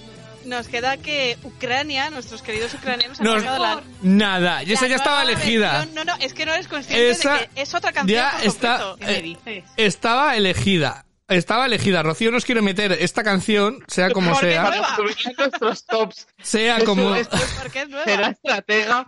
Nos 0.45 0.67
queda 0.67 0.97
que 0.97 1.37
Ucrania, 1.43 2.09
nuestros 2.09 2.41
queridos 2.41 2.73
ucranianos, 2.73 3.19
han 3.19 3.27
sacado 3.39 3.59
la, 3.63 3.81
Nada, 4.01 4.63
y 4.63 4.73
esa 4.73 4.87
ya 4.87 4.95
estaba 4.95 5.23
elegida. 5.23 5.79
versión. 5.79 5.95
No, 5.95 6.03
no, 6.05 6.13
es 6.19 6.33
que 6.33 6.45
no 6.45 6.53
eres 6.53 6.67
consciente 6.67 7.09
Esa 7.09 7.33
de 7.39 7.47
que 7.49 7.61
es 7.61 7.73
otra 7.73 7.91
canción. 7.91 8.17
ya 8.19 8.31
por 8.37 8.45
está, 8.47 8.95
eh, 9.01 9.63
estaba 9.77 10.35
elegida. 10.35 11.01
Estaba 11.27 11.65
elegida. 11.65 12.03
Rocío 12.03 12.29
nos 12.29 12.45
quiere 12.45 12.61
meter 12.61 12.91
esta 12.91 13.23
canción, 13.23 13.83
sea 13.87 14.11
como 14.11 14.29
Porque 14.33 14.51
sea. 14.51 14.63
para 14.63 14.95
subir 14.95 15.15
a 15.25 15.41
nuestros 15.41 15.83
tops. 15.87 16.27
Sea 16.43 16.77
Eso 16.77 16.85
como- 16.85 17.15
es- 17.15 17.27
Porque 17.61 17.81
es 17.81 17.89
nueva. 17.89 18.05
Será 18.05 18.27
estratega. 18.27 19.07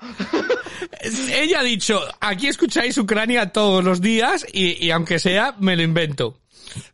Ella 1.32 1.60
ha 1.60 1.64
dicho, 1.64 2.02
aquí 2.20 2.48
escucháis 2.48 2.98
Ucrania 2.98 3.52
todos 3.52 3.84
los 3.84 4.02
días 4.02 4.46
y, 4.52 4.84
y 4.84 4.90
aunque 4.92 5.20
sea, 5.20 5.54
me 5.60 5.76
lo 5.76 5.84
invento. 5.84 6.40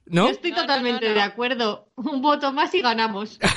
¿No? 0.06 0.26
Yo 0.26 0.32
estoy 0.32 0.54
totalmente 0.54 1.14
de 1.14 1.22
acuerdo. 1.22 1.90
Un 1.96 2.22
voto 2.22 2.52
más 2.52 2.74
y 2.74 2.82
ganamos. 2.82 3.40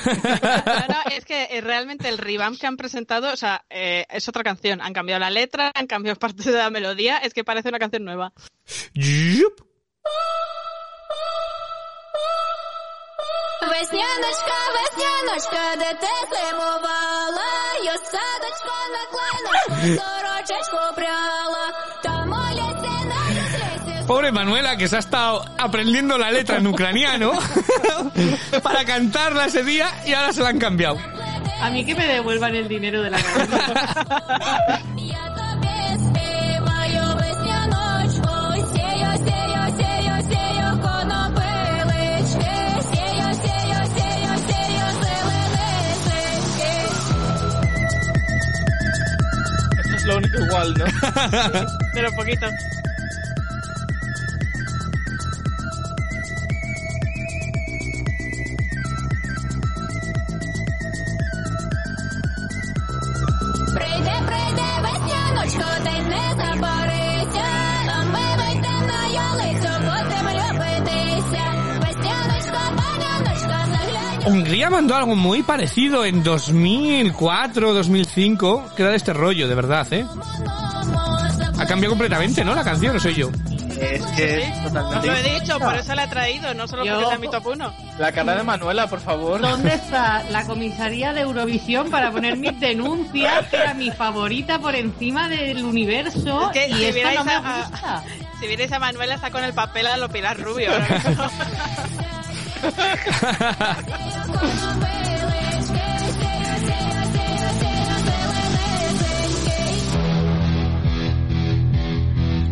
No, 0.67 0.87
no, 0.87 1.11
es 1.11 1.25
que 1.25 1.47
eh, 1.51 1.61
realmente 1.61 2.07
el 2.07 2.17
revamp 2.17 2.59
que 2.59 2.67
han 2.67 2.77
presentado, 2.77 3.31
o 3.31 3.35
sea, 3.35 3.65
eh, 3.69 4.05
es 4.09 4.27
otra 4.27 4.43
canción. 4.43 4.81
Han 4.81 4.93
cambiado 4.93 5.19
la 5.19 5.29
letra, 5.29 5.71
han 5.73 5.87
cambiado 5.87 6.19
parte 6.19 6.51
de 6.51 6.57
la 6.57 6.69
melodía, 6.69 7.17
es 7.17 7.33
que 7.33 7.43
parece 7.43 7.69
una 7.69 7.79
canción 7.79 8.05
nueva. 8.05 8.33
Yup. 8.93 9.65
pobre 24.07 24.31
Manuela, 24.31 24.77
que 24.77 24.87
se 24.87 24.95
ha 24.95 24.99
estado 24.99 25.43
aprendiendo 25.57 26.17
la 26.17 26.31
letra 26.31 26.57
en 26.57 26.67
ucraniano 26.67 27.33
para 28.63 28.85
cantarla 28.85 29.45
ese 29.45 29.63
día 29.63 29.89
y 30.05 30.13
ahora 30.13 30.31
se 30.31 30.41
la 30.41 30.49
han 30.49 30.59
cambiado. 30.59 30.97
A 31.59 31.69
mí 31.69 31.85
que 31.85 31.93
me 31.93 32.07
devuelvan 32.07 32.55
el 32.55 32.67
dinero 32.67 33.01
de 33.03 33.09
la 33.09 33.21
cabeza. 33.21 34.81
Es 49.95 50.05
lo 50.05 50.17
único 50.17 50.39
igual, 50.39 50.73
¿no? 50.77 50.85
Pero 51.93 52.11
poquito. 52.15 52.47
Hungría 74.27 74.69
mandó 74.69 74.95
algo 74.95 75.15
muy 75.15 75.41
parecido 75.41 76.03
en 76.03 76.21
2004, 76.21 77.73
2005, 77.73 78.71
que 78.75 78.81
era 78.81 78.91
de 78.91 78.97
este 78.97 79.13
rollo, 79.13 79.47
de 79.47 79.55
verdad, 79.55 79.87
¿eh? 79.91 80.05
Ha 81.57 81.65
cambiado 81.65 81.91
completamente, 81.91 82.43
¿no? 82.43 82.53
La 82.53 82.63
canción, 82.63 82.93
no 82.93 82.99
soy 82.99 83.13
yo. 83.13 83.29
Es 83.81 84.05
que 84.15 84.41
es 84.43 84.49
Os 84.65 84.73
totalmente. 84.73 85.07
lo 85.07 85.15
he 85.15 85.39
dicho, 85.39 85.59
por 85.59 85.75
eso 85.75 85.95
la 85.95 86.03
he 86.03 86.07
traído, 86.07 86.53
no 86.53 86.67
solo 86.67 86.83
Yo- 86.85 86.93
porque 86.95 87.07
sea 87.09 87.17
mi 87.19 87.29
top 87.29 87.47
1. 87.47 87.73
La 87.99 88.11
cara 88.11 88.35
de 88.35 88.43
Manuela, 88.43 88.87
por 88.87 88.99
favor. 88.99 89.41
¿Dónde 89.41 89.73
está 89.75 90.23
la 90.29 90.45
comisaría 90.45 91.13
de 91.13 91.21
Eurovisión 91.21 91.89
para 91.89 92.11
poner 92.11 92.37
mis 92.37 92.59
denuncias, 92.59 93.47
que 93.47 93.57
era 93.57 93.73
mi 93.73 93.91
favorita 93.91 94.59
por 94.59 94.75
encima 94.75 95.27
del 95.29 95.63
universo? 95.63 96.51
Es 96.51 96.53
que 96.53 96.67
y 96.69 96.73
si 96.73 96.91
vierais 96.91 97.17
no 97.19 97.23
me 97.25 97.33
a- 97.33 97.39
gusta. 97.69 98.03
Si 98.39 98.47
vierais 98.47 98.71
a 98.71 98.79
Manuela 98.79 99.15
está 99.15 99.31
con 99.31 99.43
el 99.43 99.53
papel 99.53 99.87
a 99.87 99.97
lo 99.97 100.09
Pilar 100.09 100.37
Rubio. 100.39 100.71
ahora 100.71 101.31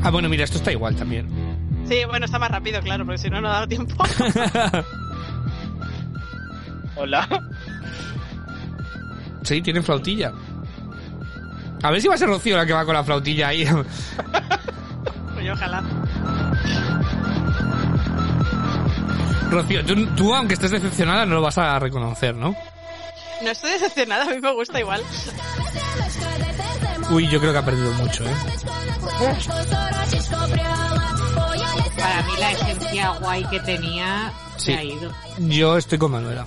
Ah, 0.06 0.12
bueno, 0.12 0.30
mira, 0.30 0.43
esto 0.43 0.58
está 0.60 0.72
igual 0.72 0.95
también. 0.95 1.28
Sí, 1.89 2.06
bueno, 2.08 2.28
está 2.28 2.38
más 2.38 2.51
rápido, 2.51 2.80
claro, 2.80 3.03
porque 3.06 3.18
si 3.18 3.28
no, 3.28 3.41
no 3.41 3.49
ha 3.49 3.53
dado 3.53 3.68
tiempo. 3.68 3.95
Hola. 6.95 7.28
Sí, 9.41 9.64
tienen 9.64 9.84
flautilla. 9.84 10.32
A 11.82 11.89
ver 11.89 12.01
si 12.01 12.08
va 12.08 12.14
a 12.14 12.18
ser 12.20 12.28
Rocío 12.28 12.56
la 12.56 12.68
que 12.68 12.74
va 12.74 12.86
con 12.86 12.93
la 12.93 13.03
flautilla 13.03 13.47
ahí. 13.47 13.68
Pues 15.34 15.51
ojalá. 15.51 15.84
Rocío, 19.49 19.86
tú, 19.86 20.06
tú, 20.16 20.34
aunque 20.34 20.53
estés 20.53 20.72
decepcionada, 20.72 21.26
no 21.26 21.36
lo 21.36 21.41
vas 21.41 21.58
a 21.58 21.78
reconocer, 21.78 22.36
¿no? 22.36 22.56
No 23.43 23.49
estoy 23.51 23.72
decepcionada, 23.72 24.24
a 24.24 24.30
mí 24.30 24.39
me 24.39 24.53
gusta 24.53 24.80
igual. 24.80 25.01
Uy, 27.12 27.28
yo 27.30 27.39
creo 27.39 27.51
que 27.51 27.60
ha 27.60 27.66
perdido 27.66 27.91
mucho, 27.93 28.26
¿eh? 28.26 28.34
Para 31.97 32.22
mí 32.24 32.32
la 32.39 32.51
esencia 32.51 33.10
guay 33.20 33.43
que 33.45 33.60
tenía 33.62 34.32
Sí. 34.58 34.66
se 34.74 34.78
ha 34.78 34.84
ido. 34.84 35.12
Yo 35.38 35.78
estoy 35.78 35.97
con 35.97 36.12
Manuela. 36.12 36.41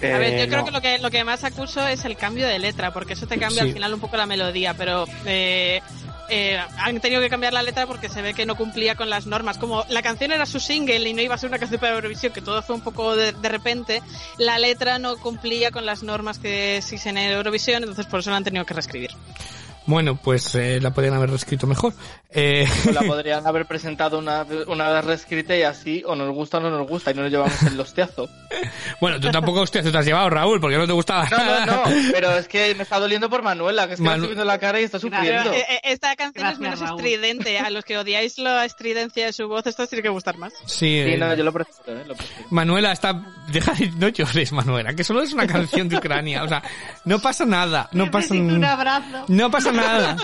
ver, 0.00 0.36
yo 0.38 0.44
Eh, 0.44 0.48
creo 0.48 0.64
que 0.64 0.70
lo 0.70 0.80
que 0.80 0.98
lo 0.98 1.10
que 1.10 1.24
más 1.24 1.42
acuso 1.44 1.86
es 1.86 2.04
el 2.04 2.16
cambio 2.16 2.46
de 2.46 2.58
letra, 2.58 2.92
porque 2.92 3.14
eso 3.14 3.26
te 3.26 3.38
cambia 3.38 3.62
Sí. 3.62 3.68
al 3.68 3.74
final 3.74 3.94
un 3.94 4.00
poco 4.00 4.16
la 4.16 4.26
melodía, 4.26 4.74
pero 4.74 5.06
eh, 5.26 5.80
eh, 6.28 6.58
han 6.78 7.00
tenido 7.00 7.20
que 7.20 7.28
cambiar 7.28 7.52
la 7.52 7.62
letra 7.62 7.86
porque 7.86 8.08
se 8.08 8.22
ve 8.22 8.34
que 8.34 8.46
no 8.46 8.56
cumplía 8.56 8.94
con 8.94 9.10
las 9.10 9.26
normas. 9.26 9.58
Como 9.58 9.84
la 9.88 10.02
canción 10.02 10.32
era 10.32 10.46
su 10.46 10.60
single 10.60 11.08
y 11.08 11.14
no 11.14 11.22
iba 11.22 11.34
a 11.34 11.38
ser 11.38 11.48
una 11.48 11.58
canción 11.58 11.80
para 11.80 11.94
Eurovisión, 11.94 12.32
que 12.32 12.40
todo 12.40 12.62
fue 12.62 12.76
un 12.76 12.82
poco 12.82 13.16
de, 13.16 13.32
de 13.32 13.48
repente, 13.48 14.02
la 14.38 14.58
letra 14.58 14.98
no 14.98 15.16
cumplía 15.16 15.70
con 15.70 15.86
las 15.86 16.02
normas 16.02 16.38
que 16.38 16.78
existen 16.78 17.18
en 17.18 17.32
Eurovisión, 17.32 17.82
entonces 17.82 18.06
por 18.06 18.20
eso 18.20 18.30
la 18.30 18.36
han 18.36 18.44
tenido 18.44 18.64
que 18.64 18.74
reescribir. 18.74 19.10
Bueno, 19.88 20.16
pues 20.22 20.54
eh, 20.54 20.80
la 20.82 20.90
podrían 20.92 21.14
haber 21.14 21.30
reescrito 21.30 21.66
mejor. 21.66 21.94
Eh, 22.30 22.66
O 22.88 22.92
la 22.92 23.00
podrían 23.06 23.46
haber 23.46 23.64
presentado 23.66 24.18
una, 24.18 24.44
una 24.66 24.90
vez 24.90 25.04
reescrita 25.04 25.56
y 25.56 25.62
así, 25.62 26.02
o 26.06 26.14
nos 26.14 26.30
gusta 26.34 26.58
o 26.58 26.60
no 26.60 26.70
nos 26.70 26.86
gusta, 26.86 27.10
y 27.10 27.14
no 27.14 27.22
nos 27.22 27.30
llevamos 27.30 27.62
el 27.62 27.80
hostiazo. 27.80 28.28
bueno, 29.00 29.18
tú 29.18 29.30
tampoco 29.30 29.60
hostia, 29.62 29.82
te 29.82 29.96
has 29.96 30.04
llevado, 30.04 30.28
Raúl, 30.30 30.60
porque 30.60 30.76
no 30.76 30.86
te 30.86 30.92
gustaba. 30.92 31.26
No, 31.30 31.38
no, 31.38 31.66
no, 31.66 31.82
pero 32.12 32.32
es 32.36 32.46
que 32.48 32.74
me 32.74 32.82
está 32.82 32.98
doliendo 33.00 33.30
por 33.30 33.42
Manuela, 33.42 33.86
que 33.86 33.94
es 33.94 34.00
que 34.00 34.04
Manu- 34.04 34.10
le 34.10 34.16
estoy 34.16 34.28
viendo 34.28 34.44
la 34.44 34.58
cara 34.58 34.80
y 34.80 34.84
está 34.84 34.98
sufriendo. 34.98 35.52
eh, 35.52 35.64
eh, 35.70 35.80
esta 35.84 36.14
canción 36.16 36.46
es 36.46 36.58
Gracias, 36.58 36.60
menos 36.60 36.80
Raúl. 36.80 37.00
estridente. 37.00 37.58
A 37.58 37.70
los 37.70 37.84
que 37.84 37.96
odiáis 37.96 38.36
la 38.38 38.64
estridencia 38.66 39.24
de 39.26 39.32
su 39.32 39.48
voz, 39.48 39.66
esto 39.66 39.84
os 39.84 39.88
tiene 39.88 40.02
que 40.02 40.08
gustar 40.10 40.36
más. 40.36 40.52
Sí, 40.66 40.78
Sí, 40.88 40.98
eh, 41.00 41.16
no, 41.18 41.34
yo 41.34 41.44
lo 41.44 41.52
prefiero, 41.52 42.00
eh, 42.00 42.04
lo 42.06 42.14
prefiero. 42.14 42.44
Manuela 42.50 42.92
está... 42.92 43.20
Deja 43.52 43.72
de... 43.72 43.90
No 43.92 44.08
llores, 44.08 44.52
Manuela, 44.52 44.94
que 44.94 45.02
solo 45.04 45.22
es 45.22 45.32
una 45.32 45.46
canción 45.46 45.88
de 45.88 45.96
Ucrania. 45.96 46.44
O 46.44 46.48
sea, 46.48 46.62
no 47.04 47.18
pasa 47.18 47.44
nada. 47.46 47.88
No 47.92 48.10
pasa... 48.10 48.34
Un 48.34 48.64
abrazo. 48.64 49.24
No 49.28 49.50
pasa 49.50 49.72
nada. 49.72 50.16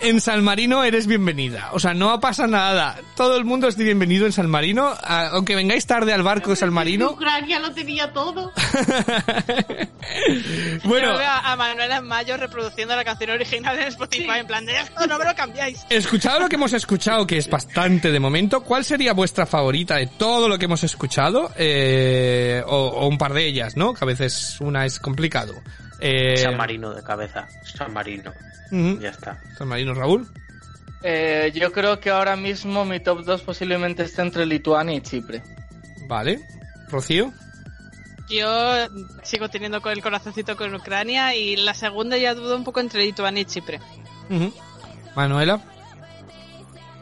En 0.00 0.20
San 0.20 0.42
Marino 0.44 0.82
eres 0.84 1.06
bienvenida. 1.34 1.70
O 1.72 1.78
sea, 1.78 1.94
no 1.94 2.18
pasa 2.20 2.46
nada. 2.46 2.96
Todo 3.16 3.36
el 3.36 3.44
mundo 3.44 3.68
es 3.68 3.76
bienvenido 3.76 4.26
en 4.26 4.32
San 4.32 4.48
Marino. 4.48 4.88
a- 5.02 5.28
Aunque 5.28 5.54
vengáis 5.54 5.86
tarde 5.86 6.12
al 6.12 6.22
barco 6.22 6.50
de 6.50 6.56
San 6.56 6.72
Marino. 6.72 7.10
Ucrania 7.12 7.58
lo 7.60 7.72
tenía 7.72 8.12
todo. 8.12 8.52
Bueno, 10.84 11.12
Yo 11.12 11.18
veo 11.18 11.30
a 11.30 11.54
Manuela 11.56 11.96
en 11.98 12.06
mayo 12.06 12.36
reproduciendo 12.36 12.96
la 12.96 13.04
canción 13.04 13.30
original 13.30 13.78
en 13.78 13.88
Spotify, 13.88 14.38
en 14.38 14.46
plan 14.46 14.64
de 14.64 14.78
esto 14.80 15.06
no 15.06 15.18
me 15.18 15.24
lo 15.24 15.34
cambiáis. 15.34 15.84
escuchado 15.90 16.40
lo 16.40 16.48
que 16.48 16.56
hemos 16.56 16.72
escuchado, 16.72 17.26
que 17.26 17.36
es 17.36 17.48
bastante 17.50 18.10
de 18.10 18.18
momento, 18.20 18.62
¿cuál 18.62 18.84
sería 18.84 19.12
vuestra 19.12 19.44
favorita 19.44 19.96
de 19.96 20.06
todo 20.06 20.48
lo 20.48 20.58
que 20.58 20.64
hemos 20.64 20.82
escuchado? 20.84 21.50
Eh, 21.56 22.62
o, 22.66 22.76
o 22.86 23.06
un 23.06 23.18
par 23.18 23.34
de 23.34 23.46
ellas, 23.46 23.76
¿no? 23.76 23.92
Que 23.92 24.04
a 24.04 24.06
veces 24.06 24.56
una 24.60 24.86
es 24.86 24.98
complicado. 24.98 25.54
Eh, 26.00 26.36
San 26.38 26.56
Marino 26.56 26.94
de 26.94 27.02
cabeza. 27.02 27.46
San 27.64 27.92
Marino. 27.92 28.32
Ya 28.70 29.10
está. 29.10 29.38
San 29.58 29.68
Marino, 29.68 29.92
Raúl. 29.94 30.26
Eh, 31.02 31.52
yo 31.54 31.72
creo 31.72 32.00
que 32.00 32.10
ahora 32.10 32.36
mismo 32.36 32.84
mi 32.84 33.00
top 33.00 33.24
2 33.24 33.42
posiblemente 33.42 34.02
esté 34.02 34.22
entre 34.22 34.46
Lituania 34.46 34.96
y 34.96 35.00
Chipre. 35.00 35.42
Vale. 36.06 36.40
Rocío. 36.88 37.32
Yo 38.28 38.86
sigo 39.22 39.48
teniendo 39.48 39.80
con 39.80 39.92
el 39.92 40.02
corazoncito 40.02 40.56
con 40.56 40.74
Ucrania 40.74 41.34
y 41.34 41.56
la 41.56 41.74
segunda 41.74 42.18
ya 42.18 42.34
dudo 42.34 42.56
un 42.56 42.64
poco 42.64 42.80
entre 42.80 43.04
Lituania 43.04 43.42
y 43.42 43.46
Chipre. 43.46 43.80
Manuela. 45.14 45.60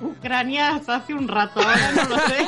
Ucrania 0.01 0.75
hasta 0.77 0.97
hace 0.97 1.15
un 1.15 1.27
rato, 1.27 1.61
ahora 1.61 1.93
no 1.93 2.05
lo 2.05 2.17
sé. 2.29 2.47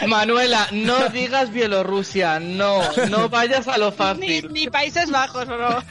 Ma- 0.00 0.06
Manuela, 0.06 0.66
no 0.72 1.08
digas 1.12 1.52
Bielorrusia, 1.52 2.40
no, 2.40 2.80
no 3.10 3.28
vayas 3.28 3.68
a 3.68 3.76
lo 3.78 3.92
fácil. 3.92 4.50
ni 4.52 4.68
Países 4.68 5.10
Bajos, 5.10 5.46
bro. 5.46 5.82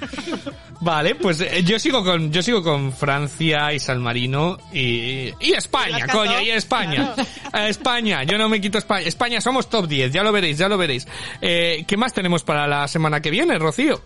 Vale, 0.80 1.15
pues 1.15 1.41
eh, 1.41 1.63
yo 1.63 1.80
sigo 1.80 2.03
con 2.03 2.32
yo 2.32 2.41
sigo 2.43 2.61
con 2.63 2.91
Francia 2.93 3.74
y 3.74 3.80
San 3.80 4.01
Marino 4.01 4.57
y, 4.74 5.34
y 5.39 5.53
España, 5.53 6.07
coño, 6.07 6.39
y 6.41 6.49
España. 6.51 7.13
Eh, 7.53 7.70
España, 7.70 8.24
yo 8.24 8.38
no 8.38 8.49
me 8.49 8.59
quito 8.61 8.78
España. 8.78 9.07
España 9.07 9.41
somos 9.41 9.70
top 9.70 9.88
10, 9.88 10.11
ya 10.13 10.24
lo 10.24 10.32
veréis, 10.32 10.57
ya 10.57 10.68
lo 10.68 10.78
veréis. 10.78 11.07
Eh, 11.41 11.84
¿Qué 11.88 11.97
más 11.97 12.13
tenemos 12.13 12.43
para 12.43 12.68
la 12.68 12.88
semana 12.88 13.22
que 13.22 13.30
viene, 13.32 13.57
Rocío? 13.59 14.01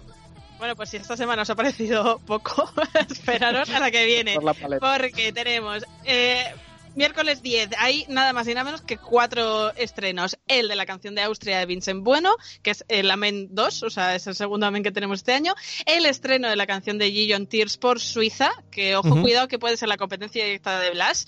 Bueno, 0.62 0.76
pues 0.76 0.91
si 0.91 0.97
esta 0.97 1.18
semana 1.18 1.41
os 1.41 1.49
ha 1.49 1.55
parecido 1.55 2.20
poco, 2.28 2.72
esperaros 3.09 3.68
a 3.72 3.80
la 3.80 3.89
que 3.89 4.05
viene. 4.05 4.36
Por 4.36 4.43
la 4.43 4.53
paleta. 4.53 4.95
Porque 4.95 5.34
tenemos 5.34 5.84
eh, 6.05 6.53
miércoles 6.93 7.41
10, 7.41 7.70
hay 7.80 8.05
nada 8.09 8.32
más 8.32 8.47
y 8.47 8.53
nada 8.53 8.66
menos 8.66 8.84
que 8.84 8.97
cuatro 8.97 9.74
estrenos. 9.74 10.38
El 10.47 10.68
de 10.68 10.76
la 10.76 10.86
canción 10.86 11.16
de 11.16 11.24
Austria 11.24 11.57
de 11.57 11.66
Vincent 11.66 12.03
Bueno, 12.03 12.36
que 12.62 12.70
es 12.70 12.86
el 12.89 13.09
Amen 13.09 13.47
2, 13.49 13.82
o 13.82 13.89
sea, 13.89 14.14
es 14.14 14.28
el 14.28 14.36
segundo 14.36 14.68
Amen 14.68 14.84
que 14.84 14.91
tenemos 14.91 15.22
este 15.22 15.34
año. 15.34 15.55
El 15.88 16.05
estreno 16.05 16.47
de 16.47 16.55
la 16.55 16.68
canción 16.68 16.99
de 16.99 17.09
Gijon 17.09 17.47
Tears 17.47 17.80
por 17.80 17.99
Suiza, 17.99 18.51
que 18.70 18.95
ojo, 18.95 19.20
cuidado 19.20 19.47
que 19.47 19.57
puede 19.57 19.78
ser 19.78 19.89
la 19.89 19.97
competencia 19.97 20.45
directa 20.45 20.80
de 20.80 20.91
Blas. 20.91 21.26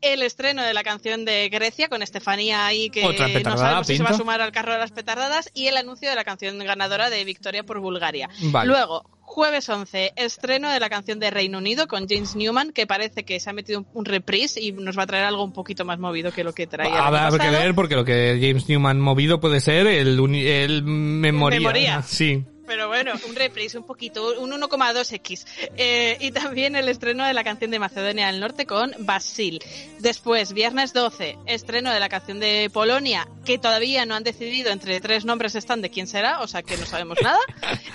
El 0.00 0.22
estreno 0.22 0.62
de 0.62 0.74
la 0.74 0.82
canción 0.82 1.24
de 1.24 1.48
Grecia 1.48 1.88
con 1.88 2.02
Estefanía 2.02 2.66
ahí 2.66 2.90
que 2.90 3.04
Otra 3.04 3.28
no 3.28 3.56
sabemos 3.56 3.86
si 3.86 3.96
se 3.96 4.02
va 4.02 4.10
a 4.10 4.16
sumar 4.16 4.40
al 4.40 4.52
carro 4.52 4.72
de 4.72 4.78
las 4.78 4.92
petardadas 4.92 5.50
y 5.54 5.66
el 5.66 5.76
anuncio 5.76 6.08
de 6.08 6.14
la 6.14 6.24
canción 6.24 6.58
ganadora 6.58 7.10
de 7.10 7.24
Victoria 7.24 7.64
por 7.64 7.80
Bulgaria. 7.80 8.28
Vale. 8.50 8.68
Luego, 8.68 9.04
jueves 9.20 9.68
11, 9.68 10.12
estreno 10.16 10.70
de 10.70 10.80
la 10.80 10.88
canción 10.88 11.18
de 11.18 11.30
Reino 11.30 11.58
Unido 11.58 11.88
con 11.88 12.06
James 12.08 12.36
Newman, 12.36 12.72
que 12.72 12.86
parece 12.86 13.24
que 13.24 13.40
se 13.40 13.50
ha 13.50 13.52
metido 13.52 13.80
un, 13.80 13.86
un 13.94 14.04
reprise 14.04 14.60
y 14.60 14.72
nos 14.72 14.98
va 14.98 15.02
a 15.02 15.06
traer 15.06 15.24
algo 15.24 15.44
un 15.44 15.52
poquito 15.52 15.84
más 15.84 15.98
movido 15.98 16.32
que 16.32 16.44
lo 16.44 16.52
que 16.52 16.66
traía. 16.66 17.06
habrá 17.06 17.30
que 17.38 17.50
ver 17.50 17.74
porque 17.74 17.96
lo 17.96 18.04
que 18.04 18.38
James 18.40 18.68
Newman 18.68 19.00
movido 19.00 19.40
puede 19.40 19.60
ser 19.60 19.86
el, 19.86 20.18
el 20.46 20.82
memoria. 20.84 21.58
Memoria. 21.58 22.02
Sí. 22.02 22.44
Pero 22.66 22.88
bueno, 22.88 23.12
un 23.28 23.34
reprise 23.34 23.78
un 23.78 23.84
poquito, 23.84 24.40
un 24.40 24.50
1,2x. 24.50 25.46
Eh, 25.76 26.16
y 26.20 26.30
también 26.30 26.76
el 26.76 26.88
estreno 26.88 27.24
de 27.24 27.34
la 27.34 27.44
canción 27.44 27.70
de 27.70 27.78
Macedonia 27.78 28.26
del 28.26 28.40
Norte 28.40 28.66
con 28.66 28.92
Basil. 28.98 29.60
Después, 30.00 30.52
viernes 30.52 30.92
12, 30.92 31.38
estreno 31.46 31.92
de 31.92 32.00
la 32.00 32.08
canción 32.08 32.40
de 32.40 32.70
Polonia, 32.72 33.28
que 33.44 33.58
todavía 33.58 34.04
no 34.04 34.14
han 34.14 34.24
decidido 34.24 34.70
entre 34.70 35.00
tres 35.00 35.24
nombres 35.24 35.54
están 35.54 35.80
de 35.82 35.90
quién 35.90 36.06
será, 36.06 36.40
o 36.40 36.48
sea 36.48 36.62
que 36.62 36.76
no 36.76 36.86
sabemos 36.86 37.18
nada. 37.22 37.38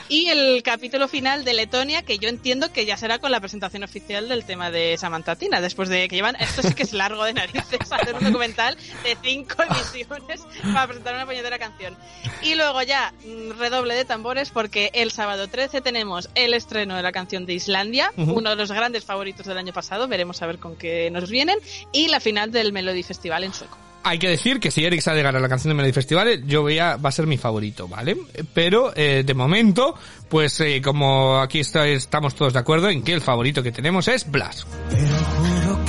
Y 0.09 0.27
el 0.29 0.63
capítulo 0.63 1.07
final 1.07 1.43
de 1.43 1.53
Letonia, 1.53 2.03
que 2.03 2.17
yo 2.17 2.29
entiendo 2.29 2.71
que 2.71 2.85
ya 2.85 2.97
será 2.97 3.19
con 3.19 3.31
la 3.31 3.39
presentación 3.39 3.83
oficial 3.83 4.29
del 4.29 4.45
tema 4.45 4.71
de 4.71 4.97
Samantha 4.97 5.35
Tina, 5.35 5.61
después 5.61 5.89
de 5.89 6.07
que 6.07 6.15
llevan, 6.15 6.35
esto 6.37 6.61
sí 6.63 6.73
que 6.73 6.83
es 6.83 6.93
largo 6.93 7.23
de 7.23 7.33
narices, 7.33 7.79
hacer 7.91 8.15
un 8.15 8.23
documental 8.23 8.77
de 9.03 9.17
cinco 9.21 9.63
emisiones 9.63 10.41
para 10.73 10.87
presentar 10.87 11.15
una 11.15 11.25
puñetera 11.25 11.59
canción. 11.59 11.97
Y 12.41 12.55
luego 12.55 12.81
ya, 12.81 13.13
mm, 13.23 13.59
redoble 13.59 13.95
de 13.95 14.05
tambores, 14.05 14.49
porque 14.61 14.91
el 14.93 15.09
sábado 15.09 15.47
13 15.47 15.81
tenemos 15.81 16.29
el 16.35 16.53
estreno 16.53 16.95
de 16.95 17.01
la 17.01 17.11
canción 17.11 17.47
de 17.47 17.53
Islandia, 17.55 18.11
uno 18.15 18.51
de 18.51 18.55
los 18.55 18.71
grandes 18.71 19.03
favoritos 19.03 19.47
del 19.47 19.57
año 19.57 19.73
pasado, 19.73 20.07
veremos 20.07 20.39
a 20.43 20.45
ver 20.45 20.59
con 20.59 20.75
qué 20.75 21.09
nos 21.09 21.31
vienen, 21.31 21.57
y 21.91 22.09
la 22.09 22.19
final 22.19 22.51
del 22.51 22.71
Melody 22.71 23.01
Festival 23.01 23.43
en 23.43 23.53
sueco. 23.53 23.75
Hay 24.03 24.19
que 24.19 24.29
decir 24.29 24.59
que 24.59 24.69
si 24.69 24.85
Eric 24.85 25.01
sale 25.01 25.23
gana 25.23 25.39
la 25.39 25.49
canción 25.49 25.69
de 25.71 25.75
Melody 25.75 25.93
Festival, 25.93 26.43
yo 26.45 26.61
voy 26.61 26.77
a, 26.77 26.97
va 26.97 27.09
a 27.09 27.11
ser 27.11 27.25
mi 27.25 27.37
favorito, 27.39 27.87
¿vale? 27.87 28.15
Pero, 28.53 28.93
eh, 28.95 29.23
de 29.25 29.33
momento, 29.33 29.95
pues 30.29 30.59
eh, 30.59 30.79
como 30.83 31.39
aquí 31.39 31.59
está- 31.59 31.87
estamos 31.87 32.35
todos 32.35 32.53
de 32.53 32.59
acuerdo 32.59 32.87
en 32.89 33.01
que 33.03 33.13
el 33.13 33.21
favorito 33.21 33.63
que 33.63 33.71
tenemos 33.71 34.07
es 34.09 34.29
Blas. 34.29 34.67
Pero 34.91 35.07
juro 35.07 35.80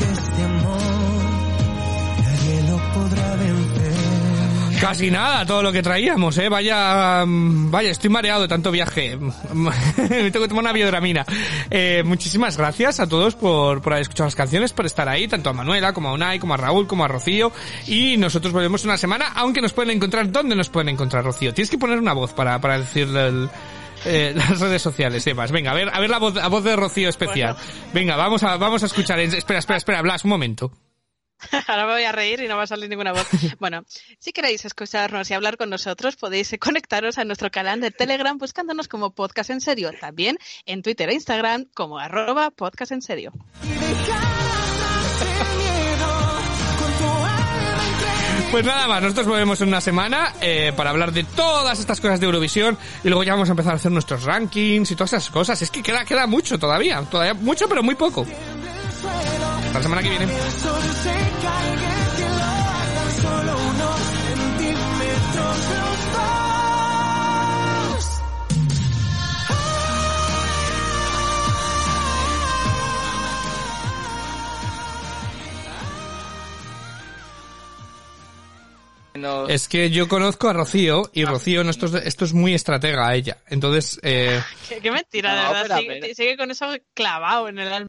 Casi 4.82 5.10
nada, 5.10 5.46
todo 5.46 5.62
lo 5.62 5.70
que 5.72 5.82
traíamos, 5.82 6.36
eh. 6.38 6.48
Vaya, 6.48 7.24
mm, 7.26 7.70
vaya, 7.70 7.90
estoy 7.90 8.10
mareado 8.10 8.42
de 8.42 8.48
tanto 8.48 8.70
viaje. 8.70 9.16
Me 9.56 10.30
tengo 10.30 10.44
que 10.44 10.48
tomar 10.48 10.64
una 10.64 10.72
biodramina. 10.72 11.24
Eh, 11.70 12.02
muchísimas 12.04 12.56
gracias 12.56 13.00
a 13.00 13.08
todos 13.08 13.34
por, 13.34 13.80
por 13.80 13.92
haber 13.92 14.02
escuchado 14.02 14.26
las 14.26 14.34
canciones, 14.34 14.72
por 14.72 14.86
estar 14.86 15.08
ahí, 15.08 15.28
tanto 15.28 15.50
a 15.50 15.52
Manuela, 15.52 15.92
como 15.92 16.08
a 16.08 16.12
Unai, 16.12 16.38
como 16.38 16.54
a 16.54 16.56
Raúl, 16.56 16.86
como 16.86 17.04
a 17.04 17.08
Rocío. 17.08 17.52
Y 17.86 18.16
nosotros 18.16 18.52
volvemos 18.52 18.84
una 18.84 18.98
semana, 18.98 19.32
aunque 19.36 19.60
nos 19.60 19.72
pueden 19.72 19.96
encontrar, 19.96 20.30
¿dónde 20.32 20.56
nos 20.56 20.68
pueden 20.68 20.88
encontrar, 20.88 21.24
Rocío? 21.24 21.54
Tienes 21.54 21.70
que 21.70 21.78
poner 21.78 21.98
una 21.98 22.12
voz 22.12 22.32
para, 22.32 22.60
para 22.60 22.78
decirle 22.78 23.28
el- 23.28 23.50
eh, 24.04 24.32
las 24.36 24.58
redes 24.58 24.82
sociales, 24.82 25.22
Sebas. 25.22 25.52
Venga, 25.52 25.70
a 25.70 25.74
ver, 25.74 25.88
a 25.94 26.00
ver 26.00 26.10
la 26.10 26.18
voz, 26.18 26.34
la 26.34 26.48
voz 26.48 26.64
de 26.64 26.74
Rocío 26.74 27.08
especial. 27.08 27.56
Venga, 27.94 28.16
vamos 28.16 28.42
a, 28.42 28.56
vamos 28.56 28.82
a 28.82 28.86
escuchar. 28.86 29.20
Espera, 29.20 29.60
espera, 29.60 29.76
espera, 29.78 30.02
Blas, 30.02 30.24
un 30.24 30.30
momento. 30.30 30.72
Ahora 31.66 31.86
me 31.86 31.92
voy 31.92 32.04
a 32.04 32.12
reír 32.12 32.40
y 32.40 32.48
no 32.48 32.56
va 32.56 32.64
a 32.64 32.66
salir 32.66 32.88
ninguna 32.88 33.12
voz. 33.12 33.26
Bueno, 33.58 33.84
si 34.18 34.32
queréis 34.32 34.64
escucharnos 34.64 35.30
y 35.30 35.34
hablar 35.34 35.56
con 35.56 35.70
nosotros, 35.70 36.16
podéis 36.16 36.54
conectaros 36.60 37.18
a 37.18 37.24
nuestro 37.24 37.50
canal 37.50 37.80
de 37.80 37.90
Telegram 37.90 38.36
buscándonos 38.36 38.88
como 38.88 39.10
Podcast 39.10 39.50
en 39.50 39.60
Serio. 39.60 39.92
También 40.00 40.38
en 40.66 40.82
Twitter 40.82 41.10
e 41.10 41.14
Instagram 41.14 41.66
como 41.74 41.98
arroba 41.98 42.50
Podcast 42.50 42.92
en 42.92 43.02
Serio. 43.02 43.32
Pues 48.50 48.66
nada 48.66 48.86
más, 48.86 49.00
nosotros 49.00 49.28
volvemos 49.28 49.60
en 49.62 49.68
una 49.68 49.80
semana 49.80 50.34
eh, 50.42 50.74
para 50.76 50.90
hablar 50.90 51.12
de 51.12 51.24
todas 51.24 51.80
estas 51.80 52.02
cosas 52.02 52.20
de 52.20 52.26
Eurovisión 52.26 52.76
y 53.02 53.08
luego 53.08 53.24
ya 53.24 53.32
vamos 53.32 53.48
a 53.48 53.52
empezar 53.52 53.72
a 53.72 53.76
hacer 53.76 53.90
nuestros 53.90 54.24
rankings 54.24 54.90
y 54.90 54.94
todas 54.94 55.14
esas 55.14 55.30
cosas. 55.30 55.62
Es 55.62 55.70
que 55.70 55.82
queda, 55.82 56.04
queda 56.04 56.26
mucho 56.26 56.58
todavía, 56.58 57.00
todavía 57.10 57.32
mucho 57.32 57.66
pero 57.66 57.82
muy 57.82 57.94
poco. 57.94 58.26
Hasta 59.72 59.78
la 59.78 59.82
semana 59.84 60.02
que 60.02 60.10
viene. 60.10 60.26
No, 79.14 79.46
Es 79.46 79.68
que 79.68 79.90
yo 79.90 80.08
conozco 80.08 80.48
a 80.48 80.52
Rocío 80.52 81.10
y 81.12 81.24
Rocío, 81.24 81.64
no, 81.64 81.70
esto, 81.70 81.86
es, 81.86 81.94
esto 81.94 82.24
es 82.24 82.32
muy 82.32 82.54
estratega 82.54 83.08
a 83.08 83.14
ella. 83.14 83.38
Entonces, 83.48 84.00
eh, 84.02 84.40
Qué, 84.68 84.80
qué 84.80 84.90
mentira, 84.90 85.34
de 85.34 85.52
verdad. 85.54 85.80
sigue 86.14 86.36
con 86.36 86.50
eso 86.50 86.66
clavado 86.92 87.48
en 87.48 87.58
el 87.58 87.68
alma. 87.68 87.80